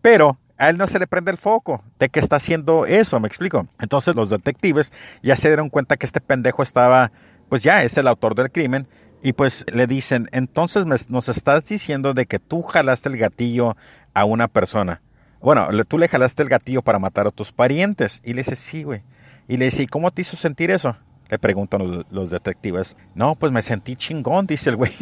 Pero 0.00 0.38
a 0.56 0.70
él 0.70 0.78
no 0.78 0.86
se 0.86 0.98
le 0.98 1.06
prende 1.06 1.32
el 1.32 1.36
foco 1.36 1.84
de 1.98 2.08
que 2.08 2.18
está 2.18 2.36
haciendo 2.36 2.86
eso, 2.86 3.20
me 3.20 3.28
explico. 3.28 3.66
Entonces 3.78 4.16
los 4.16 4.30
detectives 4.30 4.90
ya 5.22 5.36
se 5.36 5.48
dieron 5.48 5.68
cuenta 5.68 5.98
que 5.98 6.06
este 6.06 6.22
pendejo 6.22 6.62
estaba, 6.62 7.12
pues 7.50 7.62
ya 7.62 7.82
es 7.82 7.98
el 7.98 8.08
autor 8.08 8.34
del 8.34 8.50
crimen 8.50 8.88
y 9.22 9.32
pues 9.32 9.66
le 9.72 9.86
dicen, 9.86 10.28
entonces 10.32 10.86
nos 10.86 11.28
estás 11.28 11.64
diciendo 11.66 12.14
de 12.14 12.26
que 12.26 12.38
tú 12.38 12.62
jalaste 12.62 13.08
el 13.08 13.18
gatillo 13.18 13.76
a 14.14 14.24
una 14.24 14.48
persona. 14.48 15.02
Bueno, 15.40 15.68
tú 15.84 15.98
le 15.98 16.08
jalaste 16.08 16.42
el 16.42 16.48
gatillo 16.48 16.82
para 16.82 16.98
matar 16.98 17.26
a 17.26 17.30
tus 17.30 17.52
parientes. 17.52 18.20
Y 18.24 18.34
le 18.34 18.42
dice, 18.42 18.56
sí, 18.56 18.82
güey. 18.82 19.02
Y 19.48 19.56
le 19.56 19.66
dice, 19.66 19.82
¿y 19.82 19.86
cómo 19.86 20.10
te 20.10 20.22
hizo 20.22 20.36
sentir 20.36 20.70
eso? 20.70 20.96
Le 21.28 21.38
preguntan 21.38 22.04
los, 22.10 22.30
detectives. 22.30 22.96
No, 23.14 23.34
pues 23.36 23.52
me 23.52 23.62
sentí 23.62 23.96
chingón, 23.96 24.46
dice 24.46 24.70
el 24.70 24.76
güey. 24.76 24.92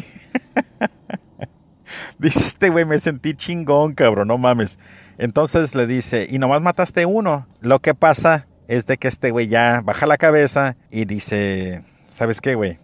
dice 2.18 2.46
este 2.46 2.68
güey, 2.70 2.84
me 2.84 2.98
sentí 2.98 3.34
chingón, 3.34 3.94
cabrón, 3.94 4.28
no 4.28 4.38
mames. 4.38 4.78
Entonces 5.16 5.74
le 5.74 5.86
dice, 5.86 6.26
y 6.28 6.38
nomás 6.38 6.60
mataste 6.62 7.06
uno. 7.06 7.46
Lo 7.60 7.80
que 7.80 7.94
pasa 7.94 8.46
es 8.68 8.86
de 8.86 8.98
que 8.98 9.08
este 9.08 9.30
güey 9.30 9.48
ya 9.48 9.80
baja 9.80 10.06
la 10.06 10.18
cabeza 10.18 10.76
y 10.90 11.04
dice, 11.04 11.82
¿sabes 12.04 12.40
qué, 12.40 12.54
güey? 12.54 12.78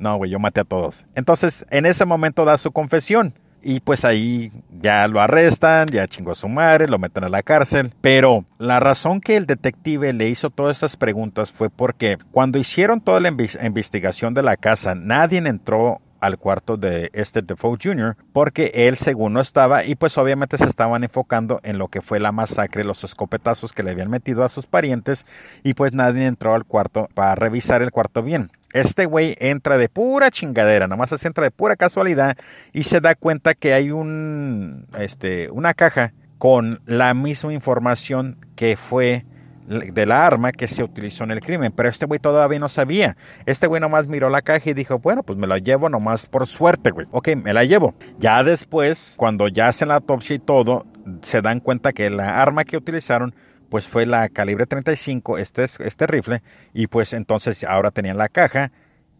No, 0.00 0.16
güey, 0.16 0.30
yo 0.30 0.38
maté 0.38 0.60
a 0.60 0.64
todos. 0.64 1.04
Entonces, 1.14 1.66
en 1.70 1.86
ese 1.86 2.06
momento 2.06 2.44
da 2.44 2.58
su 2.58 2.72
confesión. 2.72 3.34
Y 3.62 3.80
pues 3.80 4.06
ahí 4.06 4.50
ya 4.80 5.06
lo 5.06 5.20
arrestan, 5.20 5.88
ya 5.88 6.08
chingó 6.08 6.30
a 6.30 6.34
su 6.34 6.48
madre, 6.48 6.88
lo 6.88 6.98
meten 6.98 7.24
a 7.24 7.28
la 7.28 7.42
cárcel. 7.42 7.92
Pero 8.00 8.46
la 8.56 8.80
razón 8.80 9.20
que 9.20 9.36
el 9.36 9.44
detective 9.44 10.14
le 10.14 10.30
hizo 10.30 10.48
todas 10.48 10.78
estas 10.78 10.96
preguntas 10.96 11.52
fue 11.52 11.68
porque 11.68 12.16
cuando 12.32 12.58
hicieron 12.58 13.02
toda 13.02 13.20
la 13.20 13.28
investigación 13.28 14.32
de 14.32 14.42
la 14.42 14.56
casa, 14.56 14.94
nadie 14.94 15.38
entró 15.38 16.00
al 16.20 16.38
cuarto 16.38 16.76
de 16.76 17.10
este 17.12 17.42
Defoe 17.42 17.78
Jr. 17.82 18.16
porque 18.32 18.72
él 18.74 18.96
según 18.96 19.32
no 19.32 19.40
estaba 19.40 19.84
y 19.84 19.94
pues 19.94 20.16
obviamente 20.18 20.58
se 20.58 20.66
estaban 20.66 21.02
enfocando 21.02 21.60
en 21.62 21.78
lo 21.78 21.88
que 21.88 22.02
fue 22.02 22.20
la 22.20 22.32
masacre, 22.32 22.84
los 22.84 23.04
escopetazos 23.04 23.72
que 23.72 23.82
le 23.82 23.90
habían 23.90 24.10
metido 24.10 24.44
a 24.44 24.48
sus 24.48 24.66
parientes 24.66 25.26
y 25.62 25.74
pues 25.74 25.92
nadie 25.92 26.26
entró 26.26 26.54
al 26.54 26.64
cuarto 26.64 27.08
para 27.14 27.34
revisar 27.34 27.82
el 27.82 27.90
cuarto 27.90 28.22
bien. 28.22 28.50
Este 28.72 29.06
güey 29.06 29.36
entra 29.38 29.78
de 29.78 29.88
pura 29.88 30.30
chingadera, 30.30 30.86
nomás 30.86 31.10
se 31.10 31.26
entra 31.26 31.44
de 31.44 31.50
pura 31.50 31.76
casualidad 31.76 32.36
y 32.72 32.84
se 32.84 33.00
da 33.00 33.14
cuenta 33.14 33.54
que 33.54 33.74
hay 33.74 33.90
un, 33.90 34.86
este, 34.98 35.50
una 35.50 35.74
caja 35.74 36.12
con 36.38 36.80
la 36.86 37.12
misma 37.14 37.52
información 37.52 38.38
que 38.56 38.76
fue 38.76 39.24
de 39.70 40.04
la 40.04 40.26
arma 40.26 40.50
que 40.50 40.66
se 40.66 40.82
utilizó 40.82 41.22
en 41.22 41.30
el 41.30 41.40
crimen, 41.40 41.72
pero 41.74 41.88
este 41.88 42.04
güey 42.04 42.18
todavía 42.18 42.58
no 42.58 42.68
sabía. 42.68 43.16
Este 43.46 43.68
güey 43.68 43.80
nomás 43.80 44.08
miró 44.08 44.28
la 44.28 44.42
caja 44.42 44.70
y 44.70 44.74
dijo, 44.74 44.98
bueno, 44.98 45.22
pues 45.22 45.38
me 45.38 45.46
la 45.46 45.58
llevo 45.58 45.88
nomás 45.88 46.26
por 46.26 46.48
suerte, 46.48 46.90
güey. 46.90 47.06
Ok, 47.12 47.36
me 47.36 47.54
la 47.54 47.64
llevo. 47.64 47.94
Ya 48.18 48.42
después, 48.42 49.14
cuando 49.16 49.46
ya 49.46 49.68
hacen 49.68 49.88
la 49.88 49.96
autopsia 49.96 50.34
y 50.34 50.38
todo, 50.40 50.86
se 51.22 51.40
dan 51.40 51.60
cuenta 51.60 51.92
que 51.92 52.10
la 52.10 52.42
arma 52.42 52.64
que 52.64 52.76
utilizaron 52.76 53.32
pues 53.70 53.86
fue 53.86 54.04
la 54.04 54.28
calibre 54.28 54.66
35, 54.66 55.38
este, 55.38 55.64
este 55.64 56.06
rifle, 56.06 56.42
y 56.74 56.88
pues 56.88 57.12
entonces 57.12 57.64
ahora 57.64 57.90
tenían 57.90 58.18
la 58.18 58.28
caja 58.28 58.72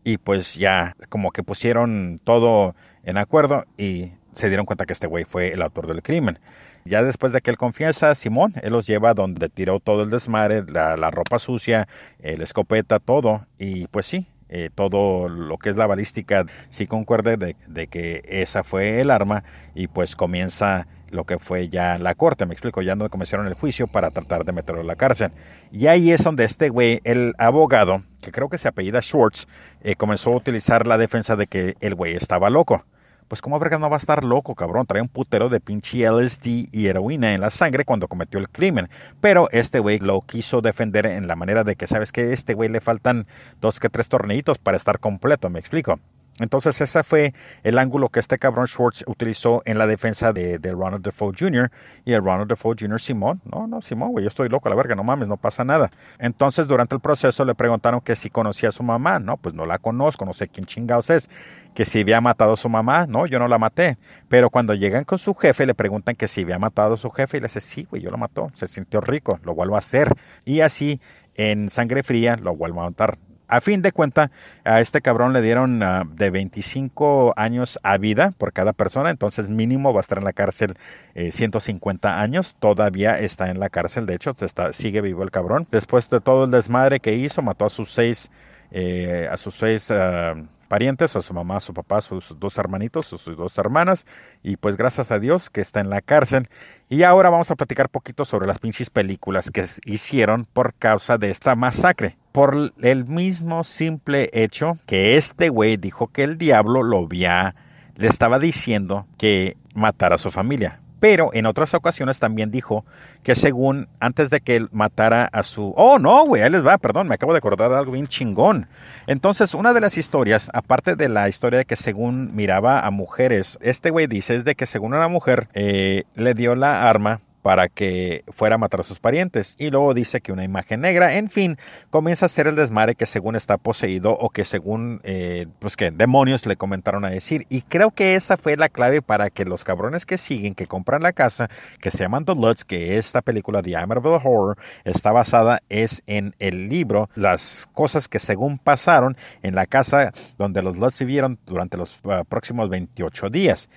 y 0.05 0.19
pues 0.19 0.55
ya 0.55 0.97
como 1.09 1.31
que 1.31 1.43
pusieron 1.43 2.21
todo 2.25 2.75
en 3.05 3.17
acuerdo 3.17 3.65
y 3.79 4.13
se 4.35 4.49
dieron 4.49 4.67
cuenta 4.67 4.87
que 4.87 4.93
este 4.93 5.07
güey 5.07 5.25
fue 5.25 5.53
el 5.53 5.63
autor 5.63 5.87
del 5.87 6.03
crimen. 6.03 6.39
Ya 6.85 7.03
después 7.03 7.33
de 7.33 7.41
que 7.43 7.51
él 7.51 7.59
confiesa, 7.59 8.15
Simón, 8.15 8.55
él 8.63 8.73
los 8.73 8.87
lleva 8.87 9.13
donde 9.13 9.49
tiró 9.51 9.81
todo 9.81 10.03
el 10.03 10.11
desmadre, 10.11 10.65
la, 10.67 11.11
ropa 11.11 11.39
sucia, 11.39 11.89
la 12.23 12.43
escopeta, 12.43 12.99
todo. 12.99 13.47
Y 13.59 13.87
pues 13.89 14.07
sí, 14.07 14.29
eh, 14.49 14.71
todo 14.75 15.29
lo 15.29 15.59
que 15.59 15.69
es 15.69 15.77
la 15.77 15.87
balística 15.87 16.47
sí 16.71 16.87
concuerde 16.87 17.37
de, 17.37 17.55
de, 17.69 17.87
que 17.87 18.23
esa 18.25 18.65
fue 18.65 19.01
el 19.01 19.11
arma 19.11 19.45
y 19.75 19.89
pues 19.89 20.17
comienza 20.17 20.87
lo 21.11 21.25
que 21.25 21.39
fue 21.39 21.69
ya 21.69 21.99
la 21.99 22.15
corte, 22.15 22.47
me 22.47 22.53
explico, 22.53 22.83
ya 22.83 22.97
no 22.97 23.09
comenzaron 23.09 23.47
el 23.47 23.55
juicio 23.55 23.87
para 23.87 24.11
tratar 24.11 24.45
de 24.45 24.53
meterlo 24.53 24.81
en 24.81 24.87
la 24.87 24.97
cárcel. 24.97 25.33
Y 25.73 25.87
ahí 25.87 26.11
es 26.13 26.23
donde 26.23 26.45
este 26.45 26.69
güey, 26.69 27.01
el 27.05 27.35
abogado, 27.39 28.03
que 28.21 28.33
creo 28.33 28.49
que 28.49 28.59
se 28.59 28.69
apellida 28.69 29.03
Schwartz, 29.03 29.47
eh, 29.83 29.97
comenzó 29.97 30.33
a 30.33 30.37
utilizar 30.37 30.87
la 30.87 30.99
defensa 30.99 31.37
de 31.37 31.47
que 31.47 31.75
el 31.81 31.95
güey 31.95 32.15
estaba 32.15 32.51
loco 32.51 32.85
pues 33.31 33.43
como 33.43 33.61
verga 33.61 33.79
no 33.79 33.89
va 33.89 33.95
a 33.95 33.99
estar 33.99 34.25
loco, 34.25 34.57
cabrón. 34.57 34.87
Trae 34.87 35.01
un 35.01 35.07
putero 35.07 35.49
de 35.49 35.61
pinche 35.61 36.05
LSD 36.05 36.67
y 36.73 36.87
heroína 36.89 37.33
en 37.33 37.41
la 37.41 37.51
sangre 37.51 37.85
cuando 37.85 38.09
cometió 38.09 38.41
el 38.41 38.49
crimen. 38.49 38.89
Pero 39.21 39.49
este 39.53 39.79
güey 39.79 40.01
lo 40.01 40.21
quiso 40.23 40.61
defender 40.63 41.07
en 41.07 41.29
la 41.29 41.37
manera 41.37 41.63
de 41.63 41.77
que, 41.77 41.87
¿sabes 41.87 42.11
que 42.11 42.33
Este 42.33 42.55
güey 42.55 42.69
le 42.69 42.81
faltan 42.81 43.29
dos 43.61 43.79
que 43.79 43.89
tres 43.89 44.09
tornillitos 44.09 44.59
para 44.59 44.77
estar 44.77 44.99
completo, 44.99 45.49
me 45.49 45.61
explico. 45.61 46.01
Entonces 46.41 46.81
ese 46.81 47.05
fue 47.05 47.35
el 47.63 47.79
ángulo 47.79 48.09
que 48.09 48.21
este 48.21 48.39
cabrón 48.39 48.67
Schwartz 48.67 49.05
utilizó 49.07 49.63
en 49.65 49.79
la 49.79 49.87
defensa 49.87 50.33
de, 50.33 50.59
Ronald 50.59 51.05
Defoe 51.05 51.33
Jr. 51.39 51.71
y 52.05 52.13
el 52.13 52.25
Ronald 52.25 52.49
Defoe 52.49 52.75
Jr. 52.79 53.01
Simón. 53.01 53.41
No, 53.45 53.67
no, 53.67 53.83
Simón, 53.83 54.13
güey, 54.13 54.25
yo 54.25 54.29
estoy 54.29 54.49
loco 54.49 54.69
la 54.69 54.75
verga, 54.75 54.95
no 54.95 55.05
mames, 55.05 55.29
no 55.29 55.37
pasa 55.37 55.65
nada. 55.65 55.91
Entonces 56.19 56.67
durante 56.67 56.95
el 56.95 57.01
proceso 57.01 57.45
le 57.45 57.55
preguntaron 57.55 58.01
que 58.01 58.17
si 58.17 58.31
conocía 58.31 58.71
a 58.71 58.73
su 58.73 58.83
mamá. 58.83 59.19
No, 59.19 59.37
pues 59.37 59.55
no 59.55 59.67
la 59.67 59.79
conozco, 59.79 60.25
no 60.25 60.33
sé 60.33 60.49
quién 60.49 60.67
chingados 60.67 61.11
es. 61.11 61.29
Que 61.75 61.85
si 61.85 62.01
había 62.01 62.21
matado 62.21 62.55
a 62.55 62.57
su 62.57 62.69
mamá. 62.69 63.07
No, 63.07 63.27
yo 63.27 63.39
no 63.39 63.47
la 63.47 63.59
maté. 63.59 63.99
Pero 64.29 64.51
cuando 64.51 64.75
llegan 64.75 65.05
con 65.05 65.19
su 65.19 65.35
jefe 65.35 65.67
le 65.67 65.75
preguntan 65.75 66.17
que 66.17 66.29
si 66.29 66.43
había 66.43 66.59
matado 66.59 66.95
a 66.95 66.97
su 66.97 67.11
jefe 67.11 67.37
y 67.37 67.41
le 67.41 67.49
dice, 67.49 67.61
sí, 67.61 67.87
güey, 67.89 68.03
yo 68.03 68.11
lo 68.11 68.19
mató. 68.19 68.51
Se 68.55 68.67
sintió 68.67 69.01
rico, 69.01 69.39
lo 69.45 69.55
vuelvo 69.55 69.77
a 69.77 69.79
hacer. 69.79 70.15
Y 70.45 70.61
así 70.61 71.01
en 71.35 71.69
sangre 71.69 72.03
fría 72.03 72.37
lo 72.37 72.57
vuelvo 72.57 72.83
a 72.83 72.91
matar. 72.91 73.19
A 73.51 73.61
fin 73.61 73.83
de 73.83 73.91
cuenta, 73.91 74.31
a 74.63 74.81
este 74.81 75.01
cabrón 75.01 75.33
le 75.33 75.43
dieron 75.43 75.83
ah, 75.83 76.05
de 76.07 76.31
25 76.31 77.35
años 77.37 77.81
a 77.83 77.99
vida 77.99 78.33
por 78.39 78.53
cada 78.53 78.73
persona, 78.73 79.11
entonces 79.11 79.49
mínimo 79.49 79.93
va 79.93 79.99
a 79.99 80.03
estar 80.03 80.19
en 80.19 80.25
la 80.25 80.33
cárcel 80.33 80.77
150 81.17 82.09
eh, 82.09 82.13
años. 82.13 82.55
Todavía 82.61 83.19
está 83.19 83.51
en 83.51 83.59
la 83.59 83.69
cárcel, 83.69 84.07
de 84.07 84.15
hecho, 84.15 84.37
está, 84.41 84.73
sigue 84.73 85.01
vivo 85.01 85.25
el 85.25 85.33
cabrón. 85.33 85.67
Después 85.73 86.09
de 86.11 86.21
todo 86.21 86.45
el 86.45 86.53
desmadre 86.53 87.01
que 87.01 87.15
hizo, 87.15 87.43
mató 87.43 87.65
a 87.65 87.71
sus 87.71 87.91
seis, 87.91 88.31
eh, 88.71 89.27
a 89.29 89.37
sus 89.37 89.57
seis 89.57 89.91
ah, 89.91 90.37
parientes, 90.69 91.17
a 91.17 91.21
su 91.21 91.35
mamá, 91.35 91.57
a 91.57 91.61
su 91.61 91.75
papá, 91.75 91.99
a 91.99 92.03
sus 92.03 92.39
dos 92.39 92.57
hermanitos, 92.57 93.13
a 93.13 93.19
sus 93.19 93.37
dos 93.37 93.59
hermanas, 93.59 94.07
y 94.45 94.59
pues 94.59 94.77
gracias 94.77 95.11
a 95.11 95.19
Dios 95.19 95.51
que 95.51 95.61
está 95.61 95.81
en 95.81 95.91
la 95.91 96.03
cárcel. 96.03 96.49
Y 96.89 97.03
ahora 97.03 97.31
vamos 97.31 97.51
a 97.51 97.57
platicar 97.57 97.89
poquito 97.89 98.25
sobre 98.25 98.47
las 98.47 98.61
pinches 98.61 98.91
películas 98.91 99.51
que 99.51 99.65
hicieron 99.87 100.45
por 100.45 100.73
causa 100.75 101.19
de 101.19 101.31
esta 101.31 101.57
masacre 101.57 102.17
por 102.33 102.73
el 102.81 103.07
mismo 103.07 103.65
simple 103.65 104.31
hecho 104.33 104.79
que 104.87 105.17
este 105.17 105.49
güey 105.49 105.77
dijo 105.77 106.09
que 106.09 106.23
el 106.23 106.39
diablo 106.39 106.83
lo 106.83 106.99
había, 107.05 107.55
le 107.97 108.09
estaba 108.09 108.39
diciendo 108.39 109.07
que 109.19 109.57
matara 109.75 110.15
a 110.15 110.19
su 110.19 110.31
familia. 110.31 110.81
Pero 111.01 111.31
en 111.33 111.47
otras 111.47 111.73
ocasiones 111.73 112.21
también 112.21 112.51
dijo 112.51 112.85
que 113.23 113.35
según 113.35 113.89
antes 114.01 114.29
de 114.29 114.41
que 114.41 114.57
él 114.57 114.69
matara 114.71 115.31
a 115.33 115.43
su... 115.43 115.73
Oh, 115.77 115.99
no, 115.99 116.27
güey, 116.27 116.43
ahí 116.43 116.51
les 116.51 116.65
va, 116.65 116.77
perdón, 116.77 117.09
me 117.09 117.15
acabo 117.15 117.33
de 117.33 117.39
acordar 117.39 117.71
de 117.71 117.79
algo 117.79 117.93
bien 117.93 118.07
chingón. 118.07 118.69
Entonces, 119.07 119.55
una 119.55 119.73
de 119.73 119.81
las 119.81 119.97
historias, 119.97 120.51
aparte 120.53 120.97
de 120.97 121.09
la 121.09 121.29
historia 121.31 121.61
de 121.61 121.65
que 121.65 121.77
según 121.77 122.37
miraba 122.37 122.87
a 122.87 122.91
mujeres, 122.91 123.59
este 123.63 123.89
güey 123.89 124.07
dice 124.09 124.37
es 124.37 124.45
de 124.45 124.55
que 124.55 124.67
según 124.67 124.93
una 124.93 125.09
mujer 125.09 125.49
eh, 125.55 126.05
le 126.15 126.35
dio 126.35 126.55
la 126.55 126.89
arma 126.89 127.21
para 127.43 127.69
que 127.69 128.25
fuera 128.29 128.57
a 128.57 128.59
matar 128.59 128.81
a 128.81 128.83
sus 128.83 129.01
parientes. 129.01 129.55
Y 129.59 129.71
luego 129.71 129.95
dice 129.95 130.21
que 130.21 130.33
una 130.33 130.45
imagen 130.45 130.81
negra, 130.81 131.15
en 131.15 131.31
fin, 131.31 131.57
comienza 131.91 132.27
a 132.27 132.29
ser 132.29 132.47
el 132.47 132.57
desmadre 132.57 132.95
que 132.95 133.07
según 133.07 133.37
está 133.37 133.57
poseído 133.57 134.13
o 134.13 134.31
que 134.31 134.45
según, 134.45 135.01
eh, 135.05 135.47
pues 135.59 135.77
que 135.77 135.91
demonios 135.91 136.47
le 136.47 136.57
comentaron 136.57 137.05
a 137.05 137.11
decir. 137.11 137.47
Y 137.49 137.63
creo 137.63 137.91
que 137.91 138.15
esa 138.15 138.37
fue 138.37 138.57
la 138.57 138.69
clave 138.69 139.03
para 139.03 139.31
que 139.31 139.45
los 139.45 139.65
cabrones 139.65 140.07
que 140.07 140.19
siguen, 140.19 140.55
que 140.55 140.67
compran 140.67 141.03
la 141.03 141.13
casa, 141.13 141.49
que 141.81 141.91
se 141.91 141.99
llaman 141.99 142.25
The 142.25 142.35
Lutz, 142.35 142.65
que 142.65 142.99
esta 142.99 143.23
película 143.23 143.63
The 143.63 143.77
Amityville 143.77 144.21
Horror 144.23 144.59
está 144.85 145.13
basada 145.13 145.63
es 145.69 146.03
en 146.07 146.35
el 146.39 146.69
libro, 146.69 147.09
las 147.15 147.69
cosas 147.73 148.09
que 148.09 148.19
según 148.19 148.59
pasaron 148.59 149.17
en 149.43 149.55
la 149.55 149.67
casa 149.67 150.13
donde 150.39 150.63
los 150.63 150.77
Lutz 150.77 150.99
vivieron 150.99 151.39
durante 151.47 151.77
los 151.77 151.97
ah, 152.05 152.25
próximos 152.29 152.69
28 152.69 153.31
días. 153.31 153.69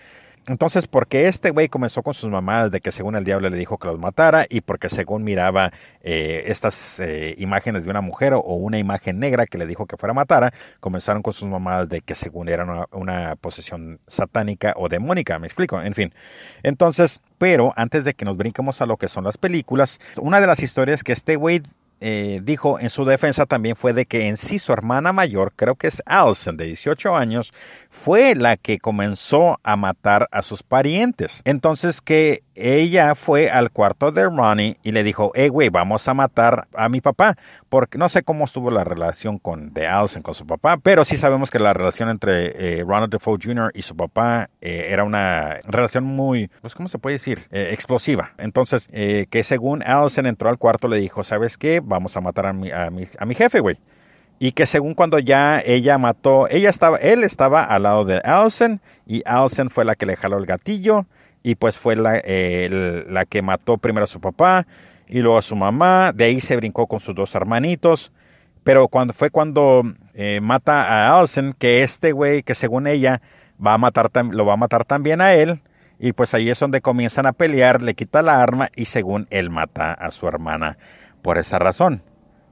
Entonces, 0.46 0.88
porque 0.88 1.28
este 1.28 1.52
güey 1.52 1.70
comenzó 1.70 2.04
con 2.04 2.14
sus 2.14 2.30
mamás 2.30 2.70
de 2.70 2.82
que 2.82 2.92
según 2.92 3.16
el 3.16 3.24
diablo 3.24 3.50
le 3.50 3.58
dijo 3.58 3.78
que 3.78 3.88
los 3.88 3.98
matara 3.98 4.46
y 4.50 4.62
porque 4.62 4.90
según 4.90 5.24
miraba 5.24 5.72
eh, 6.02 6.44
estas 6.48 7.00
eh, 7.00 7.36
imágenes 7.38 7.86
de 7.86 7.90
una 7.90 8.02
mujer 8.02 8.34
o 8.34 8.42
una 8.56 8.78
imagen 8.78 9.20
negra 9.20 9.46
que 9.46 9.58
le 9.58 9.66
dijo 9.66 9.86
que 9.86 9.96
fuera 9.96 10.14
matara, 10.14 10.54
comenzaron 10.82 11.22
con 11.22 11.32
sus 11.32 11.48
mamás 11.48 11.88
de 11.88 12.02
que 12.02 12.14
según 12.14 12.50
era 12.50 12.66
una, 12.66 12.88
una 12.92 13.36
posesión 13.38 14.00
satánica 14.06 14.74
o 14.76 14.90
demónica, 14.90 15.40
me 15.40 15.48
explico, 15.48 15.82
en 15.82 15.94
fin. 15.94 16.14
Entonces, 16.62 17.22
pero 17.38 17.74
antes 17.78 18.04
de 18.04 18.14
que 18.14 18.26
nos 18.26 18.36
brinquemos 18.36 18.82
a 18.82 18.86
lo 18.86 18.98
que 18.98 19.08
son 19.08 19.24
las 19.24 19.38
películas, 19.38 20.00
una 20.18 20.42
de 20.42 20.48
las 20.48 20.62
historias 20.62 21.04
que 21.04 21.14
este 21.14 21.38
güey 21.38 21.62
eh, 22.06 22.42
dijo 22.44 22.82
en 22.82 22.90
su 22.90 23.06
defensa 23.06 23.46
también 23.46 23.78
fue 23.78 23.94
de 23.94 24.06
que 24.06 24.28
en 24.28 24.36
sí 24.36 24.60
su 24.60 24.74
hermana 24.74 25.14
mayor, 25.14 25.54
creo 25.56 25.76
que 25.76 25.88
es 25.88 26.04
Alison, 26.06 26.58
de 26.58 26.66
18 26.66 27.16
años, 27.16 27.54
fue 27.94 28.34
la 28.36 28.58
que 28.58 28.80
comenzó 28.80 29.60
a 29.64 29.76
matar 29.76 30.28
a 30.32 30.42
sus 30.42 30.64
parientes. 30.64 31.42
Entonces 31.46 32.02
que 32.02 32.44
ella 32.56 33.16
fue 33.16 33.50
al 33.50 33.72
cuarto 33.72 34.12
de 34.12 34.26
Ronnie 34.26 34.78
y 34.84 34.92
le 34.92 35.04
dijo, 35.04 35.32
hey 35.36 35.48
güey, 35.48 35.70
vamos 35.70 36.08
a 36.08 36.14
matar 36.14 36.68
a 36.76 36.90
mi 36.90 37.02
papá. 37.02 37.38
Porque 37.70 37.98
no 37.98 38.10
sé 38.10 38.24
cómo 38.24 38.46
estuvo 38.46 38.72
la 38.72 38.84
relación 38.84 39.38
con 39.38 39.74
de 39.74 39.88
Alison 39.88 40.24
con 40.24 40.34
su 40.34 40.46
papá, 40.46 40.78
pero 40.78 41.06
sí 41.06 41.18
sabemos 41.18 41.52
que 41.52 41.60
la 41.60 41.74
relación 41.74 42.10
entre 42.10 42.80
eh, 42.80 42.84
Ronald 42.84 43.12
Defoe 43.12 43.38
Jr. 43.42 43.72
y 43.74 43.84
su 43.84 43.96
papá 43.96 44.50
eh, 44.60 44.88
era 44.90 45.04
una 45.04 45.58
relación 45.66 46.04
muy, 46.04 46.50
pues, 46.62 46.76
¿cómo 46.76 46.90
se 46.90 46.98
puede 46.98 47.16
decir? 47.16 47.48
explosiva. 47.52 48.34
Entonces, 48.38 48.88
que 48.88 49.44
según 49.44 49.84
Alison 49.84 50.26
entró 50.26 50.50
al 50.50 50.58
cuarto, 50.58 50.88
le 50.88 50.98
dijo, 50.98 51.24
¿sabes 51.24 51.58
qué? 51.58 51.80
vamos 51.84 52.18
a 52.18 52.22
matar 52.22 52.48
a 52.48 52.54
mi, 52.54 52.72
a 52.72 52.90
mi, 52.90 53.06
a 53.18 53.26
mi 53.26 53.36
jefe, 53.36 53.60
güey. 53.60 53.78
Y 54.44 54.52
que 54.52 54.66
según 54.66 54.94
cuando 54.94 55.20
ya 55.20 55.62
ella 55.66 55.98
mató, 55.98 56.50
ella 56.50 56.70
estaba, 56.70 56.98
él 56.98 57.24
estaba 57.24 57.64
al 57.64 57.84
lado 57.84 58.04
de 58.04 58.20
Allison 58.26 58.82
y 59.08 59.24
Allison 59.26 59.70
fue 59.70 59.86
la 59.86 59.96
que 59.96 60.06
le 60.06 60.18
jaló 60.18 60.38
el 60.38 60.46
gatillo 60.46 61.06
y 61.44 61.56
pues 61.56 61.78
fue 61.78 61.96
la, 61.96 62.22
la 63.08 63.24
que 63.24 63.42
mató 63.42 63.78
primero 63.78 64.04
a 64.04 64.08
su 64.08 64.20
papá 64.20 64.68
y 65.08 65.20
luego 65.20 65.38
a 65.38 65.42
su 65.42 65.56
mamá. 65.56 66.12
De 66.14 66.26
ahí 66.26 66.42
se 66.42 66.58
brincó 66.58 66.88
con 66.88 67.00
sus 67.00 67.16
dos 67.16 67.34
hermanitos. 67.36 68.12
Pero 68.66 68.90
cuando 68.90 69.14
fue 69.14 69.30
cuando 69.30 69.84
eh, 70.14 70.42
mata 70.42 70.90
a 70.90 71.18
Allison, 71.18 71.56
que 71.58 71.82
este 71.82 72.12
güey, 72.12 72.44
que 72.44 72.54
según 72.54 72.86
ella 72.86 73.22
va 73.66 73.76
a 73.76 73.78
matar, 73.78 74.12
lo 74.30 74.46
va 74.46 74.56
a 74.56 74.58
matar 74.58 74.84
también 74.84 75.22
a 75.22 75.36
él. 75.36 75.62
Y 76.00 76.12
pues 76.12 76.34
ahí 76.34 76.50
es 76.50 76.60
donde 76.60 76.82
comienzan 76.82 77.28
a 77.28 77.32
pelear, 77.32 77.82
le 77.82 77.94
quita 77.94 78.22
la 78.22 78.44
arma 78.44 78.68
y 78.76 78.86
según 78.86 79.26
él 79.30 79.50
mata 79.50 79.94
a 79.94 80.12
su 80.12 80.28
hermana 80.28 80.78
por 81.22 81.38
esa 81.38 81.60
razón. 81.60 82.04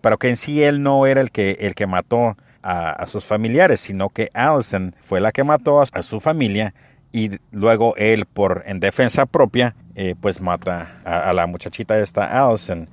Pero 0.01 0.17
que 0.17 0.29
en 0.29 0.37
sí 0.37 0.63
él 0.63 0.83
no 0.83 1.05
era 1.05 1.21
el 1.21 1.31
que, 1.31 1.51
el 1.59 1.75
que 1.75 1.87
mató 1.87 2.35
a, 2.63 3.05
sus 3.07 3.25
familiares, 3.25 3.79
sino 3.79 4.09
que 4.09 4.29
Allison 4.33 4.95
fue 5.01 5.19
la 5.19 5.31
que 5.31 5.43
mató 5.43 5.81
a, 5.81 6.01
su 6.03 6.19
familia 6.19 6.73
y 7.11 7.39
luego 7.51 7.95
él, 7.97 8.25
por 8.25 8.63
en 8.65 8.79
defensa 8.79 9.25
propia, 9.25 9.75
eh, 9.95 10.15
pues 10.19 10.41
mata 10.41 11.01
a, 11.03 11.33
la 11.33 11.47
muchachita 11.47 11.99
esta 11.99 12.45
Allison 12.45 12.87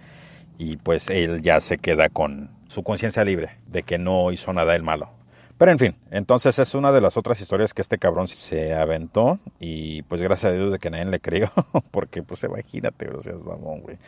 y 0.59 0.77
pues 0.77 1.09
él 1.11 1.43
ya 1.43 1.61
se 1.61 1.79
queda 1.79 2.09
con 2.09 2.51
su 2.69 2.83
conciencia 2.83 3.25
libre 3.25 3.51
de 3.67 3.83
que 3.83 3.99
no 3.99 4.33
hizo 4.33 4.53
nada 4.53 4.75
el 4.75 4.83
malo. 4.83 5.18
Pero 5.59 5.73
en 5.73 5.79
fin, 5.81 5.97
entonces 6.13 6.57
es 6.61 6.75
una 6.77 6.93
de 6.93 7.01
las 7.01 7.17
otras 7.17 7.41
historias 7.41 7.75
que 7.75 7.83
este 7.83 7.99
cabrón 7.99 8.29
se 8.29 8.75
aventó 8.75 9.41
y 9.59 10.03
pues 10.03 10.23
gracias 10.23 10.53
a 10.53 10.55
Dios 10.55 10.71
de 10.71 10.79
que 10.79 10.89
nadie 10.89 11.07
le 11.07 11.19
creyó, 11.19 11.51
porque 11.91 12.23
pues 12.23 12.45
imagínate, 12.45 13.07
gracias, 13.07 13.35
mamón, 13.45 13.81
güey. 13.81 13.99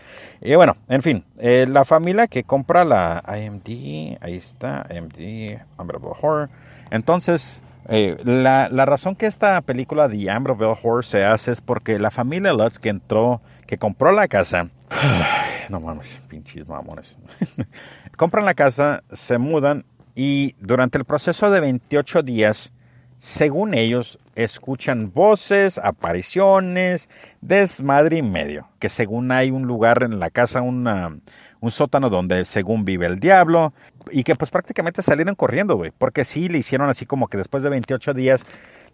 Y 0.41 0.55
bueno, 0.55 0.77
en 0.89 1.03
fin, 1.03 1.25
eh, 1.39 1.67
la 1.69 1.85
familia 1.85 2.29
que 2.29 2.45
compra 2.45 2.85
la 2.85 3.25
IMD, 3.27 4.17
ahí 4.21 4.37
está, 4.37 4.87
IMD, 4.91 5.61
Amityville 5.77 6.15
Horror. 6.23 6.51
Entonces, 6.93 7.61
eh, 7.89 8.17
la, 8.23 8.69
la, 8.69 8.87
razón 8.87 9.17
que 9.17 9.27
esta 9.27 9.61
película 9.63 10.09
The 10.09 10.31
Amityville 10.31 10.79
Horror 10.81 11.05
se 11.05 11.25
hace 11.25 11.51
es 11.51 11.61
porque 11.61 11.99
la 11.99 12.13
familia 12.13 12.53
Lutz 12.53 12.79
que 12.79 12.91
entró, 12.91 13.41
que 13.67 13.77
compró 13.77 14.13
la 14.13 14.29
casa, 14.29 14.69
no 15.69 15.81
mames, 15.81 16.21
pinches 16.29 16.69
mamones, 16.69 17.17
compran 18.17 18.45
la 18.45 18.55
casa, 18.55 19.03
se 19.13 19.39
mudan 19.39 19.85
y 20.23 20.55
durante 20.61 20.99
el 20.99 21.07
proceso 21.07 21.51
de 21.51 21.61
28 21.61 22.23
días, 22.23 22.75
según 23.17 23.73
ellos, 23.73 24.19
escuchan 24.35 25.15
voces, 25.15 25.79
apariciones, 25.79 27.09
desmadre 27.41 28.19
y 28.19 28.23
medio. 28.23 28.69
Que 28.81 28.91
según 28.91 29.33
hay 29.33 29.51
un 29.51 29.63
lugar 29.63 30.03
en 30.03 30.21
la 30.21 30.29
casa, 30.29 30.61
una, 30.61 31.17
un 31.61 31.71
sótano 31.71 32.11
donde 32.11 32.45
según 32.45 32.85
vive 32.85 33.07
el 33.07 33.19
diablo. 33.19 33.73
Y 34.11 34.23
que 34.23 34.35
pues 34.35 34.51
prácticamente 34.51 35.03
salieron 35.03 35.35
corriendo, 35.37 35.77
güey. 35.77 35.91
Porque 35.91 36.27
sí 36.27 36.51
le 36.51 36.59
hicieron 36.59 36.91
así 36.91 37.07
como 37.07 37.29
que 37.29 37.39
después 37.39 37.63
de 37.63 37.71
28 37.71 38.13
días 38.13 38.43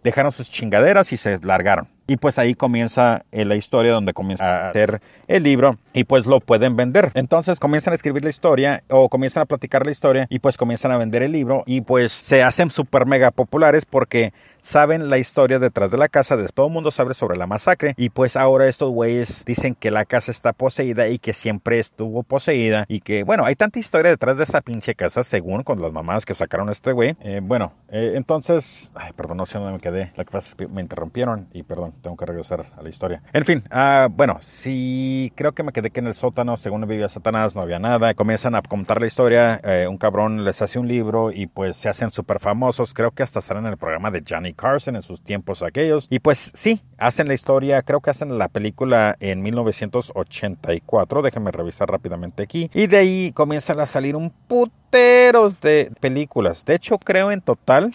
dejaron 0.05 0.31
sus 0.31 0.49
chingaderas 0.49 1.11
y 1.11 1.17
se 1.17 1.39
largaron. 1.39 1.89
Y 2.07 2.17
pues 2.17 2.39
ahí 2.39 2.55
comienza 2.55 3.25
eh, 3.31 3.45
la 3.45 3.55
historia 3.55 3.91
donde 3.91 4.13
comienza 4.13 4.45
a 4.45 4.69
hacer 4.69 5.01
el 5.27 5.43
libro 5.43 5.77
y 5.93 6.05
pues 6.05 6.25
lo 6.25 6.39
pueden 6.39 6.75
vender. 6.75 7.11
Entonces 7.13 7.59
comienzan 7.59 7.91
a 7.93 7.95
escribir 7.95 8.23
la 8.23 8.29
historia 8.29 8.83
o 8.89 9.09
comienzan 9.09 9.43
a 9.43 9.45
platicar 9.45 9.85
la 9.85 9.91
historia 9.91 10.25
y 10.29 10.39
pues 10.39 10.57
comienzan 10.57 10.91
a 10.91 10.97
vender 10.97 11.23
el 11.23 11.31
libro 11.31 11.63
y 11.65 11.81
pues 11.81 12.11
se 12.11 12.43
hacen 12.43 12.71
súper 12.71 13.05
mega 13.05 13.31
populares 13.31 13.85
porque 13.85 14.33
saben 14.67 15.09
la 15.09 15.17
historia 15.17 15.59
detrás 15.59 15.89
de 15.91 15.97
la 15.97 16.09
casa, 16.09 16.35
todo 16.53 16.67
el 16.67 16.73
mundo 16.73 16.91
sabe 16.91 17.13
sobre 17.13 17.37
la 17.37 17.47
masacre 17.47 17.93
y 17.95 18.09
pues 18.09 18.35
ahora 18.35 18.67
estos 18.67 18.91
güeyes 18.91 19.45
dicen 19.45 19.75
que 19.75 19.91
la 19.91 20.03
casa 20.03 20.29
está 20.29 20.51
poseída 20.51 21.07
y 21.07 21.19
que 21.19 21.31
siempre 21.31 21.79
estuvo 21.79 22.23
poseída 22.23 22.85
y 22.89 22.99
que 22.99 23.23
bueno, 23.23 23.45
hay 23.45 23.55
tanta 23.55 23.79
historia 23.79 24.11
detrás 24.11 24.37
de 24.37 24.43
esa 24.43 24.59
pinche 24.59 24.93
casa 24.93 25.23
según 25.23 25.63
con 25.63 25.81
las 25.81 25.93
mamás 25.93 26.25
que 26.25 26.33
sacaron 26.33 26.67
a 26.67 26.73
este 26.73 26.91
güey. 26.91 27.15
Eh, 27.21 27.39
bueno, 27.41 27.71
eh, 27.89 28.13
entonces, 28.15 28.91
ay, 28.93 29.13
perdón, 29.13 29.37
no 29.37 29.45
sé 29.45 29.57
dónde 29.57 29.73
me 29.73 29.79
quedé, 29.79 30.11
es 30.37 30.55
que 30.55 30.67
me 30.67 30.81
interrumpieron 30.81 31.47
y 31.53 31.63
perdón, 31.63 31.93
tengo 31.97 32.15
que 32.15 32.25
regresar 32.25 32.65
a 32.77 32.81
la 32.81 32.89
historia. 32.89 33.21
En 33.33 33.45
fin, 33.45 33.63
uh, 33.71 34.09
bueno, 34.09 34.37
sí, 34.41 35.31
creo 35.35 35.53
que 35.53 35.63
me 35.63 35.71
quedé 35.71 35.89
que 35.91 35.99
en 35.99 36.07
el 36.07 36.15
sótano, 36.15 36.57
según 36.57 36.87
vivía 36.87 37.09
Satanás, 37.09 37.55
no 37.55 37.61
había 37.61 37.79
nada. 37.79 38.13
Comienzan 38.13 38.55
a 38.55 38.61
contar 38.61 39.01
la 39.01 39.07
historia, 39.07 39.59
eh, 39.63 39.87
un 39.87 39.97
cabrón 39.97 40.45
les 40.45 40.61
hace 40.61 40.79
un 40.79 40.87
libro 40.87 41.31
y 41.31 41.47
pues 41.47 41.77
se 41.77 41.89
hacen 41.89 42.11
súper 42.11 42.39
famosos. 42.39 42.93
Creo 42.93 43.11
que 43.11 43.23
hasta 43.23 43.41
salen 43.41 43.65
en 43.65 43.71
el 43.71 43.77
programa 43.77 44.11
de 44.11 44.23
Johnny 44.27 44.53
Carson 44.53 44.95
en 44.95 45.01
sus 45.01 45.21
tiempos 45.21 45.61
aquellos. 45.61 46.07
Y 46.09 46.19
pues 46.19 46.51
sí, 46.53 46.81
hacen 46.97 47.27
la 47.27 47.33
historia, 47.33 47.81
creo 47.81 48.01
que 48.01 48.09
hacen 48.09 48.37
la 48.37 48.47
película 48.47 49.15
en 49.19 49.41
1984. 49.41 51.21
Déjenme 51.21 51.51
revisar 51.51 51.89
rápidamente 51.89 52.43
aquí. 52.43 52.69
Y 52.73 52.87
de 52.87 52.97
ahí 52.97 53.31
comienzan 53.33 53.79
a 53.79 53.85
salir 53.85 54.15
un 54.15 54.29
putero 54.29 55.49
de 55.61 55.91
películas. 55.99 56.65
De 56.65 56.75
hecho, 56.75 56.97
creo 56.97 57.31
en 57.31 57.41
total 57.41 57.93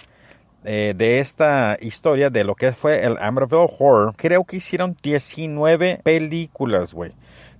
eh, 0.64 0.94
de 0.96 1.18
esta 1.18 1.76
historia 1.80 2.30
de 2.30 2.44
lo 2.44 2.54
que 2.54 2.72
fue 2.72 3.04
el 3.04 3.16
Amityville 3.18 3.68
Horror, 3.78 4.14
creo 4.16 4.44
que 4.44 4.56
hicieron 4.56 4.96
19 5.02 6.00
películas, 6.02 6.94
güey. 6.94 7.12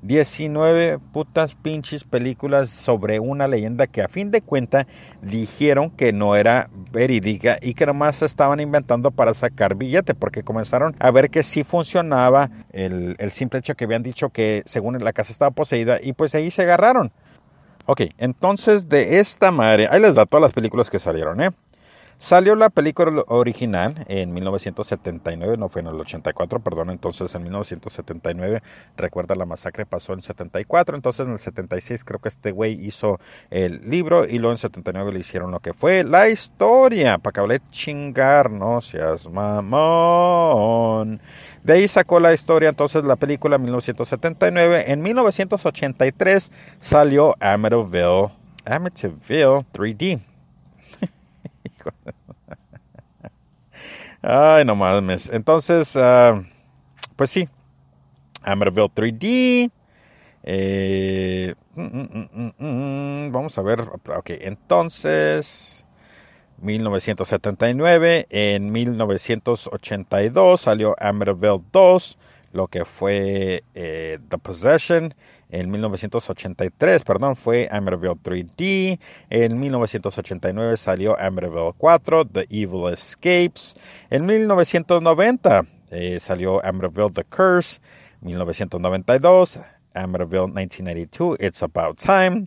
19 0.02 0.98
putas 1.12 1.54
pinches 1.54 2.02
películas 2.02 2.70
sobre 2.70 3.20
una 3.20 3.46
leyenda 3.46 3.86
que 3.86 4.02
a 4.02 4.08
fin 4.08 4.32
de 4.32 4.42
cuentas 4.42 4.86
dijeron 5.22 5.90
que 5.90 6.12
no 6.12 6.34
era 6.34 6.68
verídica 6.90 7.58
y 7.62 7.74
que 7.74 7.86
nomás 7.86 8.20
estaban 8.22 8.58
inventando 8.58 9.12
para 9.12 9.32
sacar 9.32 9.76
billete 9.76 10.14
porque 10.14 10.42
comenzaron 10.42 10.96
a 10.98 11.10
ver 11.12 11.30
que 11.30 11.44
sí 11.44 11.62
funcionaba 11.62 12.50
el, 12.72 13.14
el 13.18 13.30
simple 13.30 13.60
hecho 13.60 13.76
que 13.76 13.84
habían 13.84 14.02
dicho 14.02 14.30
que 14.30 14.64
según 14.66 14.98
la 15.02 15.12
casa 15.12 15.30
estaba 15.30 15.52
poseída 15.52 15.98
y 16.02 16.14
pues 16.14 16.34
ahí 16.34 16.50
se 16.50 16.62
agarraron. 16.62 17.12
Ok, 17.86 18.02
entonces 18.18 18.88
de 18.88 19.20
esta 19.20 19.52
madre, 19.52 19.88
ahí 19.88 20.00
les 20.00 20.14
da 20.14 20.26
todas 20.26 20.42
las 20.42 20.52
películas 20.52 20.90
que 20.90 20.98
salieron, 20.98 21.40
¿eh? 21.40 21.50
Salió 22.22 22.54
la 22.54 22.70
película 22.70 23.24
original 23.26 24.04
en 24.06 24.32
1979, 24.32 25.56
no 25.56 25.68
fue 25.68 25.80
en 25.80 25.88
el 25.88 25.96
84, 25.96 26.60
perdón, 26.60 26.90
entonces 26.90 27.34
en 27.34 27.42
1979, 27.42 28.62
recuerda 28.96 29.34
la 29.34 29.44
masacre 29.44 29.86
pasó 29.86 30.12
en 30.12 30.22
74, 30.22 30.94
entonces 30.94 31.26
en 31.26 31.32
el 31.32 31.40
76 31.40 32.04
creo 32.04 32.20
que 32.20 32.28
este 32.28 32.52
güey 32.52 32.74
hizo 32.86 33.18
el 33.50 33.90
libro 33.90 34.24
y 34.24 34.38
luego 34.38 34.52
en 34.52 34.58
79 34.58 35.12
le 35.12 35.18
hicieron 35.18 35.50
lo 35.50 35.58
que 35.58 35.74
fue 35.74 36.04
la 36.04 36.28
historia, 36.28 37.18
para 37.18 37.32
que 37.32 37.40
hable 37.40 37.60
chingar, 37.72 38.52
no 38.52 38.80
seas 38.80 39.28
mamón. 39.28 41.20
De 41.64 41.72
ahí 41.72 41.88
sacó 41.88 42.20
la 42.20 42.32
historia 42.32 42.68
entonces 42.68 43.04
la 43.04 43.16
película 43.16 43.56
en 43.56 43.62
1979, 43.62 44.92
en 44.92 45.02
1983 45.02 46.52
salió 46.78 47.34
Amityville, 47.40 48.30
Amityville 48.64 49.66
3D. 49.72 50.31
Ay, 54.22 54.64
no 54.64 54.76
mames. 54.76 55.28
Entonces, 55.32 55.96
uh, 55.96 56.42
pues 57.16 57.30
sí. 57.30 57.48
Amityville 58.42 58.90
3D. 58.94 59.70
Eh, 60.44 61.54
mm, 61.74 61.82
mm, 61.82 62.52
mm, 62.58 63.32
vamos 63.32 63.58
a 63.58 63.62
ver. 63.62 63.80
Ok, 63.80 64.30
entonces. 64.40 65.84
1979. 66.62 68.26
En 68.30 68.70
1982 68.72 70.60
salió 70.60 70.94
Amityville 70.98 71.62
2. 71.72 72.18
Lo 72.52 72.68
que 72.68 72.84
fue 72.84 73.64
eh, 73.74 74.18
The 74.28 74.38
Possession 74.38 75.14
en 75.52 75.70
1983, 75.70 77.04
perdón, 77.04 77.36
fue 77.36 77.68
Amityville 77.70 78.14
3D. 78.14 78.98
En 79.28 79.60
1989 79.60 80.78
salió 80.78 81.18
Amityville 81.20 81.74
4, 81.76 82.24
The 82.24 82.46
Evil 82.50 82.90
Escapes. 82.90 83.76
En 84.08 84.24
1990 84.24 85.66
eh, 85.90 86.18
salió 86.20 86.64
Amityville 86.64 87.10
The 87.10 87.24
Curse. 87.24 87.80
1992, 88.22 89.60
Amityville 89.94 90.48
1992, 90.48 91.36
It's 91.38 91.62
About 91.62 91.98
Time. 91.98 92.46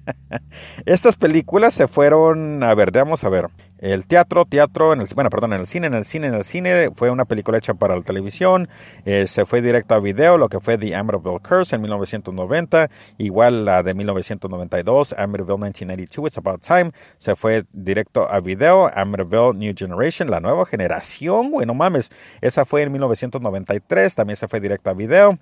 Estas 0.84 1.16
películas 1.16 1.74
se 1.74 1.86
fueron, 1.86 2.62
a 2.64 2.74
ver, 2.74 2.90
vamos 2.90 3.22
a 3.22 3.28
ver. 3.28 3.46
El 3.78 4.06
teatro, 4.06 4.46
teatro, 4.46 4.94
en 4.94 5.02
el, 5.02 5.08
bueno, 5.14 5.28
perdón, 5.28 5.52
en 5.52 5.60
el 5.60 5.66
cine, 5.66 5.86
en 5.86 5.94
el 5.94 6.06
cine, 6.06 6.28
en 6.28 6.34
el 6.34 6.44
cine, 6.44 6.90
fue 6.94 7.10
una 7.10 7.26
película 7.26 7.58
hecha 7.58 7.74
para 7.74 7.94
la 7.94 8.02
televisión, 8.02 8.68
eh, 9.04 9.26
se 9.26 9.44
fue 9.44 9.60
directo 9.60 9.94
a 9.94 10.00
video, 10.00 10.38
lo 10.38 10.48
que 10.48 10.60
fue 10.60 10.78
The 10.78 10.94
Amityville 10.94 11.40
Curse 11.40 11.76
en 11.76 11.82
1990, 11.82 12.90
igual 13.18 13.66
la 13.66 13.82
de 13.82 13.92
1992, 13.92 15.14
Amityville 15.18 15.58
1992, 15.58 16.28
It's 16.28 16.38
About 16.38 16.62
Time, 16.62 16.92
se 17.18 17.36
fue 17.36 17.64
directo 17.72 18.26
a 18.30 18.40
video, 18.40 18.90
Amityville 18.94 19.54
New 19.54 19.74
Generation, 19.76 20.30
la 20.30 20.40
nueva 20.40 20.64
generación, 20.64 21.50
bueno 21.50 21.74
mames, 21.74 22.10
esa 22.40 22.64
fue 22.64 22.82
en 22.82 22.92
1993, 22.92 24.14
también 24.14 24.36
se 24.36 24.48
fue 24.48 24.60
directo 24.60 24.88
a 24.88 24.94
video. 24.94 25.38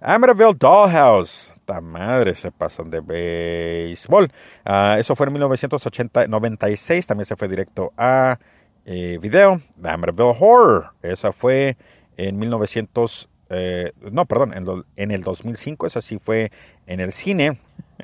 Amityville 0.00 0.54
Dollhouse, 0.56 1.52
madre, 1.80 2.34
se 2.34 2.50
pasan 2.50 2.90
de 2.90 3.00
béisbol. 3.00 4.28
Ah, 4.64 4.96
eso 4.98 5.14
fue 5.14 5.26
en 5.26 5.34
1996, 5.34 7.06
también 7.06 7.26
se 7.26 7.36
fue 7.36 7.48
directo 7.48 7.92
a 7.96 8.38
eh, 8.84 9.18
video. 9.20 9.60
Amityville 9.82 10.34
Horror, 10.40 10.92
esa 11.02 11.32
fue 11.32 11.76
en 12.16 12.38
1900, 12.38 13.28
eh, 13.50 13.92
no, 14.10 14.24
perdón, 14.26 14.54
en, 14.96 15.10
el 15.10 15.22
2005, 15.22 15.86
esa 15.86 16.00
sí 16.00 16.18
fue 16.18 16.50
en 16.86 17.00
el 17.00 17.12
cine. 17.12 17.58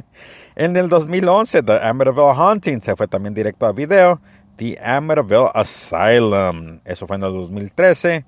en 0.56 0.76
el 0.76 0.88
2011, 0.88 1.62
The 1.62 1.78
Amityville 1.82 2.34
Haunting 2.36 2.80
se 2.82 2.94
fue 2.96 3.08
también 3.08 3.34
directo 3.34 3.66
a 3.66 3.72
video. 3.72 4.20
The 4.56 4.78
Amityville 4.80 5.50
Asylum, 5.54 6.80
eso 6.84 7.06
fue 7.06 7.16
en 7.16 7.22
el 7.24 7.32
2013. 7.32 8.24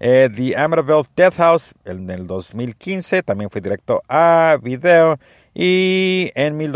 The 0.00 0.56
Amityville 0.56 1.06
Death 1.14 1.36
House 1.36 1.74
en 1.84 2.08
el 2.10 2.26
2015 2.26 3.22
también 3.22 3.50
fue 3.50 3.60
directo 3.60 4.02
a 4.08 4.56
video. 4.62 5.18
Y 5.54 6.30
en 6.34 6.56
mil 6.56 6.72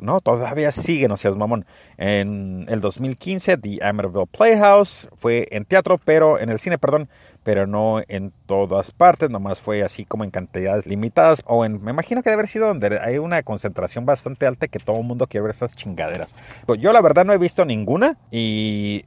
no, 0.00 0.20
todavía 0.20 0.72
sigue, 0.72 1.08
no 1.08 1.16
seas 1.16 1.36
mamón. 1.36 1.64
En 1.96 2.66
el 2.68 2.80
2015, 2.80 3.56
The 3.56 3.78
Amityville 3.82 4.26
Playhouse 4.26 5.08
fue 5.16 5.48
en 5.50 5.64
teatro, 5.64 5.98
pero 5.98 6.38
en 6.38 6.50
el 6.50 6.58
cine, 6.58 6.76
perdón, 6.76 7.08
pero 7.44 7.66
no 7.66 8.02
en 8.08 8.32
todas 8.46 8.90
partes, 8.90 9.30
nomás 9.30 9.60
fue 9.60 9.82
así 9.82 10.04
como 10.04 10.24
en 10.24 10.30
cantidades 10.30 10.84
limitadas. 10.86 11.42
O 11.46 11.64
en, 11.64 11.82
me 11.82 11.92
imagino 11.92 12.22
que 12.22 12.30
debe 12.30 12.40
haber 12.40 12.48
sido 12.48 12.66
donde 12.66 12.98
hay 12.98 13.18
una 13.18 13.42
concentración 13.42 14.04
bastante 14.04 14.46
alta 14.46 14.68
que 14.68 14.78
todo 14.78 14.98
el 14.98 15.04
mundo 15.04 15.26
quiere 15.26 15.46
ver 15.46 15.54
esas 15.54 15.74
chingaderas. 15.74 16.34
Yo 16.78 16.92
la 16.92 17.00
verdad 17.00 17.24
no 17.24 17.32
he 17.32 17.38
visto 17.38 17.64
ninguna 17.64 18.18
y 18.30 19.04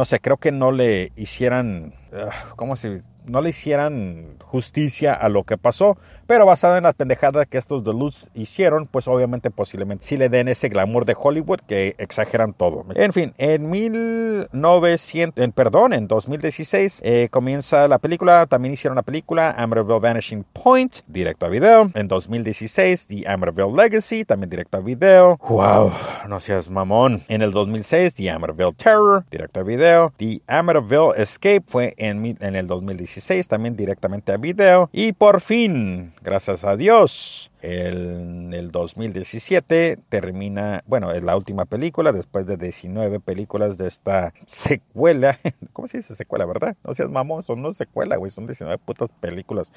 no 0.00 0.06
sé, 0.06 0.18
creo 0.18 0.38
que 0.38 0.50
no 0.50 0.72
le 0.72 1.12
hicieran, 1.14 1.92
ah, 2.14 2.54
¿cómo 2.56 2.74
se 2.74 3.02
no 3.26 3.42
le 3.42 3.50
hicieran 3.50 4.38
justicia 4.40 5.12
a 5.12 5.28
lo 5.28 5.44
que 5.44 5.58
pasó, 5.58 5.98
pero 6.30 6.46
basada 6.46 6.78
en 6.78 6.84
las 6.84 6.94
pendejadas 6.94 7.48
que 7.48 7.58
estos 7.58 7.82
de 7.82 7.92
luz 7.92 8.28
hicieron, 8.34 8.86
pues 8.86 9.08
obviamente 9.08 9.50
posiblemente 9.50 10.06
sí 10.06 10.16
le 10.16 10.28
den 10.28 10.46
ese 10.46 10.68
glamour 10.68 11.04
de 11.04 11.16
Hollywood 11.18 11.58
que 11.66 11.96
exageran 11.98 12.52
todo. 12.52 12.86
En 12.94 13.12
fin, 13.12 13.34
en 13.36 13.68
1900, 13.68 15.42
en, 15.42 15.50
perdón, 15.50 15.92
en 15.92 16.06
2016 16.06 17.00
eh, 17.02 17.26
comienza 17.32 17.88
la 17.88 17.98
película, 17.98 18.46
también 18.46 18.74
hicieron 18.74 18.94
la 18.94 19.02
película 19.02 19.56
Amerville 19.58 19.98
Vanishing 19.98 20.44
Point, 20.52 20.98
directo 21.08 21.46
a 21.46 21.48
video. 21.48 21.90
En 21.94 22.06
2016, 22.06 23.06
The 23.08 23.28
Amerville 23.28 23.74
Legacy, 23.76 24.24
también 24.24 24.50
directo 24.50 24.76
a 24.76 24.82
video. 24.82 25.36
Wow, 25.48 25.90
no 26.28 26.38
seas 26.38 26.70
mamón. 26.70 27.24
En 27.26 27.42
el 27.42 27.50
2006, 27.50 28.14
The 28.14 28.30
Amerville 28.30 28.74
Terror, 28.74 29.24
directo 29.32 29.58
a 29.58 29.62
video. 29.64 30.12
The 30.18 30.42
Amerville 30.46 31.10
Escape 31.16 31.64
fue 31.66 31.94
en, 31.96 32.36
en 32.38 32.54
el 32.54 32.68
2016, 32.68 33.48
también 33.48 33.74
directamente 33.74 34.30
a 34.30 34.36
video. 34.36 34.88
Y 34.92 35.10
por 35.10 35.40
fin, 35.40 36.12
gracias 36.22 36.64
a 36.64 36.76
Dios, 36.76 37.50
en 37.62 38.54
el 38.54 38.70
2017 38.70 39.98
termina, 40.08 40.82
bueno, 40.86 41.12
es 41.12 41.22
la 41.22 41.36
última 41.36 41.66
película 41.66 42.12
después 42.12 42.46
de 42.46 42.56
19 42.56 43.20
películas 43.20 43.76
de 43.76 43.86
esta 43.86 44.32
secuela. 44.46 45.38
¿Cómo 45.72 45.88
se 45.88 45.98
dice 45.98 46.14
secuela, 46.14 46.46
verdad? 46.46 46.76
No 46.84 46.94
seas 46.94 47.10
mamón, 47.10 47.42
son 47.42 47.60
no 47.62 47.72
secuela, 47.74 48.16
güey, 48.16 48.30
son 48.30 48.46
19 48.46 48.78
putas 48.78 49.10
películas. 49.20 49.70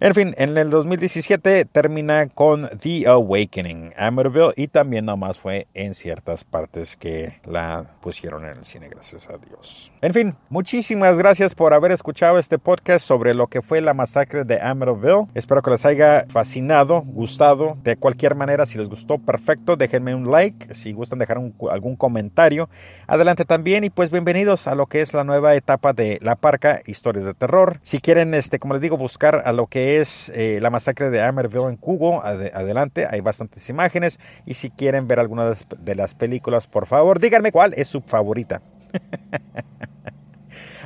En 0.00 0.14
fin, 0.14 0.34
en 0.38 0.56
el 0.56 0.70
2017 0.70 1.66
termina 1.66 2.26
con 2.28 2.68
The 2.82 3.06
Awakening, 3.06 3.92
Amerville, 3.96 4.52
y 4.56 4.68
también 4.68 5.04
nomás 5.04 5.38
fue 5.38 5.66
en 5.74 5.94
ciertas 5.94 6.44
partes 6.44 6.96
que 6.96 7.40
la 7.44 7.96
pusieron 8.00 8.44
en 8.44 8.58
el 8.58 8.64
cine, 8.64 8.88
gracias 8.88 9.28
a 9.28 9.36
Dios. 9.36 9.92
En 10.00 10.12
fin, 10.12 10.34
muchísimas 10.48 11.18
gracias 11.18 11.54
por 11.54 11.74
haber 11.74 11.92
escuchado 11.92 12.38
este 12.38 12.58
podcast 12.58 13.06
sobre 13.06 13.34
lo 13.34 13.48
que 13.48 13.62
fue 13.62 13.80
la 13.80 13.94
masacre 13.94 14.44
de 14.44 14.60
Amerville. 14.60 15.26
Espero 15.34 15.62
que 15.62 15.70
les 15.70 15.84
haya 15.84 16.26
fascinado, 16.28 17.02
gustado. 17.02 17.25
De 17.82 17.96
cualquier 17.96 18.36
manera, 18.36 18.66
si 18.66 18.78
les 18.78 18.88
gustó, 18.88 19.18
perfecto. 19.18 19.74
Déjenme 19.76 20.14
un 20.14 20.30
like. 20.30 20.72
Si 20.74 20.92
gustan 20.92 21.18
dejar 21.18 21.38
algún 21.38 21.96
comentario, 21.96 22.68
adelante 23.08 23.44
también. 23.44 23.82
Y 23.82 23.90
pues 23.90 24.12
bienvenidos 24.12 24.68
a 24.68 24.76
lo 24.76 24.86
que 24.86 25.00
es 25.00 25.12
la 25.12 25.24
nueva 25.24 25.56
etapa 25.56 25.92
de 25.92 26.20
La 26.22 26.36
Parca, 26.36 26.82
historias 26.86 27.24
de 27.24 27.34
terror. 27.34 27.80
Si 27.82 27.98
quieren, 27.98 28.32
este, 28.32 28.60
como 28.60 28.74
les 28.74 28.80
digo, 28.80 28.96
buscar 28.96 29.42
a 29.44 29.52
lo 29.52 29.66
que 29.66 30.00
es 30.00 30.28
eh, 30.36 30.60
la 30.62 30.70
masacre 30.70 31.10
de 31.10 31.20
Amerville 31.20 31.68
en 31.68 31.76
Cugo, 31.76 32.22
adelante. 32.22 33.08
Hay 33.10 33.20
bastantes 33.22 33.68
imágenes. 33.68 34.20
Y 34.46 34.54
si 34.54 34.70
quieren 34.70 35.08
ver 35.08 35.18
alguna 35.18 35.52
de 35.78 35.94
las 35.96 36.14
películas, 36.14 36.68
por 36.68 36.86
favor, 36.86 37.18
díganme 37.18 37.50
cuál 37.50 37.74
es 37.74 37.88
su 37.88 38.02
favorita. 38.02 38.62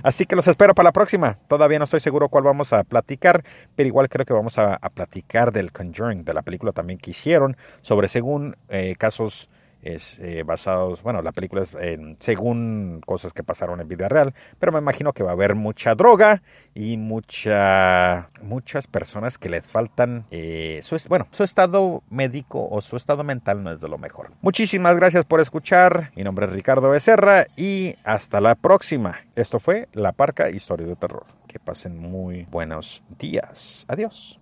Así 0.03 0.27
que 0.27 0.37
los 0.37 0.47
espero 0.47 0.75
para 0.75 0.89
la 0.89 0.93
próxima. 0.93 1.39
Todavía 1.49 1.79
no 1.79 1.85
estoy 1.85 2.01
seguro 2.01 2.29
cuál 2.29 2.45
vamos 2.45 2.73
a 2.73 2.85
platicar, 2.85 3.45
pero 3.77 3.87
igual 3.87 4.09
creo 4.09 4.27
que 4.27 4.33
vamos 4.33 4.59
a, 4.59 4.79
platicar 4.95 5.53
del 5.53 5.73
Conjuring, 5.73 6.25
de 6.25 6.35
la 6.35 6.43
película 6.43 6.73
también 6.73 6.99
que 6.99 7.11
hicieron, 7.11 7.57
sobre 7.83 8.09
según 8.09 8.57
eh, 8.69 8.95
casos 8.99 9.49
es 9.83 10.19
eh, 10.21 10.43
basados, 10.45 11.03
bueno, 11.03 11.23
la 11.23 11.33
película 11.33 11.63
es 11.63 11.73
según 12.19 13.01
cosas 13.05 13.33
que 13.33 13.43
pasaron 13.43 13.81
en 13.81 13.89
vida 13.89 14.09
real, 14.09 14.35
pero 14.59 14.73
me 14.73 14.79
imagino 14.79 15.13
que 15.13 15.23
va 15.23 15.31
a 15.31 15.33
haber 15.33 15.55
mucha 15.55 15.95
droga 15.95 16.43
y 16.75 16.97
mucha, 16.97 18.29
muchas 18.43 18.87
personas 18.87 19.39
que 19.39 19.49
les 19.49 19.67
faltan, 19.67 20.27
eh, 20.31 20.81
su, 20.83 20.97
bueno, 21.09 21.27
su 21.31 21.45
estado 21.45 22.03
médico 22.11 22.69
o 22.71 22.81
su 22.81 22.97
estado 22.97 23.25
mental 23.25 23.63
no 23.63 23.73
es 23.73 23.81
de 23.81 23.89
lo 23.89 23.99
mejor. 23.99 24.31
Muchísimas 24.43 24.97
gracias 24.97 25.25
por 25.25 25.41
escuchar, 25.41 26.11
mi 26.15 26.25
nombre 26.25 26.47
es 26.47 26.53
Ricardo 26.53 26.91
Becerra 26.91 27.47
y 27.57 27.95
hasta 28.05 28.41
la 28.41 28.55
próxima. 28.55 29.21
Esto 29.35 29.59
fue 29.59 29.89
La 29.93 30.13
Parca 30.13 30.51
Historia 30.51 30.87
de 30.87 30.97
Terror. 30.97 31.25
Que 31.47 31.59
pasen 31.59 31.99
muy 31.99 32.47
buenos 32.51 33.03
días. 33.19 33.85
Adiós. 33.89 34.39